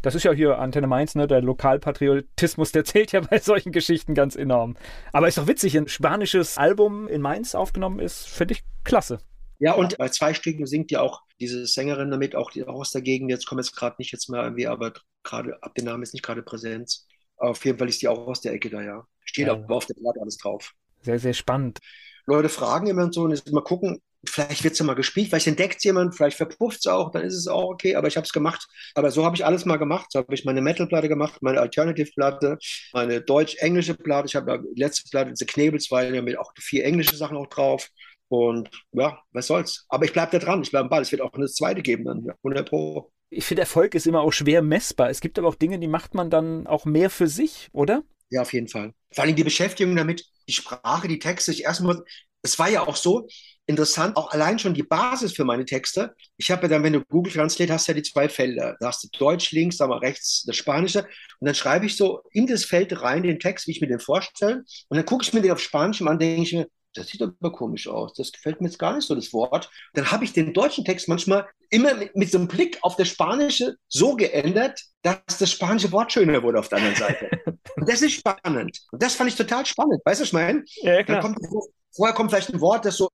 Das 0.02 0.16
ist 0.16 0.24
ja 0.24 0.32
hier 0.32 0.58
Antenne 0.58 0.88
Mainz, 0.88 1.14
ne? 1.16 1.28
Der 1.28 1.42
Lokalpatriotismus, 1.42 2.72
der 2.72 2.84
zählt 2.86 3.12
ja 3.12 3.22
bei 3.22 3.40
solchen 3.40 3.72
Geschichten 3.72 4.16
ganz 4.16 4.36
enorm. 4.36 4.76
Aber 5.14 5.28
ist 5.28 5.38
doch 5.38 5.48
witzig, 5.48 5.78
ein 5.78 5.88
spanisches 5.88 6.58
Album 6.58 7.08
in 7.08 7.22
Mainz 7.22 7.54
aufgenommen 7.54 8.00
ist, 8.00 8.28
finde 8.28 8.54
ich 8.56 8.64
klasse. 8.84 9.20
Ja, 9.60 9.74
und 9.74 9.98
bei 10.00 10.10
zwei 10.10 10.34
Stücken 10.34 10.66
singt 10.66 10.90
ja 10.90 11.02
auch 11.02 11.22
diese 11.40 11.68
Sängerin 11.68 12.10
damit, 12.10 12.36
auch, 12.36 12.50
die, 12.50 12.66
auch 12.66 12.80
aus 12.80 12.92
der 12.92 13.04
Gegend. 13.04 13.30
Jetzt 13.30 13.46
kommt 13.46 13.62
jetzt 13.62 13.76
gerade 13.76 13.96
nicht 14.00 14.12
jetzt 14.12 14.28
mal 14.28 14.44
irgendwie, 14.44 14.66
aber 14.66 14.92
gerade 15.22 15.62
ab 15.62 15.76
dem 15.76 15.86
Namen 15.86 16.02
ist 16.02 16.14
nicht 16.14 16.24
gerade 16.24 16.42
Präsenz. 16.42 17.08
Auf 17.38 17.64
jeden 17.64 17.78
Fall 17.78 17.90
ist 17.90 18.02
die 18.02 18.08
auch 18.08 18.28
aus 18.28 18.42
der 18.42 18.54
Ecke 18.54 18.72
da, 18.72 18.82
ja. 18.82 19.06
Steht 19.24 19.48
ja. 19.48 19.54
aber 19.54 19.76
auf 19.76 19.86
der 19.86 19.94
Platte 19.94 20.20
alles 20.20 20.38
drauf. 20.38 20.74
Sehr, 21.02 21.20
sehr 21.20 21.34
spannend. 21.34 21.78
Leute 22.26 22.50
fragen 22.50 22.88
immer 22.88 23.12
so 23.12 23.24
und 23.24 23.32
jetzt 23.32 23.52
mal 23.52 23.64
gucken, 23.64 24.02
vielleicht 24.26 24.64
wird 24.64 24.74
es 24.74 24.80
ja 24.80 24.86
mal 24.86 24.94
gespielt, 24.94 25.30
vielleicht 25.30 25.48
entdeckt 25.48 25.84
jemand, 25.84 26.16
vielleicht 26.16 26.38
verpufft 26.38 26.80
es 26.80 26.88
auch, 26.88 27.12
dann 27.12 27.24
ist 27.24 27.36
es 27.36 27.48
auch 27.48 27.72
okay, 27.72 27.96
aber 27.96 28.08
ich 28.08 28.18
habe 28.18 28.26
es 28.26 28.34
gemacht. 28.34 28.68
Aber 28.94 29.12
so 29.12 29.26
habe 29.26 29.36
ich 29.36 29.46
alles 29.46 29.66
mal 29.66 29.78
gemacht. 29.78 30.08
So 30.12 30.20
habe 30.20 30.34
ich 30.34 30.46
meine 30.46 30.62
Metal-Platte 30.62 31.10
gemacht, 31.10 31.42
meine 31.42 31.60
Alternative-Platte, 31.60 32.58
meine 32.94 33.22
deutsch-englische 33.22 33.96
Platte. 33.96 34.28
Ich 34.28 34.36
habe 34.36 34.64
die 34.76 34.80
letzte 34.80 35.10
Platte, 35.10 35.32
diese 35.32 35.46
Knebelsweile, 35.46 36.22
mit 36.22 36.38
auch 36.38 36.52
vier 36.60 36.86
englische 36.86 37.16
Sachen 37.16 37.38
auch 37.38 37.48
drauf. 37.48 37.90
Und 38.28 38.70
ja, 38.94 39.20
was 39.32 39.48
soll's. 39.48 39.86
Aber 39.90 40.06
ich 40.06 40.14
bleibe 40.14 40.32
da 40.32 40.40
dran, 40.40 40.62
ich 40.62 40.72
bleibe 40.72 40.86
am 40.86 40.90
Ball. 40.90 41.02
Es 41.02 41.12
wird 41.12 41.22
auch 41.22 41.34
eine 41.34 41.48
zweite 41.48 41.82
geben 41.82 42.06
dann, 42.06 42.30
100 42.44 42.70
Pro. 42.70 43.12
Ich 43.30 43.46
finde, 43.46 43.62
Erfolg 43.62 43.96
ist 43.96 44.08
immer 44.08 44.22
auch 44.22 44.32
schwer 44.32 44.62
messbar. 44.62 45.10
Es 45.10 45.22
gibt 45.22 45.40
aber 45.40 45.48
auch 45.48 45.56
Dinge, 45.56 45.80
die 45.80 45.88
macht 45.88 46.14
man 46.14 46.30
dann 46.30 46.68
auch 46.68 46.86
mehr 46.86 47.10
für 47.10 47.28
sich, 47.28 47.70
oder? 47.74 48.04
Ja, 48.30 48.42
auf 48.42 48.54
jeden 48.54 48.68
Fall. 48.68 48.94
Vor 49.14 49.24
allem 49.24 49.36
die 49.36 49.44
Beschäftigung 49.44 49.96
damit, 49.96 50.26
die 50.48 50.54
Sprache, 50.54 51.08
die 51.08 51.20
Texte. 51.20 51.52
Ich 51.52 51.64
erstmal, 51.64 52.04
es 52.42 52.58
war 52.60 52.70
ja 52.70 52.88
auch 52.88 52.96
so 52.96 53.28
interessant, 53.72 54.16
auch 54.16 54.32
allein 54.32 54.60
schon 54.60 54.74
die 54.74 54.84
Basis 54.84 55.34
für 55.34 55.44
meine 55.44 55.66
Texte. 55.66 56.14
Ich 56.38 56.52
habe 56.52 56.64
ja 56.64 56.68
dann, 56.68 56.84
wenn 56.84 56.94
du 56.94 57.02
Google 57.06 57.34
Translate 57.34 57.74
hast, 57.74 57.88
ja 57.88 57.94
die 57.94 58.04
zwei 58.04 58.30
Felder. 58.30 58.78
Da 58.80 58.88
hast 58.88 59.04
du 59.04 59.08
Deutsch 59.18 59.52
links, 59.52 59.78
da 59.78 59.88
mal 59.88 59.98
rechts 59.98 60.44
das 60.46 60.56
Spanische. 60.56 61.00
Und 61.40 61.46
dann 61.48 61.56
schreibe 61.56 61.86
ich 61.86 61.98
so 61.98 62.22
in 62.32 62.46
das 62.46 62.66
Feld 62.66 63.02
rein 63.02 63.24
den 63.24 63.40
Text, 63.40 63.68
wie 63.68 63.72
ich 63.72 63.82
mir 63.82 63.88
den 63.88 64.00
vorstelle. 64.00 64.64
Und 64.90 64.98
dann 64.98 65.06
gucke 65.06 65.24
ich 65.24 65.34
mir 65.34 65.42
den 65.42 65.52
auf 65.52 65.60
Spanisch 65.60 66.02
an, 66.02 66.20
denke 66.20 66.44
ich 66.44 66.54
mir, 66.54 66.68
das 66.94 67.08
sieht 67.08 67.22
aber 67.22 67.52
komisch 67.52 67.88
aus. 67.88 68.14
Das 68.14 68.32
gefällt 68.32 68.60
mir 68.60 68.68
jetzt 68.68 68.78
gar 68.78 68.94
nicht 68.96 69.08
so, 69.08 69.16
das 69.16 69.32
Wort. 69.34 69.70
Dann 69.94 70.12
habe 70.12 70.26
ich 70.26 70.34
den 70.34 70.54
deutschen 70.54 70.84
Text 70.84 71.08
manchmal 71.08 71.48
immer 71.70 71.94
mit, 71.96 72.16
mit 72.16 72.32
so 72.32 72.38
einem 72.38 72.48
Blick 72.48 72.78
auf 72.82 72.96
das 72.98 73.08
Spanische 73.08 73.76
so 73.88 74.16
geändert, 74.16 74.82
dass 75.02 75.38
das 75.40 75.52
spanische 75.52 75.92
Wort 75.92 76.12
schöner 76.12 76.44
wurde 76.44 76.60
auf 76.60 76.68
der 76.68 76.80
anderen 76.80 76.98
Seite. 76.98 77.30
Und 77.78 77.90
das 77.90 78.02
ist 78.02 78.14
spannend. 78.14 78.82
Und 78.92 79.02
das 79.02 79.16
fand 79.16 79.30
ich 79.30 79.36
total 79.36 79.66
spannend. 79.66 80.02
Weißt 80.04 80.20
du, 80.20 80.24
was 80.24 80.30
ich 80.30 80.34
meine? 80.34 80.64
Ja, 80.82 81.04
klar. 81.04 81.22
Dann 81.22 81.34
kommt 81.34 81.72
Vorher 81.94 82.16
kommt 82.16 82.32
vielleicht 82.32 82.54
ein 82.54 82.62
Wort, 82.62 82.86
das 82.86 82.98
so, 82.98 83.10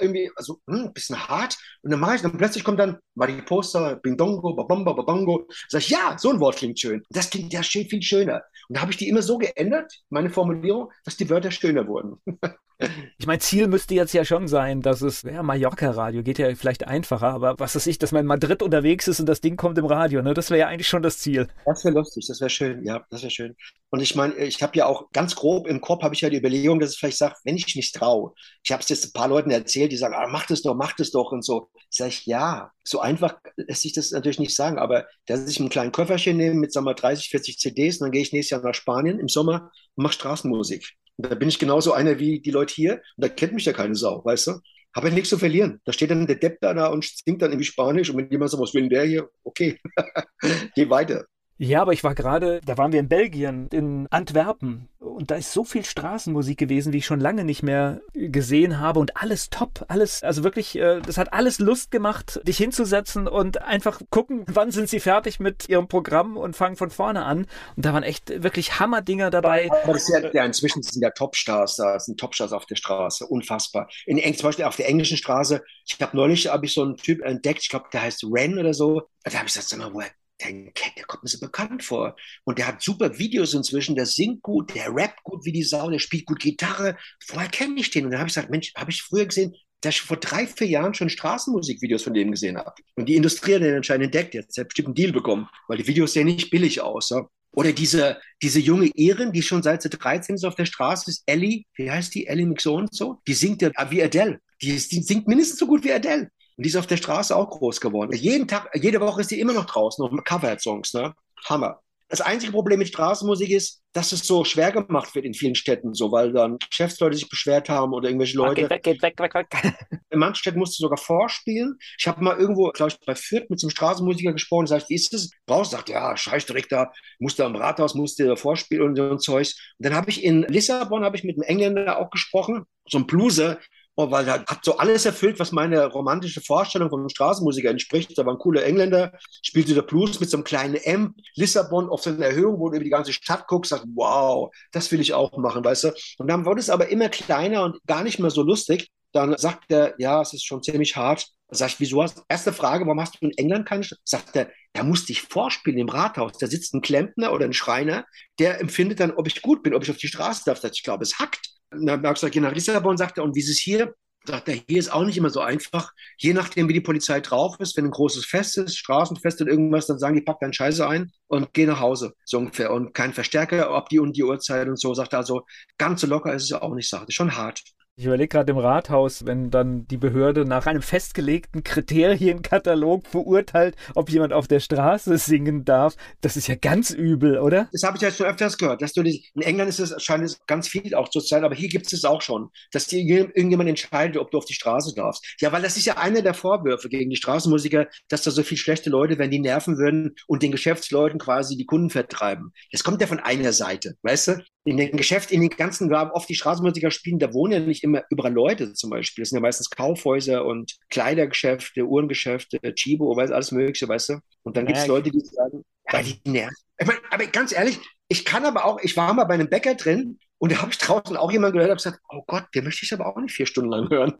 irgendwie, 0.00 0.30
also 0.36 0.60
hm, 0.66 0.86
ein 0.86 0.92
bisschen 0.92 1.28
hart. 1.28 1.56
Und 1.82 1.90
dann 1.90 2.00
mache 2.00 2.16
ich, 2.16 2.22
dann 2.22 2.36
plötzlich 2.36 2.64
kommt 2.64 2.78
dann 2.78 2.98
Mariposa, 3.14 3.94
Bindongo, 3.94 4.54
Babamba, 4.54 4.92
Babango. 4.92 5.46
Sag 5.68 5.80
ich, 5.80 5.90
ja, 5.90 6.16
so 6.18 6.30
ein 6.30 6.40
Wort 6.40 6.56
klingt 6.56 6.78
schön. 6.78 7.02
Das 7.10 7.30
klingt 7.30 7.52
ja 7.52 7.62
viel 7.62 8.02
schöner. 8.02 8.42
Und 8.68 8.76
da 8.76 8.82
habe 8.82 8.90
ich 8.90 8.98
die 8.98 9.08
immer 9.08 9.22
so 9.22 9.38
geändert, 9.38 9.92
meine 10.10 10.30
Formulierung, 10.30 10.90
dass 11.04 11.16
die 11.16 11.28
Wörter 11.30 11.50
schöner 11.50 11.86
wurden. 11.86 12.20
Ich 13.18 13.26
meine, 13.26 13.38
Ziel 13.40 13.68
müsste 13.68 13.94
jetzt 13.94 14.14
ja 14.14 14.24
schon 14.24 14.48
sein, 14.48 14.80
dass 14.80 15.02
es, 15.02 15.22
ja, 15.22 15.42
Mallorca-Radio 15.42 16.22
geht 16.22 16.38
ja 16.38 16.54
vielleicht 16.54 16.86
einfacher, 16.86 17.28
aber 17.28 17.58
was 17.58 17.74
weiß 17.76 17.86
ich, 17.86 17.98
dass 17.98 18.12
man 18.12 18.22
in 18.22 18.26
Madrid 18.26 18.62
unterwegs 18.62 19.08
ist 19.08 19.20
und 19.20 19.26
das 19.26 19.40
Ding 19.40 19.56
kommt 19.56 19.76
im 19.78 19.84
Radio, 19.84 20.22
ne? 20.22 20.34
Das 20.34 20.50
wäre 20.50 20.60
ja 20.60 20.68
eigentlich 20.68 20.88
schon 20.88 21.02
das 21.02 21.18
Ziel. 21.18 21.48
Das 21.66 21.84
wäre 21.84 21.94
lustig, 21.94 22.26
das 22.26 22.40
wäre 22.40 22.50
schön, 22.50 22.82
ja, 22.84 23.04
das 23.10 23.22
wäre 23.22 23.30
schön. 23.30 23.56
Und 23.90 24.00
ich 24.00 24.14
meine, 24.14 24.34
ich 24.36 24.62
habe 24.62 24.76
ja 24.78 24.86
auch 24.86 25.10
ganz 25.12 25.34
grob 25.34 25.66
im 25.66 25.80
Kopf 25.80 26.02
habe 26.02 26.14
ich 26.14 26.20
ja 26.20 26.30
die 26.30 26.38
Überlegung, 26.38 26.78
dass 26.78 26.92
ich 26.92 26.98
vielleicht 26.98 27.18
sage, 27.18 27.34
wenn 27.44 27.56
ich 27.56 27.74
mich 27.74 27.92
traue, 27.92 28.32
ich 28.62 28.70
habe 28.72 28.82
es 28.82 28.88
jetzt 28.88 29.06
ein 29.06 29.12
paar 29.12 29.28
Leuten 29.28 29.50
erzählt, 29.50 29.92
die 29.92 29.96
sagen, 29.96 30.14
ah, 30.14 30.28
mach 30.28 30.46
das 30.46 30.62
doch, 30.62 30.74
mach 30.74 30.94
das 30.94 31.10
doch 31.10 31.32
und 31.32 31.44
so. 31.44 31.68
Sag 31.90 32.08
ich, 32.08 32.26
ja, 32.26 32.70
so 32.84 33.00
einfach 33.00 33.36
lässt 33.56 33.82
sich 33.82 33.92
das 33.92 34.12
natürlich 34.12 34.38
nicht 34.38 34.54
sagen, 34.54 34.78
aber 34.78 35.06
dass 35.26 35.48
ich 35.48 35.58
einen 35.60 35.68
kleinen 35.68 35.92
Köfferchen 35.92 36.36
nehme 36.36 36.54
mit, 36.54 36.72
sagen 36.72 36.86
wir, 36.86 36.94
30, 36.94 37.28
40 37.28 37.58
CDs 37.58 37.96
und 37.96 38.06
dann 38.06 38.12
gehe 38.12 38.22
ich 38.22 38.32
nächstes 38.32 38.50
Jahr 38.50 38.62
nach 38.62 38.74
Spanien 38.74 39.18
im 39.18 39.28
Sommer 39.28 39.70
und 39.96 40.04
mache 40.04 40.14
Straßenmusik. 40.14 40.96
Und 41.20 41.30
da 41.30 41.34
bin 41.34 41.50
ich 41.50 41.58
genauso 41.58 41.92
einer 41.92 42.18
wie 42.18 42.40
die 42.40 42.50
Leute 42.50 42.72
hier. 42.74 42.94
Und 42.94 43.02
da 43.24 43.28
kennt 43.28 43.52
mich 43.52 43.66
ja 43.66 43.74
keine 43.74 43.94
Sau, 43.94 44.24
weißt 44.24 44.46
du? 44.46 44.52
Habe 44.96 45.08
ich 45.08 45.14
nichts 45.14 45.28
zu 45.28 45.36
verlieren. 45.36 45.78
Da 45.84 45.92
steht 45.92 46.10
dann 46.10 46.26
der 46.26 46.36
Depp 46.36 46.58
da, 46.62 46.86
und 46.86 47.04
singt 47.04 47.42
dann 47.42 47.50
irgendwie 47.50 47.66
Spanisch. 47.66 48.08
Und 48.08 48.16
wenn 48.16 48.30
jemand 48.30 48.50
sagt, 48.50 48.62
was 48.62 48.72
will 48.72 48.80
denn 48.80 48.90
der 48.90 49.04
hier? 49.04 49.28
Okay, 49.44 49.78
geh 50.74 50.88
weiter. 50.88 51.26
Ja, 51.62 51.82
aber 51.82 51.92
ich 51.92 52.02
war 52.02 52.14
gerade, 52.14 52.62
da 52.64 52.78
waren 52.78 52.90
wir 52.90 53.00
in 53.00 53.10
Belgien, 53.10 53.68
in 53.70 54.06
Antwerpen. 54.08 54.88
Und 54.98 55.30
da 55.30 55.34
ist 55.34 55.52
so 55.52 55.62
viel 55.62 55.84
Straßenmusik 55.84 56.56
gewesen, 56.56 56.94
wie 56.94 56.98
ich 56.98 57.04
schon 57.04 57.20
lange 57.20 57.44
nicht 57.44 57.62
mehr 57.62 58.00
gesehen 58.14 58.80
habe. 58.80 58.98
Und 58.98 59.18
alles 59.18 59.50
top, 59.50 59.84
alles, 59.88 60.22
also 60.22 60.42
wirklich, 60.42 60.76
äh, 60.76 61.02
das 61.02 61.18
hat 61.18 61.34
alles 61.34 61.58
Lust 61.58 61.90
gemacht, 61.90 62.40
dich 62.44 62.56
hinzusetzen 62.56 63.28
und 63.28 63.60
einfach 63.60 64.00
gucken, 64.08 64.46
wann 64.46 64.70
sind 64.70 64.88
sie 64.88 65.00
fertig 65.00 65.38
mit 65.38 65.68
ihrem 65.68 65.86
Programm 65.86 66.38
und 66.38 66.56
fangen 66.56 66.76
von 66.76 66.88
vorne 66.88 67.26
an. 67.26 67.40
Und 67.76 67.84
da 67.84 67.92
waren 67.92 68.04
echt 68.04 68.42
wirklich 68.42 68.80
Hammerdinger 68.80 69.28
dabei. 69.28 69.68
Aber 69.82 69.92
das 69.92 70.08
ist 70.08 70.14
ja, 70.14 70.30
ja 70.32 70.46
inzwischen 70.46 70.82
sind 70.82 71.02
ja 71.02 71.10
Topstars 71.10 71.76
da, 71.76 72.00
sind 72.00 72.18
Topstars 72.18 72.54
auf 72.54 72.64
der 72.64 72.76
Straße, 72.76 73.26
unfassbar. 73.26 73.90
In, 74.06 74.16
zum 74.34 74.48
Beispiel 74.48 74.64
auf 74.64 74.76
der 74.76 74.88
englischen 74.88 75.18
Straße, 75.18 75.62
ich 75.86 76.00
habe 76.00 76.16
neulich, 76.16 76.46
habe 76.46 76.64
ich 76.64 76.72
so 76.72 76.82
einen 76.82 76.96
Typ 76.96 77.20
entdeckt, 77.20 77.60
ich 77.60 77.68
glaube, 77.68 77.88
der 77.92 78.00
heißt 78.00 78.24
Ren 78.32 78.58
oder 78.58 78.72
so. 78.72 79.02
Da 79.24 79.32
habe 79.34 79.46
ich 79.46 79.52
gesagt, 79.52 79.68
sag 79.68 79.78
mal, 79.78 79.92
woher 79.92 80.08
der, 80.42 80.52
der 80.96 81.04
kommt 81.04 81.22
mir 81.22 81.28
so 81.28 81.38
bekannt 81.38 81.84
vor. 81.84 82.16
Und 82.44 82.58
der 82.58 82.66
hat 82.66 82.82
super 82.82 83.18
Videos 83.18 83.54
inzwischen, 83.54 83.94
der 83.94 84.06
singt 84.06 84.42
gut, 84.42 84.74
der 84.74 84.94
rappt 84.94 85.22
gut 85.22 85.44
wie 85.44 85.52
die 85.52 85.62
Sau, 85.62 85.90
der 85.90 85.98
spielt 85.98 86.26
gut 86.26 86.40
Gitarre. 86.40 86.96
Vorher 87.24 87.50
kenne 87.50 87.78
ich 87.80 87.90
den. 87.90 88.04
Und 88.04 88.12
dann 88.12 88.20
habe 88.20 88.28
ich 88.28 88.34
gesagt, 88.34 88.50
Mensch, 88.50 88.72
habe 88.74 88.90
ich 88.90 89.02
früher 89.02 89.26
gesehen, 89.26 89.54
dass 89.80 89.94
ich 89.94 90.02
vor 90.02 90.18
drei, 90.18 90.46
vier 90.46 90.66
Jahren 90.66 90.94
schon 90.94 91.08
Straßenmusikvideos 91.08 92.02
von 92.02 92.14
dem 92.14 92.30
gesehen 92.30 92.58
habe. 92.58 92.74
Und 92.96 93.08
die 93.08 93.16
Industrie 93.16 93.54
hat 93.54 93.62
den 93.62 93.76
anscheinend 93.76 94.06
entdeckt. 94.06 94.34
Jetzt 94.34 94.58
hat 94.58 94.68
bestimmt 94.68 94.88
einen 94.88 94.94
Deal 94.94 95.12
bekommen, 95.12 95.48
weil 95.68 95.78
die 95.78 95.86
Videos 95.86 96.12
sehen 96.12 96.26
nicht 96.26 96.50
billig 96.50 96.80
aus. 96.80 97.10
Ja? 97.10 97.26
Oder 97.52 97.72
diese, 97.72 98.18
diese 98.42 98.60
junge 98.60 98.90
Erin, 98.94 99.32
die 99.32 99.42
schon 99.42 99.62
seit 99.62 99.82
sie 99.82 99.88
13 99.88 100.36
ist 100.36 100.44
auf 100.44 100.54
der 100.54 100.66
Straße 100.66 101.10
ist, 101.10 101.22
Ellie, 101.26 101.64
wie 101.74 101.90
heißt 101.90 102.14
die? 102.14 102.26
Ellie 102.26 102.46
McSo 102.46 102.76
und 102.76 102.94
so? 102.94 103.20
Die 103.26 103.34
singt 103.34 103.62
ja 103.62 103.70
wie 103.90 104.02
Adele. 104.02 104.40
Die, 104.62 104.72
die 104.72 105.02
singt 105.02 105.26
mindestens 105.26 105.58
so 105.58 105.66
gut 105.66 105.82
wie 105.84 105.92
Adele. 105.92 106.30
Und 106.60 106.64
die 106.64 106.68
ist 106.68 106.76
auf 106.76 106.86
der 106.86 106.98
Straße 106.98 107.34
auch 107.34 107.48
groß 107.48 107.80
geworden. 107.80 108.12
Jeden 108.12 108.46
Tag, 108.46 108.68
jede 108.74 109.00
Woche 109.00 109.22
ist 109.22 109.30
die 109.30 109.40
immer 109.40 109.54
noch 109.54 109.64
draußen 109.64 110.04
auf 110.04 110.12
Cover-Songs, 110.24 110.92
ne? 110.92 111.14
Hammer. 111.46 111.80
Das 112.10 112.20
einzige 112.20 112.52
Problem 112.52 112.80
mit 112.80 112.88
Straßenmusik 112.88 113.48
ist, 113.48 113.80
dass 113.94 114.12
es 114.12 114.26
so 114.26 114.44
schwer 114.44 114.70
gemacht 114.70 115.14
wird 115.14 115.24
in 115.24 115.32
vielen 115.32 115.54
Städten, 115.54 115.94
so 115.94 116.12
weil 116.12 116.34
dann 116.34 116.58
Geschäftsleute 116.58 117.16
sich 117.16 117.30
beschwert 117.30 117.70
haben 117.70 117.94
oder 117.94 118.10
irgendwelche 118.10 118.36
Leute. 118.36 118.68
Geht 118.68 119.00
weg, 119.00 119.18
weg, 119.18 119.34
weg, 119.34 119.34
weg. 119.34 119.74
In 120.10 120.18
manchen 120.18 120.34
Städten 120.34 120.58
musst 120.58 120.78
du 120.78 120.82
sogar 120.82 120.98
vorspielen. 120.98 121.78
Ich 121.98 122.06
habe 122.06 122.22
mal 122.22 122.36
irgendwo, 122.36 122.70
glaube 122.72 122.92
ich, 122.92 123.06
bei 123.06 123.14
Fürth 123.14 123.48
mit 123.48 123.58
so 123.58 123.66
einem 123.66 123.70
Straßenmusiker 123.70 124.34
gesprochen. 124.34 124.66
Sag 124.66 124.82
ich, 124.82 124.88
wie 124.90 124.96
ist 124.96 125.14
das? 125.14 125.30
Brauchst 125.46 125.70
sagt, 125.70 125.88
ja, 125.88 126.14
scheiß 126.14 126.44
direkt 126.44 126.72
da, 126.72 126.92
musste 127.20 127.46
am 127.46 127.56
Rathaus, 127.56 127.94
musste 127.94 128.36
vorspielen 128.36 128.82
und 128.82 128.96
so 128.96 129.10
ein 129.12 129.18
Zeugs. 129.18 129.54
Und 129.78 129.86
dann 129.86 129.94
habe 129.94 130.10
ich 130.10 130.22
in 130.22 130.42
Lissabon 130.42 131.04
habe 131.04 131.16
ich 131.16 131.24
mit 131.24 131.36
einem 131.36 131.44
Engländer 131.44 131.98
auch 131.98 132.10
gesprochen, 132.10 132.66
so 132.86 132.98
ein 132.98 133.06
Blueser, 133.06 133.58
Oh, 133.96 134.10
weil 134.10 134.26
er 134.26 134.44
hat 134.46 134.64
so 134.64 134.78
alles 134.78 135.04
erfüllt, 135.04 135.38
was 135.38 135.52
meine 135.52 135.84
romantische 135.86 136.40
Vorstellung 136.40 136.88
von 136.88 137.08
Straßenmusiker 137.10 137.68
entspricht. 137.68 138.16
Da 138.16 138.24
war 138.24 138.32
ein 138.32 138.38
cooler 138.38 138.64
Engländer, 138.64 139.12
spielte 139.42 139.74
der 139.74 139.82
Blues 139.82 140.18
mit 140.20 140.30
so 140.30 140.38
einem 140.38 140.44
kleinen 140.44 140.76
M, 140.76 141.14
Lissabon 141.34 141.90
auf 141.90 142.02
so 142.02 142.10
einer 142.10 142.24
Erhöhung, 142.26 142.58
wo 142.60 142.70
du 142.70 142.76
über 142.76 142.84
die 142.84 142.90
ganze 142.90 143.12
Stadt 143.12 143.46
guckst, 143.46 143.70
sagst, 143.70 143.86
wow, 143.94 144.50
das 144.72 144.90
will 144.90 145.00
ich 145.00 145.12
auch 145.12 145.36
machen, 145.36 145.62
weißt 145.64 145.84
du. 145.84 145.92
Und 146.18 146.28
dann 146.30 146.46
wurde 146.46 146.60
es 146.60 146.70
aber 146.70 146.88
immer 146.88 147.10
kleiner 147.10 147.62
und 147.64 147.76
gar 147.86 148.02
nicht 148.02 148.18
mehr 148.18 148.30
so 148.30 148.42
lustig. 148.42 148.88
Dann 149.12 149.36
sagt 149.36 149.70
er, 149.72 149.94
ja, 149.98 150.22
es 150.22 150.32
ist 150.32 150.46
schon 150.46 150.62
ziemlich 150.62 150.96
hart. 150.96 151.26
Sag 151.50 151.70
ich, 151.70 151.80
wieso 151.80 152.02
hast 152.02 152.22
Erste 152.28 152.52
Frage, 152.52 152.86
warum 152.86 153.00
hast 153.00 153.16
du 153.20 153.26
in 153.26 153.36
England 153.36 153.66
keine 153.66 153.82
Stadt? 153.82 153.98
Sagt 154.04 154.36
er, 154.36 154.50
da 154.72 154.82
musste 154.84 155.12
ich 155.12 155.22
vorspielen 155.22 155.78
im 155.78 155.88
Rathaus. 155.88 156.38
Da 156.38 156.46
sitzt 156.46 156.72
ein 156.74 156.80
Klempner 156.80 157.32
oder 157.32 157.44
ein 157.44 157.52
Schreiner, 157.52 158.06
der 158.38 158.60
empfindet 158.60 159.00
dann, 159.00 159.10
ob 159.10 159.26
ich 159.26 159.42
gut 159.42 159.62
bin, 159.64 159.74
ob 159.74 159.82
ich 159.82 159.90
auf 159.90 159.96
die 159.96 160.06
Straße 160.08 160.44
darf. 160.46 160.62
Ich 160.64 160.84
glaube, 160.84 161.02
es 161.02 161.18
hackt. 161.18 161.59
Ich 161.72 161.86
gesagt, 161.86 162.32
geh 162.32 162.40
nach 162.40 162.52
Lissabon, 162.52 162.96
sagt 162.96 163.18
er, 163.18 163.24
und 163.24 163.34
wie 163.34 163.40
ist 163.40 163.48
es 163.50 163.58
hier? 163.60 163.94
Sagt 164.24 164.48
er, 164.48 164.54
hier 164.54 164.78
ist 164.78 164.92
auch 164.92 165.04
nicht 165.04 165.16
immer 165.16 165.30
so 165.30 165.40
einfach. 165.40 165.92
Je 166.18 166.34
nachdem, 166.34 166.68
wie 166.68 166.74
die 166.74 166.80
Polizei 166.80 167.20
drauf 167.20 167.58
ist, 167.58 167.76
wenn 167.76 167.86
ein 167.86 167.90
großes 167.90 168.26
Fest 168.26 168.58
ist, 168.58 168.76
Straßenfest 168.76 169.40
oder 169.40 169.50
irgendwas, 169.50 169.86
dann 169.86 169.98
sagen 169.98 170.16
die, 170.16 170.22
pack 170.22 170.40
deinen 170.40 170.52
Scheiße 170.52 170.86
ein 170.86 171.10
und 171.28 171.54
geh 171.54 171.64
nach 171.64 171.80
Hause, 171.80 172.12
so 172.24 172.38
ungefähr. 172.38 172.72
Und 172.72 172.92
kein 172.92 173.14
Verstärker 173.14 173.70
ab 173.70 173.88
die 173.88 173.98
und 173.98 174.16
die 174.16 174.24
Uhrzeit 174.24 174.68
und 174.68 174.78
so. 174.78 174.92
Sagt 174.94 175.14
er 175.14 175.20
also, 175.20 175.46
ganz 175.78 176.02
so 176.02 176.06
locker 176.06 176.34
ist 176.34 176.42
es 176.44 176.50
ja 176.50 176.60
auch 176.60 176.74
nicht, 176.74 176.88
sagt 176.88 177.08
er. 177.08 177.12
Schon 177.12 177.36
hart. 177.36 177.62
Ich 177.96 178.06
überlege 178.06 178.28
gerade 178.28 178.52
im 178.52 178.56
Rathaus, 178.56 179.26
wenn 179.26 179.50
dann 179.50 179.86
die 179.86 179.98
Behörde 179.98 180.46
nach 180.46 180.64
einem 180.66 180.80
festgelegten 180.80 181.62
Kriterienkatalog 181.62 183.06
verurteilt, 183.06 183.76
ob 183.94 184.08
jemand 184.08 184.32
auf 184.32 184.48
der 184.48 184.60
Straße 184.60 185.18
singen 185.18 185.66
darf. 185.66 185.96
Das 186.22 186.38
ist 186.38 186.48
ja 186.48 186.54
ganz 186.54 186.92
übel, 186.92 187.38
oder? 187.38 187.68
Das 187.72 187.82
habe 187.82 187.98
ich 187.98 188.02
ja 188.02 188.10
schon 188.10 188.24
öfters 188.24 188.56
gehört. 188.56 188.80
Dass 188.80 188.94
du 188.94 189.02
die, 189.02 189.28
in 189.34 189.42
England 189.42 189.68
ist 189.68 189.80
es 189.80 190.02
scheint 190.02 190.24
es 190.24 190.40
ganz 190.46 190.66
viel 190.66 190.94
auch 190.94 191.10
zu 191.10 191.20
sein, 191.20 191.44
aber 191.44 191.54
hier 191.54 191.68
gibt 191.68 191.88
es 191.88 191.92
es 191.92 192.06
auch 192.06 192.22
schon, 192.22 192.48
dass 192.72 192.86
dir 192.86 193.00
irgendjemand 193.00 193.68
entscheidet, 193.68 194.16
ob 194.16 194.30
du 194.30 194.38
auf 194.38 194.46
die 194.46 194.54
Straße 194.54 194.94
darfst. 194.94 195.36
Ja, 195.40 195.52
weil 195.52 195.60
das 195.60 195.76
ist 195.76 195.84
ja 195.84 195.98
einer 195.98 196.22
der 196.22 196.32
Vorwürfe 196.32 196.88
gegen 196.88 197.10
die 197.10 197.16
Straßenmusiker, 197.16 197.86
dass 198.08 198.22
da 198.22 198.30
so 198.30 198.42
viele 198.42 198.58
schlechte 198.58 198.88
Leute 198.88 199.18
werden, 199.18 199.30
die 199.30 199.40
nerven 199.40 199.76
würden 199.76 200.14
und 200.26 200.42
den 200.42 200.52
Geschäftsleuten 200.52 201.18
quasi 201.18 201.54
die 201.58 201.66
Kunden 201.66 201.90
vertreiben. 201.90 202.54
Das 202.72 202.82
kommt 202.82 203.02
ja 203.02 203.06
von 203.06 203.20
einer 203.20 203.52
Seite, 203.52 203.96
weißt 204.02 204.28
du? 204.28 204.44
In 204.64 204.76
den 204.76 204.96
Geschäften, 204.96 205.34
in 205.34 205.40
den 205.40 205.50
ganzen, 205.50 205.88
wir 205.88 205.98
haben 205.98 206.10
oft 206.10 206.28
die 206.28 206.34
Straßenmusiker 206.34 206.90
spielen, 206.90 207.18
da 207.18 207.32
wohnen 207.32 207.52
ja 207.52 207.60
nicht 207.60 207.82
immer 207.82 208.02
überall 208.10 208.32
Leute 208.32 208.74
zum 208.74 208.90
Beispiel. 208.90 209.22
Das 209.22 209.30
sind 209.30 209.38
ja 209.38 209.42
meistens 209.42 209.70
Kaufhäuser 209.70 210.44
und 210.44 210.76
Kleidergeschäfte, 210.90 211.84
Uhrengeschäfte, 211.84 212.58
Chibo, 212.74 213.16
weiß 213.16 213.30
alles 213.30 213.52
Mögliche, 213.52 213.88
weißt 213.88 214.10
du? 214.10 214.18
Und 214.42 214.56
dann 214.56 214.66
gibt 214.66 214.78
es 214.78 214.86
Leute, 214.86 215.10
die 215.10 215.20
sagen, 215.20 215.64
ja, 215.90 216.02
die 216.02 216.20
nerven. 216.30 216.54
Ich 216.78 216.86
mein, 216.86 216.96
aber 217.10 217.26
ganz 217.26 217.52
ehrlich, 217.52 217.78
ich 218.08 218.24
kann 218.24 218.44
aber 218.44 218.64
auch, 218.64 218.80
ich 218.82 218.96
war 218.96 219.12
mal 219.14 219.24
bei 219.24 219.34
einem 219.34 219.48
Bäcker 219.48 219.74
drin 219.74 220.18
und 220.38 220.52
da 220.52 220.60
habe 220.62 220.70
ich 220.70 220.78
draußen 220.78 221.16
auch 221.16 221.32
jemanden 221.32 221.54
gehört, 221.54 221.70
habe 221.70 221.76
gesagt, 221.76 222.00
oh 222.08 222.22
Gott, 222.26 222.46
der 222.54 222.62
möchte 222.62 222.84
ich 222.84 222.92
aber 222.92 223.06
auch 223.06 223.20
nicht 223.20 223.34
vier 223.34 223.46
Stunden 223.46 223.70
lang 223.70 223.88
hören. 223.90 224.14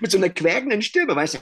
Mit 0.00 0.10
so 0.10 0.18
einer 0.18 0.30
quäkenden 0.30 0.82
Stimme, 0.82 1.14
weißt 1.16 1.34
du. 1.34 1.38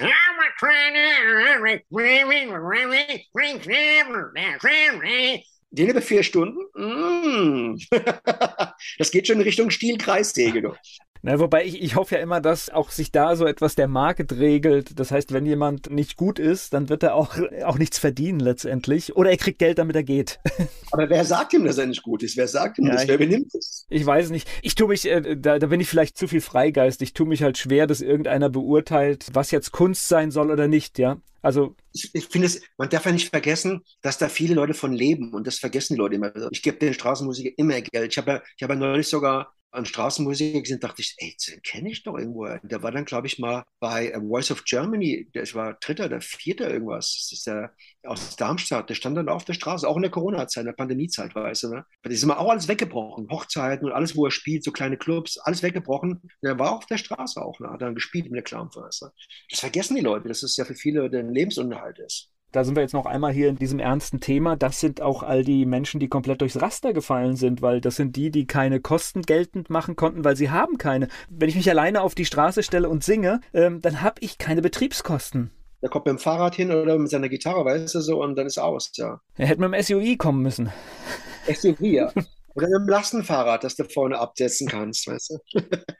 Den 5.71 5.89
über 5.89 6.03
vier 6.03 6.23
Stunden? 6.23 6.59
Mm. 6.75 7.79
das 8.99 9.11
geht 9.11 9.27
schon 9.27 9.37
in 9.37 9.43
Richtung 9.43 9.71
Stielkreissäge. 9.71 10.75
Na, 11.23 11.39
wobei 11.39 11.67
ich, 11.67 11.83
ich 11.83 11.97
hoffe 11.97 12.15
ja 12.15 12.23
immer, 12.23 12.41
dass 12.41 12.71
auch 12.71 12.91
sich 12.91 13.13
da 13.13 13.37
so 13.37 13.47
etwas 13.47 13.75
der 13.75 13.89
Market 13.89 14.33
regelt. 14.33 14.99
Das 14.99 15.11
heißt, 15.11 15.33
wenn 15.33 15.45
jemand 15.45 15.91
nicht 15.91 16.17
gut 16.17 16.39
ist, 16.39 16.73
dann 16.73 16.89
wird 16.89 17.03
er 17.03 17.15
auch, 17.15 17.37
auch 17.65 17.79
nichts 17.79 17.99
verdienen 17.99 18.41
letztendlich. 18.41 19.17
Oder 19.17 19.31
er 19.31 19.37
kriegt 19.37 19.59
Geld, 19.59 19.79
damit 19.79 19.97
er 19.97 20.03
geht. 20.03 20.41
Aber 20.93 21.11
wer 21.11 21.25
sagt 21.25 21.53
ihm, 21.53 21.65
dass 21.65 21.79
er 21.79 21.87
nicht 21.87 22.03
gut 22.03 22.23
ist? 22.23 22.37
Wer 22.37 22.49
sagt 22.49 22.79
ihm 22.79 22.87
ja, 22.87 22.93
das? 22.93 23.07
Wer 23.07 23.19
benimmt 23.19 23.55
es? 23.55 23.87
Ich 23.91 24.05
weiß 24.05 24.31
nicht. 24.31 24.49
Ich 24.63 24.75
tue 24.75 24.89
mich, 24.89 25.07
äh, 25.07 25.37
da, 25.37 25.59
da 25.59 25.67
bin 25.67 25.81
ich 25.81 25.89
vielleicht 25.89 26.17
zu 26.17 26.27
viel 26.27 26.41
Freigeist. 26.41 27.03
Ich 27.03 27.13
tue 27.13 27.27
mich 27.27 27.43
halt 27.43 27.59
schwer, 27.59 27.87
dass 27.87 28.01
irgendeiner 28.01 28.49
beurteilt, 28.49 29.27
was 29.35 29.51
jetzt 29.51 29.73
Kunst 29.73 30.09
sein 30.09 30.31
soll 30.31 30.51
oder 30.51 30.69
nicht, 30.69 30.99
ja. 30.99 31.21
Also 31.43 31.75
ich, 31.93 32.11
ich 32.15 32.27
finde 32.27 32.47
es, 32.49 32.61
man 32.77 32.91
darf 32.91 33.07
ja 33.07 33.13
nicht 33.13 33.31
vergessen, 33.31 33.83
dass 34.03 34.19
da 34.19 34.29
viele 34.29 34.55
Leute 34.55 34.75
von 34.75 34.93
leben 34.93 35.33
und 35.33 35.47
das 35.47 35.57
vergessen 35.57 35.95
die 35.95 35.99
Leute 35.99 36.17
immer. 36.17 36.33
Ich 36.51 36.63
gebe 36.63 36.77
den 36.79 36.93
Straßenmusikern 36.93 37.55
immer 37.57 37.81
Geld. 37.81 38.13
Ich 38.13 38.19
habe 38.19 38.31
ja, 38.31 38.43
ich 38.57 38.63
habe 38.63 38.75
ja 38.75 38.79
neulich 38.79 39.09
sogar 39.09 39.55
an 39.73 39.87
Straßenmusik 39.87 40.63
gesehen, 40.65 40.81
dachte 40.81 41.03
ich, 41.03 41.15
ey, 41.19 41.37
den 41.49 41.63
kenne 41.63 41.91
ich 41.91 42.03
doch 42.03 42.17
irgendwo. 42.19 42.47
Der 42.63 42.83
war 42.83 42.91
dann, 42.91 43.05
glaube 43.05 43.27
ich, 43.27 43.39
mal 43.39 43.65
bei 43.79 44.09
äh, 44.09 44.21
Voice 44.21 44.51
of 44.51 44.65
Germany, 44.65 45.31
der 45.35 45.43
war 45.55 45.75
Dritter 45.75 46.07
oder 46.07 46.21
Vierter 46.21 46.71
irgendwas. 46.71 47.29
Das 47.31 47.39
ist 47.39 47.47
der 47.47 47.73
aus 48.05 48.37
Darmstadt, 48.37 48.89
der 48.89 48.95
stand 48.95 49.17
dann 49.17 49.29
auf 49.29 49.45
der 49.45 49.53
Straße, 49.53 49.87
auch 49.87 49.97
in 49.97 50.03
der 50.03 50.11
Corona-Zeit, 50.11 50.63
in 50.63 50.67
der 50.67 50.73
Pandemie-Zeit, 50.73 51.35
weißt 51.35 51.65
du, 51.65 51.69
ne? 51.75 51.87
Das 52.03 52.15
ist 52.15 52.23
immer 52.23 52.39
auch 52.39 52.51
alles 52.51 52.69
weggebrochen. 52.69 53.29
Hochzeiten 53.31 53.87
und 53.87 53.93
alles, 53.93 54.17
wo 54.17 54.25
er 54.27 54.31
spielt, 54.31 54.65
so 54.65 54.73
kleine 54.73 54.97
Clubs, 54.97 55.39
alles 55.39 55.63
weggebrochen. 55.63 56.23
Der 56.43 56.59
war 56.59 56.73
auf 56.73 56.87
der 56.87 56.99
Straße 56.99 57.41
auch, 57.41 57.61
ne? 57.61 57.71
Hat 57.71 57.83
dann 57.83 57.95
gespielt 57.95 58.27
mit 58.27 58.37
der 58.37 58.43
Clown, 58.43 58.69
weißt 58.75 59.03
du? 59.03 59.07
Das 59.51 59.61
vergessen 59.61 59.97
die 59.97 60.03
Leute, 60.03 60.29
dass 60.29 60.43
es 60.43 60.57
ja 60.57 60.65
für 60.65 60.75
viele 60.75 61.11
der 61.11 61.23
Lebensunterhalt 61.23 61.99
ist 61.99 62.31
da 62.53 62.65
sind 62.65 62.75
wir 62.75 62.83
jetzt 62.83 62.95
noch 62.95 63.07
einmal 63.07 63.33
hier 63.33 63.49
in 63.49 63.57
diesem 63.57 63.79
ernsten 63.79 64.21
Thema. 64.21 64.57
Das 64.57 64.81
sind 64.81 65.01
auch 65.01 65.23
all 65.23 65.45
die 65.45 65.67
Menschen, 65.67 66.01
die 66.01 66.09
komplett 66.09 66.41
durchs 66.41 66.61
Raster 66.61 66.93
gefallen 66.93 67.37
sind, 67.37 67.63
weil 67.63 67.81
das 67.81 67.97
sind 67.97 68.17
die, 68.17 68.31
die 68.31 68.47
keine 68.47 68.81
Kosten 68.81 69.23
geltend 69.23 69.71
machen 69.71 69.97
konnten, 69.97 70.25
weil 70.25 70.37
sie 70.37 70.51
haben 70.51 70.79
keine. 70.79 71.09
Wenn 71.29 71.49
ich 71.49 71.57
mich 71.57 71.71
alleine 71.71 72.03
auf 72.03 72.15
die 72.15 72.25
Straße 72.25 72.63
stelle 72.63 72.89
und 72.89 73.05
singe, 73.05 73.41
ähm, 73.55 73.81
dann 73.81 74.03
habe 74.03 74.17
ich 74.21 74.39
keine 74.39 74.63
Betriebskosten. 74.63 75.51
Der 75.83 75.89
kommt 75.89 76.07
mit 76.07 76.17
dem 76.17 76.19
Fahrrad 76.19 76.55
hin 76.57 76.71
oder 76.71 76.99
mit 76.99 77.09
seiner 77.09 77.29
Gitarre, 77.29 77.65
weißt 77.65 77.95
du 77.95 78.01
so, 78.01 78.23
und 78.23 78.37
dann 78.37 78.47
ist 78.47 78.59
aus, 78.59 78.91
ja. 78.95 79.21
Er 79.37 79.47
hätte 79.47 79.61
mit 79.61 79.73
dem 79.73 79.83
SUV 79.83 80.19
kommen 80.19 80.43
müssen. 80.43 80.71
SUV, 81.47 81.81
ja. 81.81 82.13
Oder 82.55 82.67
mit 82.69 82.81
dem 82.81 82.89
Lastenfahrrad, 82.89 83.65
das 83.65 83.77
du 83.77 83.85
vorne 83.85 84.19
absetzen 84.19 84.69
kannst, 84.69 85.07
weißt 85.07 85.39
du. 85.55 85.61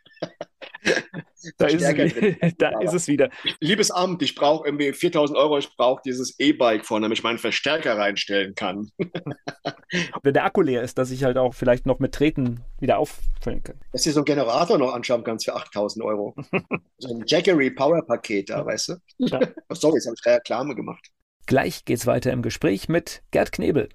da, 1.59 1.67
ist 1.67 1.83
es, 1.83 2.55
da 2.59 2.81
ist, 2.81 2.95
es, 2.95 3.09
wieder. 3.09 3.31
Liebes 3.61 3.91
Amt, 3.91 4.23
ich 4.23 4.35
brauche 4.35 4.67
irgendwie 4.67 4.93
4000 4.93 5.39
Euro, 5.39 5.59
ich 5.59 5.75
brauche 5.77 6.03
dieses 6.05 6.39
E-Bike 6.39 6.85
vorne, 6.85 7.05
damit 7.05 7.19
ich 7.19 7.25
meinen 7.25 7.39
Verstärker 7.39 7.97
reinstellen 7.97 8.55
kann. 8.55 8.91
Wenn 10.23 10.35
der 10.35 10.45
Akku 10.45 10.63
leer 10.63 10.83
ist, 10.83 10.99
dass 10.99 11.11
ich 11.11 11.25
halt 11.25 11.37
auch 11.37 11.55
vielleicht 11.55 11.87
noch 11.87 11.99
mit 11.99 12.13
Treten 12.13 12.61
wieder 12.79 12.99
auffüllen 12.99 13.63
kann. 13.63 13.77
Dass 13.93 14.03
du 14.03 14.13
so 14.13 14.21
einen 14.21 14.25
Generator 14.25 14.79
noch 14.79 14.93
anschauen 14.93 15.25
kannst 15.25 15.45
für 15.45 15.55
8000 15.55 16.05
Euro. 16.05 16.35
so 16.99 17.15
ein 17.15 17.25
Jackery 17.27 17.71
Power 17.71 18.05
Paket 18.07 18.51
da, 18.51 18.65
weißt 18.65 18.89
du? 18.89 18.95
Ja. 19.19 19.41
Oh, 19.69 19.75
sorry, 19.75 19.97
jetzt 19.97 20.07
habe 20.07 20.17
ich 20.19 20.27
Reklame 20.27 20.75
gemacht. 20.75 21.11
Gleich 21.47 21.85
geht's 21.85 22.07
weiter 22.07 22.33
im 22.33 22.43
Gespräch 22.43 22.89
mit 22.89 23.23
Gerd 23.31 23.53
Knebel. 23.53 23.89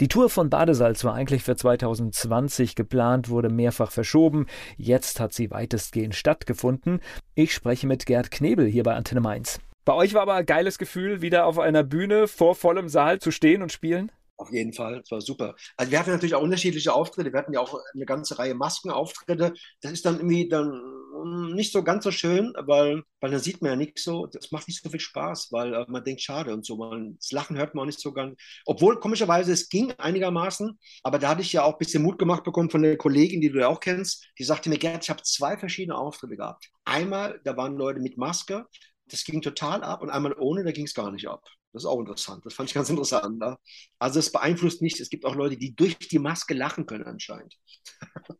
Die 0.00 0.08
Tour 0.08 0.28
von 0.28 0.50
Badesalz 0.50 1.04
war 1.04 1.14
eigentlich 1.14 1.44
für 1.44 1.54
2020 1.54 2.74
geplant, 2.74 3.28
wurde 3.28 3.48
mehrfach 3.48 3.92
verschoben. 3.92 4.46
Jetzt 4.76 5.20
hat 5.20 5.32
sie 5.32 5.52
weitestgehend 5.52 6.16
stattgefunden. 6.16 7.00
Ich 7.36 7.54
spreche 7.54 7.86
mit 7.86 8.04
Gerd 8.04 8.32
Knebel 8.32 8.66
hier 8.66 8.82
bei 8.82 8.94
Antenne 8.94 9.20
Mainz. 9.20 9.60
Bei 9.84 9.92
euch 9.92 10.12
war 10.14 10.22
aber 10.22 10.34
ein 10.34 10.46
geiles 10.46 10.78
Gefühl, 10.78 11.22
wieder 11.22 11.46
auf 11.46 11.60
einer 11.60 11.84
Bühne 11.84 12.26
vor 12.26 12.56
vollem 12.56 12.88
Saal 12.88 13.20
zu 13.20 13.30
stehen 13.30 13.62
und 13.62 13.70
spielen? 13.70 14.10
Auf 14.36 14.52
jeden 14.52 14.72
Fall, 14.72 15.00
das 15.00 15.10
war 15.12 15.20
super. 15.20 15.54
Also 15.76 15.92
wir 15.92 15.98
hatten 16.00 16.10
natürlich 16.10 16.34
auch 16.34 16.42
unterschiedliche 16.42 16.92
Auftritte. 16.92 17.32
Wir 17.32 17.38
hatten 17.38 17.52
ja 17.52 17.60
auch 17.60 17.78
eine 17.94 18.04
ganze 18.04 18.36
Reihe 18.36 18.54
Maskenauftritte. 18.54 19.54
Das 19.80 19.92
ist 19.92 20.04
dann 20.04 20.16
irgendwie 20.16 20.48
dann 20.48 20.72
hm, 21.22 21.54
nicht 21.54 21.72
so 21.72 21.84
ganz 21.84 22.02
so 22.02 22.10
schön, 22.10 22.52
weil, 22.66 23.04
weil 23.20 23.30
dann 23.30 23.38
sieht 23.38 23.62
man 23.62 23.70
ja 23.70 23.76
nichts 23.76 24.02
so. 24.02 24.26
Das 24.26 24.50
macht 24.50 24.66
nicht 24.66 24.82
so 24.82 24.90
viel 24.90 24.98
Spaß, 24.98 25.52
weil 25.52 25.72
äh, 25.74 25.84
man 25.88 26.02
denkt, 26.02 26.20
schade 26.20 26.52
und 26.52 26.66
so. 26.66 26.76
Man, 26.76 27.16
das 27.16 27.30
Lachen 27.30 27.56
hört 27.56 27.74
man 27.74 27.82
auch 27.82 27.86
nicht 27.86 28.00
so 28.00 28.12
ganz. 28.12 28.36
Obwohl, 28.66 28.98
komischerweise, 28.98 29.52
es 29.52 29.68
ging 29.68 29.92
einigermaßen. 29.98 30.78
Aber 31.04 31.20
da 31.20 31.28
hatte 31.28 31.42
ich 31.42 31.52
ja 31.52 31.62
auch 31.62 31.74
ein 31.74 31.78
bisschen 31.78 32.02
Mut 32.02 32.18
gemacht 32.18 32.42
bekommen 32.42 32.70
von 32.70 32.82
der 32.82 32.96
Kollegin, 32.96 33.40
die 33.40 33.50
du 33.50 33.60
ja 33.60 33.68
auch 33.68 33.80
kennst. 33.80 34.26
Die 34.38 34.44
sagte 34.44 34.68
mir, 34.68 34.78
Gerd, 34.78 35.04
ich 35.04 35.10
habe 35.10 35.22
zwei 35.22 35.56
verschiedene 35.56 35.96
Auftritte 35.96 36.36
gehabt. 36.36 36.70
Einmal, 36.84 37.40
da 37.44 37.56
waren 37.56 37.76
Leute 37.76 38.00
mit 38.00 38.18
Maske. 38.18 38.66
Das 39.06 39.22
ging 39.24 39.42
total 39.42 39.84
ab 39.84 40.02
und 40.02 40.10
einmal 40.10 40.34
ohne, 40.38 40.64
da 40.64 40.72
ging 40.72 40.86
es 40.86 40.94
gar 40.94 41.12
nicht 41.12 41.28
ab. 41.28 41.44
Das 41.74 41.82
ist 41.82 41.86
auch 41.88 41.98
interessant. 41.98 42.46
Das 42.46 42.54
fand 42.54 42.68
ich 42.68 42.74
ganz 42.74 42.88
interessant. 42.88 43.40
Ne? 43.40 43.58
Also 43.98 44.20
es 44.20 44.30
beeinflusst 44.30 44.80
nicht. 44.80 45.00
Es 45.00 45.10
gibt 45.10 45.24
auch 45.24 45.34
Leute, 45.34 45.56
die 45.56 45.74
durch 45.74 45.98
die 45.98 46.20
Maske 46.20 46.54
lachen 46.54 46.86
können 46.86 47.02
anscheinend. 47.04 47.58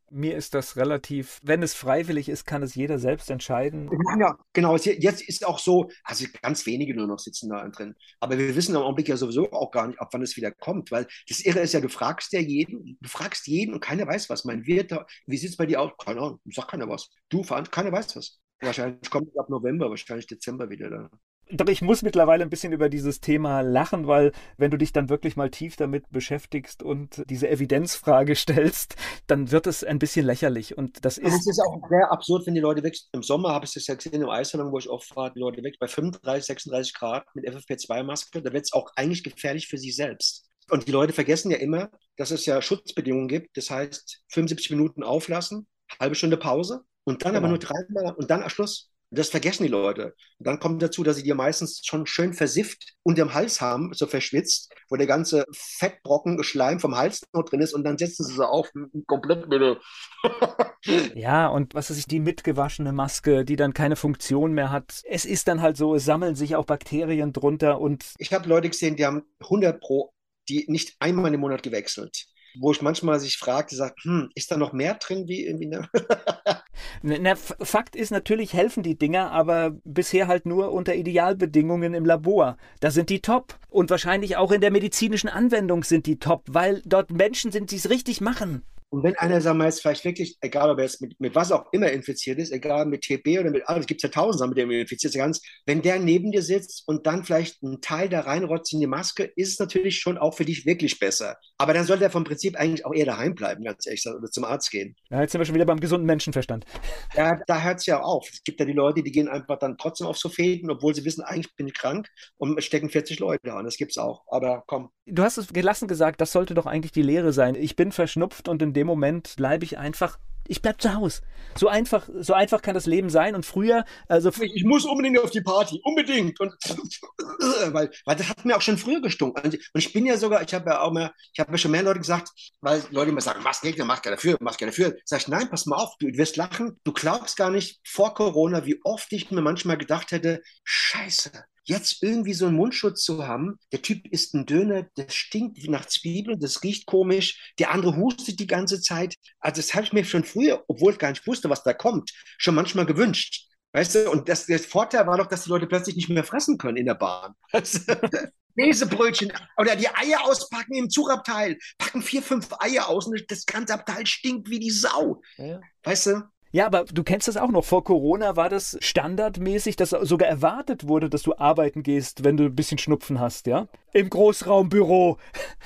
Mir 0.09 0.37
ist 0.37 0.55
das 0.55 0.76
relativ, 0.76 1.41
wenn 1.43 1.61
es 1.64 1.74
freiwillig 1.74 2.28
ist, 2.28 2.45
kann 2.45 2.62
es 2.62 2.76
jeder 2.76 3.01
selbst 3.01 3.30
entscheiden. 3.30 3.91
Ja, 4.20 4.39
genau. 4.53 4.76
Jetzt 4.76 5.22
ist 5.22 5.45
auch 5.45 5.59
so, 5.59 5.91
also 6.05 6.26
ganz 6.43 6.64
wenige 6.66 6.95
nur 6.95 7.09
noch 7.09 7.18
sitzen 7.18 7.51
da 7.51 7.68
drin. 7.68 7.97
Aber 8.20 8.39
wir 8.39 8.55
wissen 8.55 8.76
im 8.76 8.82
Augenblick 8.82 9.09
ja 9.09 9.16
sowieso 9.16 9.51
auch 9.51 9.72
gar 9.72 9.89
nicht, 9.89 9.99
ab 9.99 10.11
wann 10.12 10.22
es 10.22 10.37
wieder 10.37 10.53
kommt. 10.53 10.93
Weil 10.93 11.09
das 11.28 11.41
Irre 11.41 11.59
ist 11.59 11.74
ja, 11.74 11.80
du 11.80 11.89
fragst 11.89 12.32
ja 12.35 12.41
jeden, 12.41 12.97
du 13.01 13.09
fragst 13.09 13.49
jeden 13.49 13.74
und 13.74 13.80
keiner 13.80 14.07
weiß 14.07 14.30
was. 14.30 14.45
Mein 14.45 14.64
Wirt, 14.64 14.97
wie 15.26 15.37
sieht 15.37 15.51
es 15.51 15.57
bei 15.57 15.66
dir 15.66 15.80
aus? 15.80 15.91
Keine 15.99 16.20
Ahnung, 16.20 16.41
sag 16.53 16.68
keiner 16.68 16.89
was. 16.89 17.11
Du, 17.28 17.43
keiner 17.43 17.91
weiß 17.91 18.14
was. 18.14 18.39
Wahrscheinlich 18.61 19.11
kommt 19.11 19.28
es 19.28 19.37
ab 19.37 19.51
November, 19.51 19.91
wahrscheinlich 19.91 20.28
Dezember 20.28 20.70
wieder 20.70 20.89
da. 20.89 21.11
Doch 21.51 21.69
ich 21.69 21.83
muss 21.83 22.03
mittlerweile 22.03 22.43
ein 22.43 22.51
bisschen 22.51 22.73
über 22.73 22.89
dieses 22.89 23.21
Thema 23.21 23.61
lachen, 23.61 24.07
weil 24.07 24.33
wenn 24.57 24.71
du 24.71 24.79
dich 24.79 24.93
dann 24.93 25.09
wirklich 25.09 25.37
mal 25.37 25.51
tief 25.51 25.77
damit 25.77 26.11
beschäftigst 26.11 26.83
und 26.83 27.23
diese 27.29 27.49
Evidenzfrage 27.49 28.35
stellst, 28.37 28.97
dann 29.27 29.51
wird 29.51 29.67
es 29.67 29.85
ein 29.85 29.99
bisschen 29.99 30.25
lächerlich. 30.27 30.77
Und 30.79 31.05
das 31.05 31.19
ist. 31.19 31.35
Es 31.35 31.47
ist 31.47 31.61
auch 31.61 31.89
sehr 31.89 32.11
absurd, 32.11 32.47
wenn 32.47 32.55
die 32.55 32.61
Leute 32.61 32.83
weg. 32.83 32.97
Im 33.13 33.23
Sommer 33.23 33.51
habe 33.51 33.67
ich 33.67 33.73
das 33.73 33.87
ja 33.87 33.95
gesehen, 33.95 34.23
im 34.23 34.29
Eissalon, 34.29 34.73
wo 34.73 34.79
ich 34.79 34.89
oft 34.89 35.15
war, 35.17 35.33
die 35.33 35.41
Leute 35.41 35.63
weg 35.63 35.77
bei 35.79 35.87
35, 35.87 36.47
36 36.47 36.95
Grad 36.95 37.27
mit 37.35 37.47
FFP2-Maske. 37.49 38.43
Da 38.43 38.53
wird 38.53 38.65
es 38.65 38.73
auch 38.73 38.91
eigentlich 38.97 39.23
gefährlich 39.23 39.69
für 39.69 39.79
sie 39.79 39.93
selbst. 39.93 40.47
Und 40.71 40.89
die 40.89 40.93
Leute 40.93 41.13
vergessen 41.13 41.51
ja 41.51 41.59
immer, 41.59 41.91
dass 42.17 42.31
es 42.31 42.47
ja 42.47 42.63
Schutzbedingungen 42.63 43.29
gibt. 43.29 43.57
Das 43.57 43.71
heißt, 43.71 44.23
75 44.29 44.71
Minuten 44.71 45.03
auflassen, 45.03 45.67
halbe 46.01 46.15
Stunde 46.15 46.37
Pause 46.37 46.85
und 47.05 47.25
dann 47.25 47.35
genau. 47.35 47.45
aber 47.45 47.49
nur 47.49 47.59
dreimal 47.59 48.15
und 48.15 48.31
dann 48.31 48.49
Schluss. 48.49 48.91
Das 49.15 49.29
vergessen 49.29 49.62
die 49.62 49.69
Leute. 49.69 50.15
Und 50.39 50.47
dann 50.47 50.59
kommt 50.59 50.83
dazu, 50.83 51.03
dass 51.03 51.17
sie 51.17 51.23
dir 51.23 51.35
meistens 51.35 51.83
schon 51.85 52.07
schön 52.07 52.33
versifft 52.33 52.95
unterm 53.03 53.35
Hals 53.35 53.61
haben, 53.61 53.93
so 53.93 54.07
verschwitzt, 54.07 54.73
wo 54.89 54.97
der 54.97 55.07
ganze 55.07 55.45
Fettbrocken, 55.53 56.43
Schleim 56.43 56.81
vom 56.81 56.97
Hals 56.97 57.23
noch 57.33 57.45
drin 57.45 57.61
ist 57.61 57.75
und 57.75 57.85
dann 57.85 57.99
setzen 57.99 58.25
sie 58.25 58.35
sie 58.35 58.49
auf, 58.49 58.71
komplett 59.07 59.49
bitte. 59.49 59.81
ja, 61.15 61.47
und 61.49 61.75
was 61.75 61.91
ist 61.91 61.99
ich, 61.99 62.07
die 62.07 62.21
mitgewaschene 62.21 62.93
Maske, 62.93 63.45
die 63.45 63.57
dann 63.57 63.75
keine 63.75 63.97
Funktion 63.97 64.53
mehr 64.53 64.71
hat. 64.71 65.03
Es 65.05 65.25
ist 65.25 65.49
dann 65.49 65.62
halt 65.62 65.77
so, 65.77 65.95
es 65.95 66.05
sammeln 66.05 66.35
sich 66.35 66.57
auch 66.57 66.67
Bakterien 66.67 67.33
drunter 67.33 67.81
und. 67.81 68.15
Ich 68.19 68.33
habe 68.33 68.49
Leute 68.49 68.69
gesehen, 68.69 68.97
die 68.97 69.07
haben 69.07 69.23
100 69.41 69.81
Pro, 69.81 70.12
die 70.49 70.65
nicht 70.69 70.97
einmal 70.99 71.33
im 71.33 71.41
Monat 71.41 71.62
gewechselt 71.62 72.27
wo 72.59 72.73
ich 72.73 72.83
manchmal 72.83 73.21
sich 73.21 73.39
frage, 73.39 73.75
sagt, 73.75 74.05
hm, 74.05 74.31
ist 74.35 74.51
da 74.51 74.57
noch 74.57 74.73
mehr 74.73 74.95
drin 74.95 75.29
wie 75.29 75.47
irgendwie 75.47 75.75
eine 75.75 75.89
Na, 77.03 77.35
Fakt 77.37 77.97
ist 77.97 78.11
natürlich 78.11 78.53
helfen 78.53 78.83
die 78.83 78.99
Dinger, 78.99 79.31
aber 79.31 79.73
bisher 79.85 80.27
halt 80.27 80.47
nur 80.47 80.73
unter 80.73 80.95
Idealbedingungen 80.95 81.95
im 81.95 82.05
Labor. 82.05 82.57
Da 82.81 82.91
sind 82.91 83.11
die 83.11 83.21
top 83.21 83.59
und 83.69 83.91
wahrscheinlich 83.91 84.37
auch 84.37 84.53
in 84.53 84.61
der 84.61 84.71
medizinischen 84.71 85.29
Anwendung 85.29 85.85
sind 85.85 86.07
die 86.07 86.19
top, 86.19 86.45
weil 86.49 86.83
dort 86.85 87.11
Menschen 87.11 87.53
sind, 87.53 87.71
die 87.71 87.77
es 87.77 87.91
richtig 87.91 88.21
machen. 88.21 88.63
Und 88.95 89.03
wenn 89.03 89.17
einer, 89.17 89.41
sagen 89.41 89.59
wir 89.59 89.65
jetzt 89.65 89.83
vielleicht 89.83 90.05
wirklich, 90.05 90.39
egal 90.41 90.71
ob 90.71 90.79
er 90.79 90.85
jetzt 90.85 91.03
mit, 91.03 91.19
mit 91.19 91.35
was 91.35 91.51
auch 91.51 91.65
immer 91.73 91.91
infiziert 91.91 92.39
ist, 92.39 92.53
egal 92.53 92.87
mit 92.87 93.01
TB 93.01 93.41
oder 93.41 93.51
mit 93.51 93.69
alles, 93.69 93.87
gibt 93.87 93.99
es 93.99 94.03
ja 94.05 94.09
tausend 94.09 94.49
mit 94.49 94.57
denen 94.57 94.69
man 94.69 94.79
infiziert 94.79 95.13
ist, 95.13 95.19
ganz, 95.19 95.43
wenn 95.67 95.83
der 95.83 95.99
neben 95.99 96.31
dir 96.31 96.43
sitzt 96.43 96.85
und 96.87 97.05
dann 97.05 97.25
vielleicht 97.25 97.61
einen 97.65 97.81
Teil 97.81 98.09
da 98.09 98.21
reinrotzt 98.21 98.73
in 98.73 98.79
die 98.79 98.87
Maske, 98.87 99.25
ist 99.35 99.55
es 99.55 99.59
natürlich 99.59 99.99
schon 99.99 100.17
auch 100.17 100.35
für 100.35 100.45
dich 100.45 100.65
wirklich 100.65 101.01
besser. 101.01 101.37
Aber 101.59 101.75
dann 101.75 101.87
sollte 101.87 102.05
er 102.05 102.11
vom 102.11 102.23
Prinzip 102.23 102.55
eigentlich 102.55 102.87
auch 102.87 102.95
eher 102.95 103.07
daheim 103.07 103.35
bleiben, 103.35 103.65
ganz 103.65 103.85
ehrlich, 103.85 104.05
oder 104.07 104.31
zum 104.31 104.45
Arzt 104.45 104.71
gehen. 104.71 104.95
Ja, 105.11 105.23
jetzt 105.23 105.33
sind 105.33 105.41
wir 105.41 105.45
schon 105.45 105.57
wieder 105.57 105.67
beim 105.67 105.81
gesunden 105.81 106.07
Menschenverstand. 106.07 106.65
Ja, 107.17 107.39
da 107.47 107.63
hört 107.63 107.79
es 107.79 107.87
ja 107.87 108.01
auf. 108.01 108.29
Es 108.33 108.43
gibt 108.43 108.59
ja 108.59 108.67
die 108.67 108.73
Leute, 108.73 109.03
die 109.03 109.13
gehen 109.13 109.29
einfach 109.29 109.59
dann 109.59 109.77
trotzdem 109.79 110.09
auf 110.09 110.19
so 110.19 110.29
Fäden, 110.29 110.69
obwohl 110.69 110.95
sie 110.95 111.05
wissen, 111.05 111.23
eigentlich 111.23 111.55
bin 111.55 111.69
ich 111.69 111.75
krank 111.75 112.09
und 112.39 112.61
stecken 112.63 112.91
40 112.91 113.21
Leute 113.21 113.53
an. 113.53 113.65
Das 113.65 113.77
gibt 113.77 113.93
es 113.93 113.99
auch. 113.99 114.25
Aber 114.27 114.65
komm. 114.67 114.91
Du 115.07 115.23
hast 115.23 115.37
es 115.37 115.53
gelassen 115.53 115.87
gesagt, 115.87 116.21
das 116.21 116.33
sollte 116.33 116.55
doch 116.55 116.67
eigentlich 116.67 116.91
die 116.91 117.03
Lehre 117.03 117.33
sein. 117.33 117.55
Ich 117.55 117.77
bin 117.77 117.93
verschnupft 117.93 118.49
und 118.49 118.63
in 118.63 118.73
dem 118.73 118.84
Moment 118.87 119.35
bleibe 119.37 119.64
ich 119.64 119.78
einfach 119.78 120.18
ich 120.47 120.62
bleib 120.62 120.80
zu 120.80 120.95
Hause. 120.95 121.22
So 121.57 121.68
einfach, 121.68 122.09
so 122.18 122.35
einfach 122.35 122.61
kann 122.61 122.74
das 122.74 122.87
Leben 122.87 123.11
sein. 123.11 123.35
Und 123.35 123.47
früher, 123.47 123.85
also. 124.09 124.30
Ich 124.41 124.64
muss 124.64 124.85
unbedingt 124.85 125.18
auf 125.18 125.30
die 125.30 125.41
Party. 125.41 125.80
Unbedingt. 125.85 126.39
Und, 126.41 126.55
weil, 127.72 127.91
weil 128.05 128.16
das 128.16 128.28
hat 128.28 128.45
mir 128.45 128.57
auch 128.57 128.61
schon 128.61 128.76
früher 128.76 129.01
gestunken. 129.01 129.43
Und 129.45 129.59
ich 129.74 129.93
bin 129.93 130.05
ja 130.07 130.16
sogar, 130.16 130.43
ich 130.43 130.53
habe 130.53 130.70
ja 130.70 130.80
auch 130.80 130.93
mehr, 130.93 131.12
ich 131.32 131.41
habe 131.41 131.51
mir 131.51 131.59
schon 131.59 131.70
mehr 131.70 131.82
Leute 131.82 132.01
gesagt, 132.01 132.30
weil 132.61 132.82
Leute 132.91 133.11
immer 133.11 133.20
sagen, 133.20 133.45
was 133.45 133.61
Gegner, 133.61 133.85
mach 133.85 134.03
gerne 134.03 134.16
dafür, 134.16 134.37
mach 134.41 134.57
gerne 134.57 134.72
dafür. 134.72 134.97
Sag 135.05 135.20
ich, 135.20 135.28
nein, 135.28 135.49
pass 135.49 135.66
mal 135.66 135.76
auf, 135.76 135.97
du 135.99 136.07
wirst 136.09 136.37
lachen. 136.37 136.78
Du 136.85 136.93
glaubst 136.93 137.37
gar 137.37 137.51
nicht 137.51 137.80
vor 137.87 138.14
Corona, 138.14 138.66
wie 138.66 138.80
oft 138.85 139.12
ich 139.12 139.30
mir 139.30 139.41
manchmal 139.41 139.78
gedacht 139.78 140.11
hätte, 140.12 140.43
Scheiße, 140.64 141.45
jetzt 141.65 142.03
irgendwie 142.03 142.35
so 142.35 142.47
einen 142.47 142.57
Mundschutz 142.57 143.03
zu 143.03 143.27
haben, 143.27 143.59
der 143.73 143.83
Typ 143.83 144.07
isst 144.09 144.35
einen 144.35 144.47
Döner, 144.47 144.85
der 144.97 145.09
stinkt 145.09 145.62
wie 145.62 145.69
nach 145.69 145.87
Zwiebeln, 145.87 146.41
das 146.41 146.62
riecht 146.62 146.87
komisch, 146.87 147.53
der 147.59 147.71
andere 147.71 147.97
hustet 147.97 148.39
die 148.39 148.47
ganze 148.47 148.81
Zeit. 148.81 149.17
Also 149.41 149.61
das 149.61 149.75
habe 149.75 149.85
ich 149.85 149.93
mir 149.93 150.05
schon 150.05 150.25
früher, 150.25 150.65
obwohl 150.69 150.93
ich 150.93 150.99
gar 150.99 151.11
nicht 151.11 151.27
wusste, 151.27 151.51
was 151.51 151.62
da 151.62 151.73
kommt, 151.73 152.12
schon 152.39 152.55
manchmal 152.55 152.87
gewünscht. 152.87 153.49
Weißt 153.73 153.97
du, 153.97 154.11
und 154.11 154.29
das, 154.29 154.47
der 154.47 154.61
Vorteil 154.61 155.07
war 155.07 155.19
doch, 155.19 155.27
dass 155.27 155.45
die 155.45 155.51
Leute 155.51 155.67
plötzlich 155.67 155.97
nicht 155.97 156.09
mehr 156.09 156.23
fressen 156.23 156.59
können 156.59 156.77
in 156.77 156.87
der 156.87 156.95
Bahn. 156.95 157.35
Käsebrötchen 158.57 159.33
oder 159.57 159.75
die 159.75 159.89
Eier 159.89 160.25
auspacken 160.25 160.75
im 160.75 160.89
Zugabteil, 160.89 161.59
packen 161.77 162.03
vier, 162.03 162.23
fünf 162.23 162.49
Eier 162.61 162.89
aus 162.89 163.07
und 163.07 163.21
das 163.29 163.47
ganze 163.47 163.75
Abteil 163.75 164.07
stinkt 164.07 164.49
wie 164.49 164.61
die 164.61 164.71
Sau. 164.71 165.23
Ja. 165.37 165.61
Weißt 165.83 166.07
du? 166.07 166.23
Ja, 166.55 166.67
aber 166.67 166.85
du 166.85 167.03
kennst 167.03 167.27
das 167.27 167.37
auch 167.37 167.51
noch. 167.51 167.65
Vor 167.65 167.83
Corona 167.83 168.37
war 168.37 168.49
das 168.49 168.79
standardmäßig, 168.81 169.75
dass 169.75 169.91
sogar 169.91 170.29
erwartet 170.29 170.87
wurde, 170.87 171.11
dass 171.11 171.23
du 171.23 171.37
arbeiten 171.37 171.83
gehst, 171.83 172.23
wenn 172.23 172.37
du 172.37 172.45
ein 172.45 172.55
bisschen 172.55 172.79
Schnupfen 172.79 173.19
hast, 173.19 173.49
ja? 173.49 173.67
Im 173.93 174.09
Großraumbüro. 174.09 175.19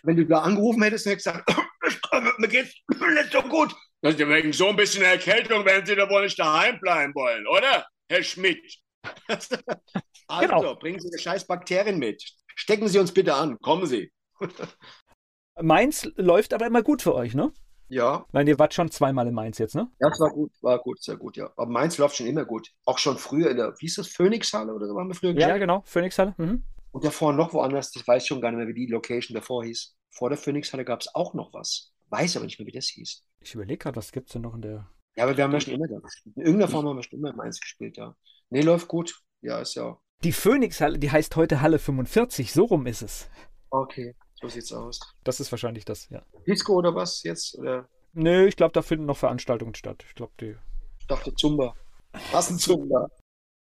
Wenn 0.03 0.17
du 0.17 0.25
da 0.25 0.39
angerufen 0.39 0.83
hättest 0.83 1.05
und 1.05 1.13
hättest 1.13 1.27
gesagt, 1.27 1.55
mir 2.39 2.49
geht's 2.49 2.73
nicht 2.89 3.31
so 3.31 3.43
gut. 3.43 3.77
Also 4.01 4.27
wegen 4.31 4.55
so 4.55 4.69
ein 4.69 4.77
bisschen 4.77 5.03
Erkältung 5.03 5.67
werden 5.67 5.85
Sie 5.85 5.95
da 5.95 6.09
wohl 6.09 6.23
nicht 6.23 6.39
daheim 6.39 6.81
bleiben 6.81 7.15
wollen, 7.15 7.47
oder? 7.47 7.87
Herr 8.09 8.23
Schmidt. 8.23 8.79
also, 9.29 9.57
genau. 10.41 10.75
bringen 10.77 11.01
Sie 11.01 11.11
die 11.11 11.23
scheiß 11.23 11.47
Bakterien 11.47 11.99
mit. 11.99 12.25
Stecken 12.57 12.89
Sie 12.89 12.99
uns 12.99 13.13
bitte 13.13 13.35
an. 13.35 13.59
Kommen 13.61 13.85
Sie. 13.85 14.11
Mainz 15.61 16.09
läuft 16.17 16.55
aber 16.55 16.67
immer 16.67 16.83
gut 16.83 17.03
für 17.03 17.15
euch, 17.15 17.35
ne? 17.35 17.53
Ja. 17.89 18.27
Nein, 18.33 18.47
ihr 18.47 18.59
wart 18.59 18.75
schon 18.75 18.91
zweimal 18.91 19.27
in 19.27 19.35
Mainz 19.35 19.59
jetzt, 19.59 19.75
ne? 19.75 19.91
Ja, 19.99 20.09
es 20.09 20.21
war 20.21 20.31
gut, 20.31 20.53
war 20.61 20.79
gut, 20.79 21.03
sehr 21.03 21.17
gut, 21.17 21.37
ja. 21.37 21.51
Aber 21.57 21.71
Mainz 21.71 21.99
läuft 21.99 22.17
schon 22.17 22.27
immer 22.27 22.45
gut. 22.45 22.71
Auch 22.85 22.99
schon 22.99 23.17
früher 23.17 23.51
in 23.51 23.57
der, 23.57 23.75
wie 23.79 23.87
ist 23.87 23.99
das, 23.99 24.09
Phoenixhalle 24.09 24.73
oder 24.73 24.87
so 24.87 24.95
waren 24.95 25.09
wir 25.09 25.15
früher? 25.15 25.33
Ja, 25.33 25.49
ja 25.49 25.59
genau, 25.59 25.83
Phoenixhalle. 25.85 26.35
Mhm. 26.37 26.63
Und 26.91 27.05
davor 27.05 27.33
noch 27.33 27.53
woanders, 27.53 27.93
das 27.93 28.07
weiß 28.07 28.23
ich 28.23 28.29
schon 28.29 28.41
gar 28.41 28.51
nicht 28.51 28.59
mehr, 28.59 28.69
wie 28.69 28.75
die 28.75 28.87
Location 28.87 29.35
davor 29.35 29.65
hieß. 29.65 29.97
Vor 30.11 30.29
der 30.31 30.39
Phoenixhalle 30.39 30.85
gab 30.85 31.01
es 31.01 31.15
auch 31.15 31.35
noch 31.35 31.53
was. 31.53 31.93
Weiß 32.11 32.37
aber 32.37 32.47
nicht 32.47 32.59
mehr, 32.59 32.67
wie 32.67 32.73
das 32.73 32.87
hieß. 32.87 33.25
Ich 33.41 33.55
überlege 33.55 33.79
gerade, 33.79 33.97
was 33.97 34.13
gibt 34.13 34.29
es 34.29 34.33
denn 34.33 34.43
noch 34.43 34.55
in 34.55 34.63
der. 34.63 34.89
Ja, 35.17 35.25
aber 35.25 35.37
wir 35.37 35.45
haben 35.45 35.53
ja 35.53 35.61
schon 35.61 35.75
immer 35.75 35.89
da 35.89 35.99
gespielt. 35.99 36.37
In 36.37 36.43
irgendeiner 36.43 36.71
Form 36.71 36.87
haben 36.87 36.97
wir 36.97 37.03
schon 37.03 37.19
immer 37.19 37.31
in 37.31 37.37
Mainz 37.37 37.61
gespielt, 37.61 37.97
ja. 37.97 38.15
Nee, 38.51 38.63
läuft 38.63 38.89
gut. 38.89 39.23
Ja, 39.43 39.61
ist 39.61 39.75
ja. 39.75 39.99
Die 40.25 40.33
Phoenixhalle, 40.33 40.99
die 40.99 41.11
heißt 41.11 41.37
heute 41.37 41.61
Halle 41.61 41.79
45, 41.79 42.53
so 42.53 42.65
rum 42.65 42.87
ist 42.87 43.03
es. 43.03 43.29
Okay, 43.71 44.17
so 44.41 44.49
sieht's 44.49 44.73
aus. 44.73 45.01
Das 45.25 45.41
ist 45.41 45.51
wahrscheinlich 45.51 45.85
das, 45.85 46.09
ja. 46.11 46.23
Disco 46.47 46.75
oder 46.75 46.95
was 46.95 47.23
jetzt? 47.23 47.59
Oder? 47.59 47.89
Nö, 48.13 48.47
ich 48.47 48.57
glaube, 48.57 48.73
da 48.73 48.83
finden 48.83 49.07
noch 49.07 49.17
Veranstaltungen 49.17 49.75
statt. 49.75 50.05
Ich 50.07 50.15
glaube, 50.15 50.33
die. 50.41 50.57
Ich 51.01 51.07
dachte 51.07 51.35
Zumba. 51.35 51.75
Was 52.33 52.51
ein 52.51 52.59
Zumba? 52.59 53.09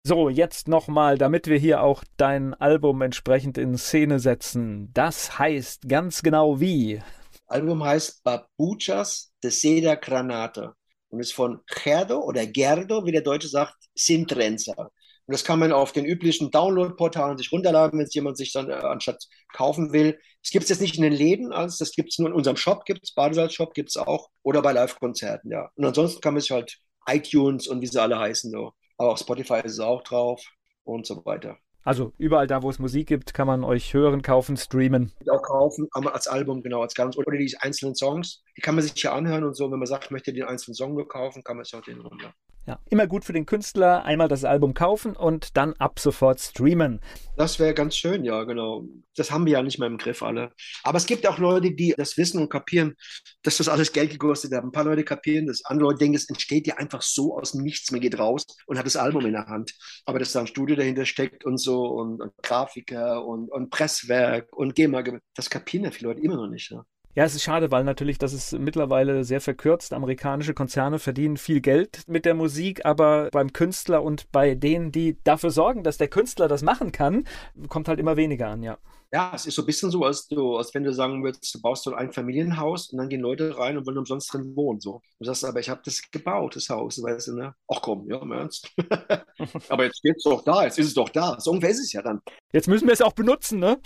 So, 0.06 0.28
jetzt 0.28 0.68
nochmal, 0.68 1.16
damit 1.16 1.46
wir 1.46 1.56
hier 1.56 1.82
auch 1.82 2.04
dein 2.18 2.52
Album 2.54 3.00
entsprechend 3.00 3.56
in 3.56 3.78
Szene 3.78 4.18
setzen. 4.18 4.90
Das 4.92 5.38
heißt 5.38 5.88
ganz 5.88 6.22
genau 6.22 6.60
wie? 6.60 7.02
Album 7.46 7.82
heißt 7.82 8.22
Babuchas 8.22 9.32
de 9.42 9.50
Seda 9.50 9.94
Granata 9.94 10.74
und 11.08 11.20
ist 11.20 11.32
von 11.32 11.62
Gerdo 11.66 12.20
oder 12.20 12.46
Gerdo, 12.46 13.06
wie 13.06 13.12
der 13.12 13.22
Deutsche 13.22 13.48
sagt, 13.48 13.76
Sintrenza. 13.94 14.90
Und 15.26 15.32
das 15.32 15.44
kann 15.44 15.58
man 15.58 15.72
auf 15.72 15.92
den 15.92 16.04
üblichen 16.04 16.50
Download-Portalen 16.50 17.38
sich 17.38 17.50
runterladen, 17.50 17.98
wenn 17.98 18.06
es 18.06 18.14
jemand 18.14 18.36
sich 18.36 18.52
dann 18.52 18.68
äh, 18.68 18.74
anstatt 18.74 19.24
kaufen 19.52 19.92
will. 19.92 20.18
Es 20.42 20.50
gibt 20.50 20.64
es 20.64 20.68
jetzt 20.68 20.80
nicht 20.80 20.96
in 20.96 21.02
den 21.02 21.12
Läden, 21.12 21.52
also 21.52 21.82
das 21.82 21.92
gibt 21.92 22.10
es 22.10 22.18
nur 22.18 22.28
in 22.28 22.34
unserem 22.34 22.56
Shop, 22.56 22.84
gibt 22.84 23.04
es, 23.04 23.14
Badesalz-Shop 23.14 23.72
gibt 23.72 23.88
es 23.88 23.96
auch, 23.96 24.28
oder 24.42 24.60
bei 24.60 24.72
Live-Konzerten, 24.72 25.50
ja. 25.50 25.70
Und 25.76 25.84
ansonsten 25.84 26.20
kann 26.20 26.34
man 26.34 26.42
sich 26.42 26.50
halt 26.50 26.78
iTunes 27.06 27.66
und 27.66 27.80
wie 27.80 27.86
sie 27.86 28.00
alle 28.00 28.18
heißen, 28.18 28.50
so. 28.50 28.72
Aber 28.98 29.12
auch 29.12 29.18
Spotify 29.18 29.60
ist 29.64 29.72
es 29.72 29.80
auch 29.80 30.02
drauf 30.02 30.44
und 30.84 31.06
so 31.06 31.24
weiter. 31.24 31.56
Also 31.84 32.12
überall 32.16 32.46
da, 32.46 32.62
wo 32.62 32.70
es 32.70 32.78
Musik 32.78 33.08
gibt, 33.08 33.34
kann 33.34 33.46
man 33.46 33.62
euch 33.62 33.92
hören, 33.92 34.22
kaufen, 34.22 34.56
streamen. 34.56 35.12
Auch 35.30 35.42
kaufen, 35.42 35.86
aber 35.92 36.14
als 36.14 36.26
Album, 36.26 36.62
genau, 36.62 36.80
als 36.80 36.94
ganz. 36.94 37.16
Oder 37.16 37.36
die 37.36 37.54
einzelnen 37.60 37.94
Songs, 37.94 38.42
die 38.56 38.62
kann 38.62 38.74
man 38.74 38.82
sich 38.82 38.94
ja 39.02 39.12
anhören 39.14 39.44
und 39.44 39.54
so. 39.54 39.70
Wenn 39.70 39.78
man 39.78 39.86
sagt, 39.86 40.04
ich 40.04 40.10
möchte 40.10 40.32
den 40.32 40.44
einzelnen 40.44 40.74
Song 40.74 40.94
nur 40.94 41.06
kaufen, 41.06 41.44
kann 41.44 41.56
man 41.56 41.64
sich 41.64 41.74
auch 41.74 41.82
den 41.82 42.00
runter. 42.00 42.32
Ja, 42.66 42.78
immer 42.88 43.06
gut 43.06 43.26
für 43.26 43.34
den 43.34 43.44
Künstler, 43.44 44.04
einmal 44.04 44.28
das 44.28 44.44
Album 44.44 44.72
kaufen 44.72 45.16
und 45.16 45.54
dann 45.56 45.74
ab 45.74 45.98
sofort 45.98 46.40
streamen. 46.40 47.00
Das 47.36 47.58
wäre 47.58 47.74
ganz 47.74 47.94
schön, 47.94 48.24
ja, 48.24 48.44
genau. 48.44 48.84
Das 49.16 49.30
haben 49.30 49.44
wir 49.44 49.52
ja 49.52 49.62
nicht 49.62 49.78
mehr 49.78 49.88
im 49.88 49.98
Griff 49.98 50.22
alle. 50.22 50.50
Aber 50.82 50.96
es 50.96 51.04
gibt 51.04 51.26
auch 51.26 51.36
Leute, 51.38 51.72
die 51.72 51.94
das 51.94 52.16
wissen 52.16 52.40
und 52.40 52.48
kapieren, 52.48 52.94
dass 53.42 53.58
das 53.58 53.68
alles 53.68 53.92
Geld 53.92 54.12
gekostet 54.12 54.54
hat. 54.54 54.64
Ein 54.64 54.72
paar 54.72 54.84
Leute 54.84 55.04
kapieren 55.04 55.46
das. 55.46 55.62
Andere 55.66 55.88
Leute 55.88 55.98
denken, 55.98 56.16
es 56.16 56.28
entsteht 56.30 56.66
ja 56.66 56.76
einfach 56.76 57.02
so 57.02 57.38
aus 57.38 57.52
dem 57.52 57.62
Nichts. 57.62 57.90
Man 57.90 58.00
geht 58.00 58.18
raus 58.18 58.46
und 58.66 58.78
hat 58.78 58.86
das 58.86 58.96
Album 58.96 59.26
in 59.26 59.32
der 59.32 59.46
Hand. 59.46 59.74
Aber 60.06 60.18
dass 60.18 60.32
da 60.32 60.40
ein 60.40 60.46
Studio 60.46 60.74
dahinter 60.74 61.04
steckt 61.04 61.44
und 61.44 61.58
so 61.58 61.84
und, 61.86 62.22
und 62.22 62.32
Grafiker 62.42 63.26
und, 63.26 63.50
und 63.52 63.68
Presswerk 63.68 64.50
und 64.54 64.74
GEMA, 64.74 65.02
das 65.34 65.50
kapieren 65.50 65.84
ja 65.84 65.90
viele 65.90 66.08
Leute 66.08 66.22
immer 66.22 66.36
noch 66.36 66.48
nicht. 66.48 66.70
Ja. 66.70 66.86
Ja, 67.16 67.24
es 67.24 67.36
ist 67.36 67.44
schade, 67.44 67.70
weil 67.70 67.84
natürlich 67.84 68.18
das 68.18 68.32
ist 68.32 68.58
mittlerweile 68.58 69.22
sehr 69.22 69.40
verkürzt. 69.40 69.92
Amerikanische 69.92 70.52
Konzerne 70.52 70.98
verdienen 70.98 71.36
viel 71.36 71.60
Geld 71.60 72.02
mit 72.08 72.24
der 72.24 72.34
Musik, 72.34 72.84
aber 72.84 73.28
beim 73.30 73.52
Künstler 73.52 74.02
und 74.02 74.32
bei 74.32 74.56
denen, 74.56 74.90
die 74.90 75.16
dafür 75.22 75.50
sorgen, 75.50 75.84
dass 75.84 75.96
der 75.96 76.08
Künstler 76.08 76.48
das 76.48 76.62
machen 76.62 76.90
kann, 76.90 77.24
kommt 77.68 77.86
halt 77.86 78.00
immer 78.00 78.16
weniger 78.16 78.48
an, 78.48 78.64
ja. 78.64 78.78
Ja, 79.12 79.32
es 79.34 79.46
ist 79.46 79.54
so 79.54 79.62
ein 79.62 79.66
bisschen 79.66 79.90
so, 79.90 80.04
als, 80.04 80.26
du, 80.26 80.56
als 80.56 80.74
wenn 80.74 80.84
du 80.84 80.92
sagen 80.92 81.22
würdest, 81.22 81.54
du 81.54 81.60
baust 81.60 81.84
so 81.84 81.94
ein 81.94 82.12
Familienhaus 82.12 82.90
und 82.90 82.98
dann 82.98 83.08
gehen 83.08 83.20
Leute 83.20 83.56
rein 83.56 83.76
und 83.78 83.86
wollen 83.86 83.98
umsonst 83.98 84.32
drin 84.32 84.56
wohnen. 84.56 84.80
So. 84.80 85.02
Du 85.18 85.24
sagst, 85.26 85.44
aber 85.44 85.60
ich 85.60 85.68
habe 85.68 85.82
das 85.84 86.02
gebaut, 86.10 86.56
das 86.56 86.68
Haus, 86.68 87.02
weißt 87.02 87.28
du, 87.28 87.36
ne? 87.36 87.54
Ach 87.68 87.80
komm, 87.80 88.08
ja, 88.08 88.20
im 88.20 88.32
Ernst. 88.32 88.70
aber 89.68 89.84
jetzt 89.84 89.98
steht 89.98 90.16
es 90.16 90.24
doch 90.24 90.42
da, 90.42 90.64
jetzt 90.64 90.78
ist 90.78 90.88
es 90.88 90.94
doch 90.94 91.08
da. 91.08 91.38
So 91.38 91.52
ungefähr 91.52 91.70
ist 91.70 91.80
es 91.80 91.92
ja 91.92 92.02
dann. 92.02 92.20
Jetzt 92.52 92.68
müssen 92.68 92.86
wir 92.86 92.92
es 92.92 93.02
auch 93.02 93.12
benutzen, 93.12 93.60
ne? 93.60 93.78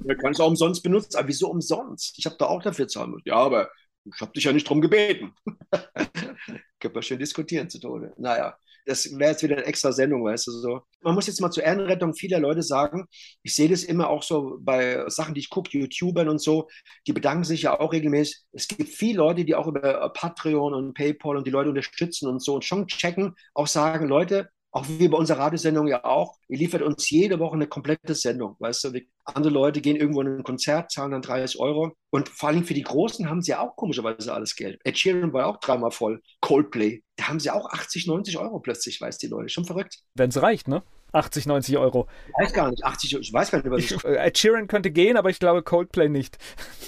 Wir 0.00 0.16
können 0.16 0.32
es 0.32 0.40
auch 0.40 0.48
umsonst 0.48 0.82
benutzen. 0.82 1.16
Aber 1.16 1.28
wieso 1.28 1.50
umsonst? 1.50 2.18
Ich 2.18 2.26
habe 2.26 2.36
da 2.38 2.46
auch 2.46 2.62
dafür 2.62 2.88
zahlen 2.88 3.10
müssen. 3.10 3.28
Ja, 3.28 3.36
aber 3.36 3.70
ich 4.04 4.20
habe 4.20 4.32
dich 4.32 4.44
ja 4.44 4.52
nicht 4.52 4.68
drum 4.68 4.80
gebeten. 4.80 5.34
Können 6.80 6.94
wir 6.94 7.02
schön 7.02 7.18
diskutieren 7.18 7.70
zu 7.70 7.78
Tode. 7.78 8.12
Naja, 8.16 8.56
das 8.86 9.18
wäre 9.18 9.30
jetzt 9.32 9.42
wieder 9.42 9.56
eine 9.56 9.66
extra 9.66 9.92
Sendung, 9.92 10.24
weißt 10.24 10.46
du 10.46 10.50
so. 10.52 10.80
Man 11.02 11.14
muss 11.14 11.26
jetzt 11.26 11.40
mal 11.40 11.50
zur 11.50 11.64
Ehrenrettung 11.64 12.14
vieler 12.14 12.40
Leute 12.40 12.62
sagen, 12.62 13.06
ich 13.42 13.54
sehe 13.54 13.68
das 13.68 13.84
immer 13.84 14.08
auch 14.08 14.22
so 14.22 14.58
bei 14.60 15.04
Sachen, 15.08 15.34
die 15.34 15.40
ich 15.40 15.50
gucke, 15.50 15.76
YouTubern 15.76 16.28
und 16.28 16.40
so, 16.40 16.68
die 17.06 17.12
bedanken 17.12 17.44
sich 17.44 17.62
ja 17.62 17.78
auch 17.78 17.92
regelmäßig. 17.92 18.42
Es 18.52 18.68
gibt 18.68 18.88
viele 18.88 19.18
Leute, 19.18 19.44
die 19.44 19.54
auch 19.54 19.66
über 19.66 20.10
Patreon 20.12 20.74
und 20.74 20.94
PayPal 20.94 21.36
und 21.36 21.46
die 21.46 21.50
Leute 21.50 21.68
unterstützen 21.68 22.28
und 22.28 22.42
so 22.42 22.54
und 22.54 22.64
schon 22.64 22.86
checken, 22.86 23.34
auch 23.54 23.66
sagen, 23.66 24.08
Leute, 24.08 24.50
auch 24.72 24.86
wie 24.88 25.06
bei 25.06 25.18
unserer 25.18 25.38
Radiosendung 25.38 25.86
ja 25.86 26.04
auch, 26.04 26.38
ihr 26.48 26.58
liefert 26.58 26.80
uns 26.82 27.08
jede 27.10 27.38
Woche 27.38 27.54
eine 27.54 27.66
komplette 27.66 28.14
Sendung. 28.14 28.56
Weißt 28.58 28.84
du, 28.84 29.00
andere 29.24 29.52
Leute 29.52 29.82
gehen 29.82 29.96
irgendwo 29.96 30.22
in 30.22 30.38
ein 30.38 30.42
Konzert, 30.44 30.90
zahlen 30.90 31.12
dann 31.12 31.20
30 31.20 31.60
Euro. 31.60 31.92
Und 32.10 32.30
vor 32.30 32.48
allem 32.48 32.64
für 32.64 32.72
die 32.72 32.82
Großen 32.82 33.28
haben 33.28 33.42
sie 33.42 33.50
ja 33.50 33.60
auch 33.60 33.76
komischerweise 33.76 34.32
alles 34.32 34.56
Geld. 34.56 34.80
Ed 34.84 34.98
Sheeran 34.98 35.32
war 35.34 35.46
auch 35.46 35.58
dreimal 35.58 35.90
voll. 35.90 36.22
Coldplay, 36.40 37.02
da 37.16 37.28
haben 37.28 37.38
sie 37.38 37.50
auch 37.50 37.68
80, 37.70 38.06
90 38.06 38.38
Euro 38.38 38.60
plötzlich, 38.60 38.98
weiß 38.98 39.18
die 39.18 39.26
Leute. 39.26 39.50
Schon 39.50 39.66
verrückt. 39.66 39.98
Wenn 40.14 40.30
es 40.30 40.40
reicht, 40.40 40.68
ne? 40.68 40.82
80, 41.12 41.44
90 41.44 41.76
Euro. 41.76 42.08
Ich 42.28 42.46
weiß 42.46 42.52
gar 42.54 42.70
nicht, 42.70 42.82
80, 42.82 43.18
ich 43.20 43.32
weiß 43.32 43.50
gar 43.50 43.58
nicht, 43.58 43.70
was 43.70 43.84
ich. 43.84 44.04
Äh, 44.04 44.26
Ed 44.26 44.38
Sheeran 44.38 44.66
könnte 44.68 44.90
gehen, 44.90 45.18
aber 45.18 45.28
ich 45.28 45.38
glaube 45.38 45.62
Coldplay 45.62 46.08
nicht. 46.08 46.38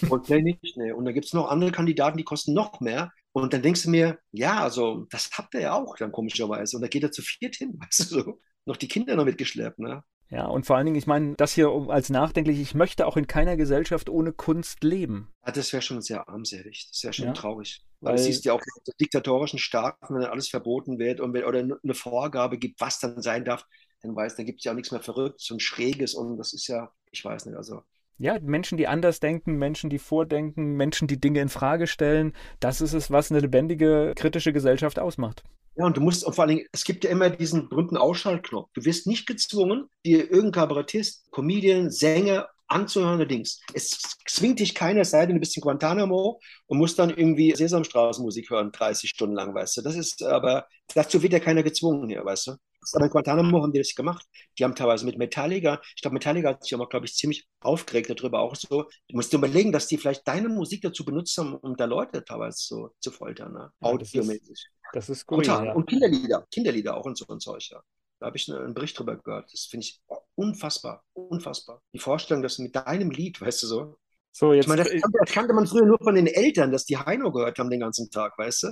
Coldplay 0.09 0.41
nicht, 0.41 0.78
ne. 0.78 0.97
Und 0.97 1.05
da 1.05 1.12
gibt 1.12 1.26
es 1.26 1.35
noch 1.35 1.51
andere 1.51 1.70
Kandidaten, 1.70 2.16
die 2.16 2.24
kosten 2.24 2.55
noch 2.55 2.80
mehr. 2.80 3.12
Und 3.35 3.53
dann 3.53 3.62
denkst 3.62 3.82
du 3.82 3.91
mir, 3.91 4.18
ja, 4.30 4.62
also 4.62 5.07
das 5.11 5.28
habt 5.32 5.55
ihr 5.55 5.62
ja 5.62 5.72
auch 5.74 5.97
dann 5.97 6.12
komischerweise. 6.12 6.76
Und 6.76 6.82
da 6.82 6.89
geht 6.89 7.03
er 7.03 7.11
zu 7.11 7.20
viert 7.20 7.57
hin, 7.57 7.76
weißt 7.80 8.01
du 8.01 8.05
so. 8.05 8.41
Noch 8.64 8.76
die 8.76 8.89
Kinder 8.89 9.16
noch 9.16 9.24
mitgeschleppt, 9.24 9.78
ne? 9.78 10.05
Ja, 10.30 10.47
und 10.47 10.64
vor 10.64 10.76
allen 10.76 10.87
Dingen, 10.87 10.97
ich 10.97 11.07
meine, 11.07 11.35
das 11.35 11.53
hier 11.53 11.68
als 11.89 12.09
nachdenklich, 12.09 12.59
ich 12.59 12.74
möchte 12.74 13.07
auch 13.07 13.16
in 13.16 13.26
keiner 13.26 13.57
Gesellschaft 13.57 14.09
ohne 14.09 14.32
Kunst 14.32 14.82
leben. 14.82 15.32
Ja, 15.45 15.53
das 15.53 15.72
wäre 15.72 15.82
schon 15.82 16.01
sehr 16.01 16.28
armselig. 16.28 16.89
Das 16.91 17.03
wäre 17.03 17.12
schon 17.12 17.26
ja. 17.26 17.32
traurig. 17.32 17.85
Weil, 18.01 18.12
Weil 18.12 18.16
du 18.18 18.22
siehst 18.22 18.45
ja 18.45 18.53
auch 18.55 18.61
in 18.61 18.93
diktatorischen 19.01 19.59
Staaten, 19.59 20.14
wenn 20.14 20.22
dann 20.22 20.30
alles 20.30 20.49
verboten 20.49 20.99
wird 20.99 21.20
und 21.20 21.35
wenn, 21.35 21.45
oder 21.45 21.59
eine 21.59 21.95
Vorgabe 21.95 22.57
gibt, 22.57 22.80
was 22.80 23.01
dann 23.01 23.20
sein 23.20 23.45
darf, 23.45 23.66
dann 24.01 24.14
weiß, 24.14 24.37
dann 24.37 24.47
gibt 24.47 24.61
es 24.61 24.64
ja 24.64 24.72
auch 24.72 24.76
nichts 24.76 24.93
mehr 24.93 25.03
Verrücktes 25.03 25.51
und 25.51 25.61
Schräges 25.61 26.14
und 26.14 26.39
das 26.39 26.53
ist 26.53 26.68
ja, 26.68 26.91
ich 27.11 27.24
weiß 27.24 27.47
nicht, 27.47 27.57
also 27.57 27.82
ja, 28.18 28.38
Menschen, 28.40 28.78
die 28.78 28.86
anders 28.86 29.20
denken, 29.20 29.56
Menschen, 29.56 29.90
die 29.90 29.98
vordenken, 29.98 30.74
Menschen, 30.76 31.08
die 31.08 31.20
Dinge 31.20 31.40
in 31.40 31.48
Frage 31.48 31.86
stellen, 31.86 32.32
das 32.60 32.80
ist 32.80 32.92
es, 32.92 33.10
was 33.10 33.30
eine 33.30 33.40
lebendige, 33.40 34.12
kritische 34.16 34.52
Gesellschaft 34.52 34.98
ausmacht. 34.98 35.42
Ja, 35.76 35.86
und 35.86 35.96
du 35.96 36.00
musst, 36.00 36.24
und 36.24 36.34
vor 36.34 36.44
allen 36.44 36.56
Dingen, 36.56 36.68
es 36.70 36.84
gibt 36.84 37.02
ja 37.02 37.10
immer 37.10 37.30
diesen 37.30 37.68
berühmten 37.68 37.96
Ausschaltknopf. 37.96 38.70
Du 38.74 38.84
wirst 38.84 39.08
nicht 39.08 39.26
gezwungen, 39.26 39.88
dir 40.04 40.30
irgendein 40.30 40.52
Kabarettist, 40.52 41.30
Comedian, 41.32 41.90
Sänger 41.90 42.48
anzuhören 42.68 43.16
oder 43.16 43.26
Dings. 43.26 43.60
Es 43.72 43.90
zwingt 44.26 44.60
dich 44.60 44.74
keiner, 44.74 45.00
es 45.00 45.10
sei 45.10 45.26
denn, 45.26 45.36
du 45.36 45.40
bist 45.40 45.56
in 45.56 45.60
Guantanamo 45.60 46.40
und 46.66 46.78
musst 46.78 46.98
dann 46.98 47.10
irgendwie 47.10 47.54
Sesamstraßenmusik 47.54 48.50
hören, 48.50 48.72
30 48.72 49.10
Stunden 49.10 49.34
lang, 49.34 49.54
weißt 49.54 49.78
du. 49.78 49.82
Das 49.82 49.96
ist 49.96 50.22
aber, 50.22 50.66
dazu 50.94 51.22
wird 51.22 51.32
ja 51.32 51.40
keiner 51.40 51.62
gezwungen 51.62 52.08
hier, 52.08 52.24
weißt 52.24 52.46
du. 52.48 52.52
Aber 52.93 53.05
in 53.05 53.11
Guantanamo 53.11 53.62
haben 53.62 53.72
die 53.72 53.78
das 53.78 53.95
gemacht. 53.95 54.26
Die 54.59 54.64
haben 54.64 54.74
teilweise 54.74 55.05
mit 55.05 55.18
Metallica, 55.18 55.80
ich 55.97 56.03
glaube, 56.03 56.14
Metallica 56.14 56.51
hat 56.51 56.62
sich 56.62 56.74
auch 56.74 56.78
mal, 56.78 56.89
glaube 56.89 57.07
ich, 57.07 57.14
ziemlich 57.14 57.47
aufgeregt 57.61 58.11
darüber, 58.11 58.41
auch 58.41 58.55
so. 58.57 58.82
Du 59.09 59.16
musst 59.16 59.32
dir 59.32 59.39
überlegen, 59.39 59.72
dass 59.72 59.87
die 59.87 59.99
vielleicht 59.99 60.26
deine 60.26 60.49
Musik 60.49 60.82
dazu 60.82 61.05
benutzt 61.05 61.37
haben, 61.39 61.55
um 61.55 61.76
da 61.76 61.85
Leute 61.85 62.24
teilweise 62.24 62.59
so 62.59 62.91
zu 63.01 63.11
foltern, 63.11 63.53
ne? 63.53 63.70
Ja, 63.80 63.89
audiomäßig. 63.89 64.66
Das 64.93 65.09
ist 65.09 65.26
gut. 65.26 65.47
Ja. 65.47 65.72
Und 65.72 65.89
Kinderlieder, 65.89 66.47
Kinderlieder 66.53 66.97
auch 66.97 67.05
und 67.05 67.16
so 67.18 67.24
und 67.26 67.43
so. 67.43 67.57
Ja. 67.57 67.82
Da 68.20 68.26
habe 68.26 68.37
ich 68.37 68.51
einen 68.51 68.74
Bericht 68.74 68.99
drüber 68.99 69.16
gehört. 69.16 69.53
Das 69.53 69.66
finde 69.66 69.87
ich 69.87 70.01
unfassbar, 70.35 71.03
unfassbar. 71.12 71.82
Die 71.93 71.99
Vorstellung, 71.99 72.43
dass 72.43 72.59
mit 72.59 72.74
deinem 72.74 73.11
Lied, 73.11 73.41
weißt 73.41 73.62
du 73.62 73.66
so, 73.66 73.99
so, 74.37 74.53
jetzt, 74.53 74.64
ich 74.64 74.68
meine, 74.68 74.82
das, 74.82 74.93
das, 74.93 75.32
kannte 75.32 75.55
man 75.55 75.64
früher 75.64 75.87
nur 75.87 75.99
von 76.03 76.16
den 76.16 76.26
Eltern, 76.26 76.72
dass 76.72 76.85
die 76.85 76.99
Heino 76.99 77.30
gehört 77.30 77.57
haben 77.61 77.70
den 77.70 77.78
ganzen 77.78 78.11
Tag, 78.11 78.37
weißt 78.37 78.64
du? 78.64 78.68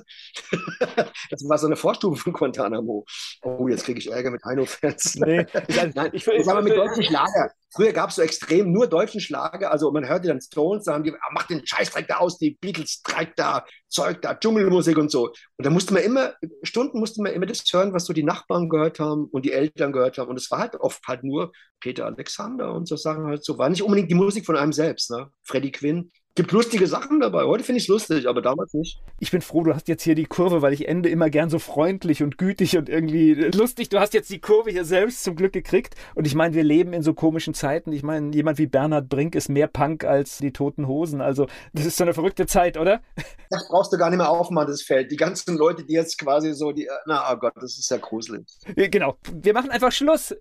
das 1.30 1.48
war 1.48 1.56
so 1.56 1.68
eine 1.68 1.76
Vorstufe 1.76 2.20
von 2.20 2.32
Guantanamo. 2.32 3.04
Oh, 3.42 3.68
jetzt 3.68 3.84
kriege 3.84 4.00
ich 4.00 4.10
Ärger 4.10 4.32
mit 4.32 4.44
Heino-Fans. 4.44 5.20
Nee, 5.24 5.46
Nein, 5.94 6.10
ich, 6.14 6.26
ich, 6.26 6.34
ich, 6.34 6.48
aber 6.48 6.62
mit 6.62 6.76
deutschen 6.76 7.04
Schlager. 7.04 7.52
Früher 7.74 7.92
gab 7.92 8.10
es 8.10 8.16
so 8.16 8.22
extrem 8.22 8.70
nur 8.70 8.86
deutschen 8.88 9.20
Schlager, 9.20 9.70
also 9.70 9.90
man 9.92 10.06
hörte 10.06 10.28
dann 10.28 10.40
Stones, 10.40 10.84
da 10.84 10.92
haben 10.92 11.04
die, 11.04 11.12
ah, 11.12 11.30
mach 11.32 11.46
den 11.46 11.66
Scheißdreck 11.66 12.06
da 12.06 12.16
aus, 12.16 12.36
die 12.36 12.58
Beatles 12.60 13.00
treibt 13.02 13.38
da, 13.38 13.64
Zeug 13.88 14.20
da, 14.20 14.34
Dschungelmusik 14.34 14.98
und 14.98 15.10
so. 15.10 15.28
Und 15.28 15.66
da 15.66 15.70
musste 15.70 15.94
man 15.94 16.02
immer, 16.02 16.34
Stunden 16.64 16.98
musste 16.98 17.22
man 17.22 17.32
immer 17.32 17.46
das 17.46 17.62
hören, 17.72 17.94
was 17.94 18.04
so 18.04 18.12
die 18.12 18.24
Nachbarn 18.24 18.68
gehört 18.68 18.98
haben 19.00 19.24
und 19.24 19.46
die 19.46 19.52
Eltern 19.52 19.92
gehört 19.92 20.18
haben. 20.18 20.28
Und 20.28 20.36
es 20.36 20.50
war 20.50 20.58
halt 20.58 20.74
oft 20.76 21.06
halt 21.06 21.24
nur 21.24 21.52
Peter 21.80 22.06
Alexander 22.06 22.72
und 22.74 22.86
so 22.86 22.96
Sachen 22.96 23.26
halt 23.26 23.44
so. 23.44 23.56
War 23.56 23.70
nicht 23.70 23.82
unbedingt 23.82 24.10
die 24.10 24.14
Musik 24.14 24.44
von 24.44 24.56
einem 24.56 24.72
selbst, 24.72 25.10
ne? 25.10 25.30
Freddie 25.52 25.70
Quinn 25.70 26.10
gibt 26.34 26.52
lustige 26.52 26.86
Sachen 26.86 27.20
dabei. 27.20 27.44
Heute 27.44 27.62
finde 27.62 27.78
ich 27.78 27.84
es 27.84 27.88
lustig, 27.88 28.26
aber 28.26 28.40
damals 28.40 28.72
nicht. 28.72 29.00
Ich 29.20 29.30
bin 29.30 29.42
froh, 29.42 29.62
du 29.64 29.74
hast 29.74 29.88
jetzt 29.88 30.02
hier 30.02 30.14
die 30.14 30.24
Kurve, 30.24 30.62
weil 30.62 30.72
ich 30.72 30.88
ende 30.88 31.08
immer 31.08 31.28
gern 31.28 31.50
so 31.50 31.58
freundlich 31.58 32.22
und 32.22 32.38
gütig 32.38 32.76
und 32.78 32.88
irgendwie 32.88 33.34
lustig. 33.34 33.90
Du 33.90 34.00
hast 34.00 34.14
jetzt 34.14 34.30
die 34.30 34.40
Kurve 34.40 34.70
hier 34.70 34.84
selbst 34.84 35.24
zum 35.24 35.36
Glück 35.36 35.52
gekriegt. 35.52 35.94
Und 36.14 36.26
ich 36.26 36.34
meine, 36.34 36.54
wir 36.54 36.64
leben 36.64 36.94
in 36.94 37.02
so 37.02 37.12
komischen 37.12 37.52
Zeiten. 37.54 37.92
Ich 37.92 38.02
meine, 38.02 38.34
jemand 38.34 38.58
wie 38.58 38.66
Bernhard 38.66 39.08
Brink 39.08 39.34
ist 39.34 39.48
mehr 39.48 39.66
Punk 39.66 40.04
als 40.04 40.38
die 40.38 40.52
Toten 40.52 40.86
Hosen. 40.86 41.20
Also, 41.20 41.46
das 41.74 41.84
ist 41.84 41.96
so 41.96 42.04
eine 42.04 42.14
verrückte 42.14 42.46
Zeit, 42.46 42.76
oder? 42.76 43.00
Das 43.50 43.68
brauchst 43.68 43.92
du 43.92 43.98
gar 43.98 44.08
nicht 44.08 44.16
mehr 44.16 44.30
aufmachen, 44.30 44.66
das 44.66 44.80
Feld. 44.80 45.12
Die 45.12 45.16
ganzen 45.16 45.58
Leute, 45.58 45.84
die 45.84 45.92
jetzt 45.92 46.16
quasi 46.16 46.54
so, 46.54 46.72
die, 46.72 46.88
na, 47.04 47.30
oh 47.30 47.36
Gott, 47.36 47.52
das 47.56 47.78
ist 47.78 47.90
ja 47.90 47.98
gruselig. 47.98 48.46
Genau. 48.74 49.18
Wir 49.30 49.52
machen 49.52 49.70
einfach 49.70 49.92
Schluss. 49.92 50.34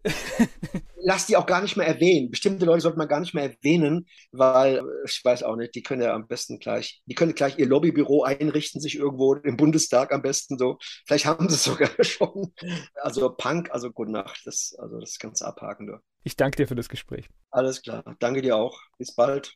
Lass 0.95 1.25
die 1.25 1.35
auch 1.35 1.45
gar 1.45 1.61
nicht 1.61 1.75
mehr 1.75 1.87
erwähnen. 1.87 2.31
Bestimmte 2.31 2.63
Leute 2.63 2.79
sollte 2.79 2.97
man 2.97 3.09
gar 3.09 3.19
nicht 3.19 3.33
mehr 3.33 3.51
erwähnen, 3.51 4.07
weil, 4.31 4.81
ich 5.05 5.19
weiß 5.25 5.43
auch 5.43 5.57
nicht, 5.57 5.75
die 5.75 5.80
die 5.81 5.83
können 5.83 6.03
ja 6.03 6.13
am 6.13 6.27
besten 6.27 6.59
gleich, 6.59 7.01
die 7.07 7.15
können 7.15 7.33
gleich 7.33 7.57
ihr 7.57 7.65
Lobbybüro 7.65 8.23
einrichten, 8.23 8.79
sich 8.79 8.97
irgendwo 8.97 9.33
im 9.33 9.57
Bundestag 9.57 10.13
am 10.13 10.21
besten 10.21 10.59
so. 10.59 10.77
Vielleicht 11.07 11.25
haben 11.25 11.49
sie 11.49 11.55
es 11.55 11.63
sogar 11.63 11.89
schon. 12.03 12.53
Also 12.95 13.33
Punk, 13.35 13.71
also 13.71 13.91
gute 13.91 14.11
Nacht, 14.11 14.41
das, 14.45 14.75
also 14.77 14.99
das 14.99 15.17
ganze 15.17 15.47
abhaken. 15.47 15.87
Du. 15.87 15.93
Ich 16.23 16.35
danke 16.35 16.57
dir 16.57 16.67
für 16.67 16.75
das 16.75 16.87
Gespräch. 16.87 17.29
Alles 17.49 17.81
klar. 17.81 18.03
Danke 18.19 18.43
dir 18.43 18.55
auch. 18.57 18.79
Bis 18.99 19.15
bald. 19.15 19.55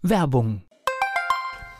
Werbung 0.00 0.62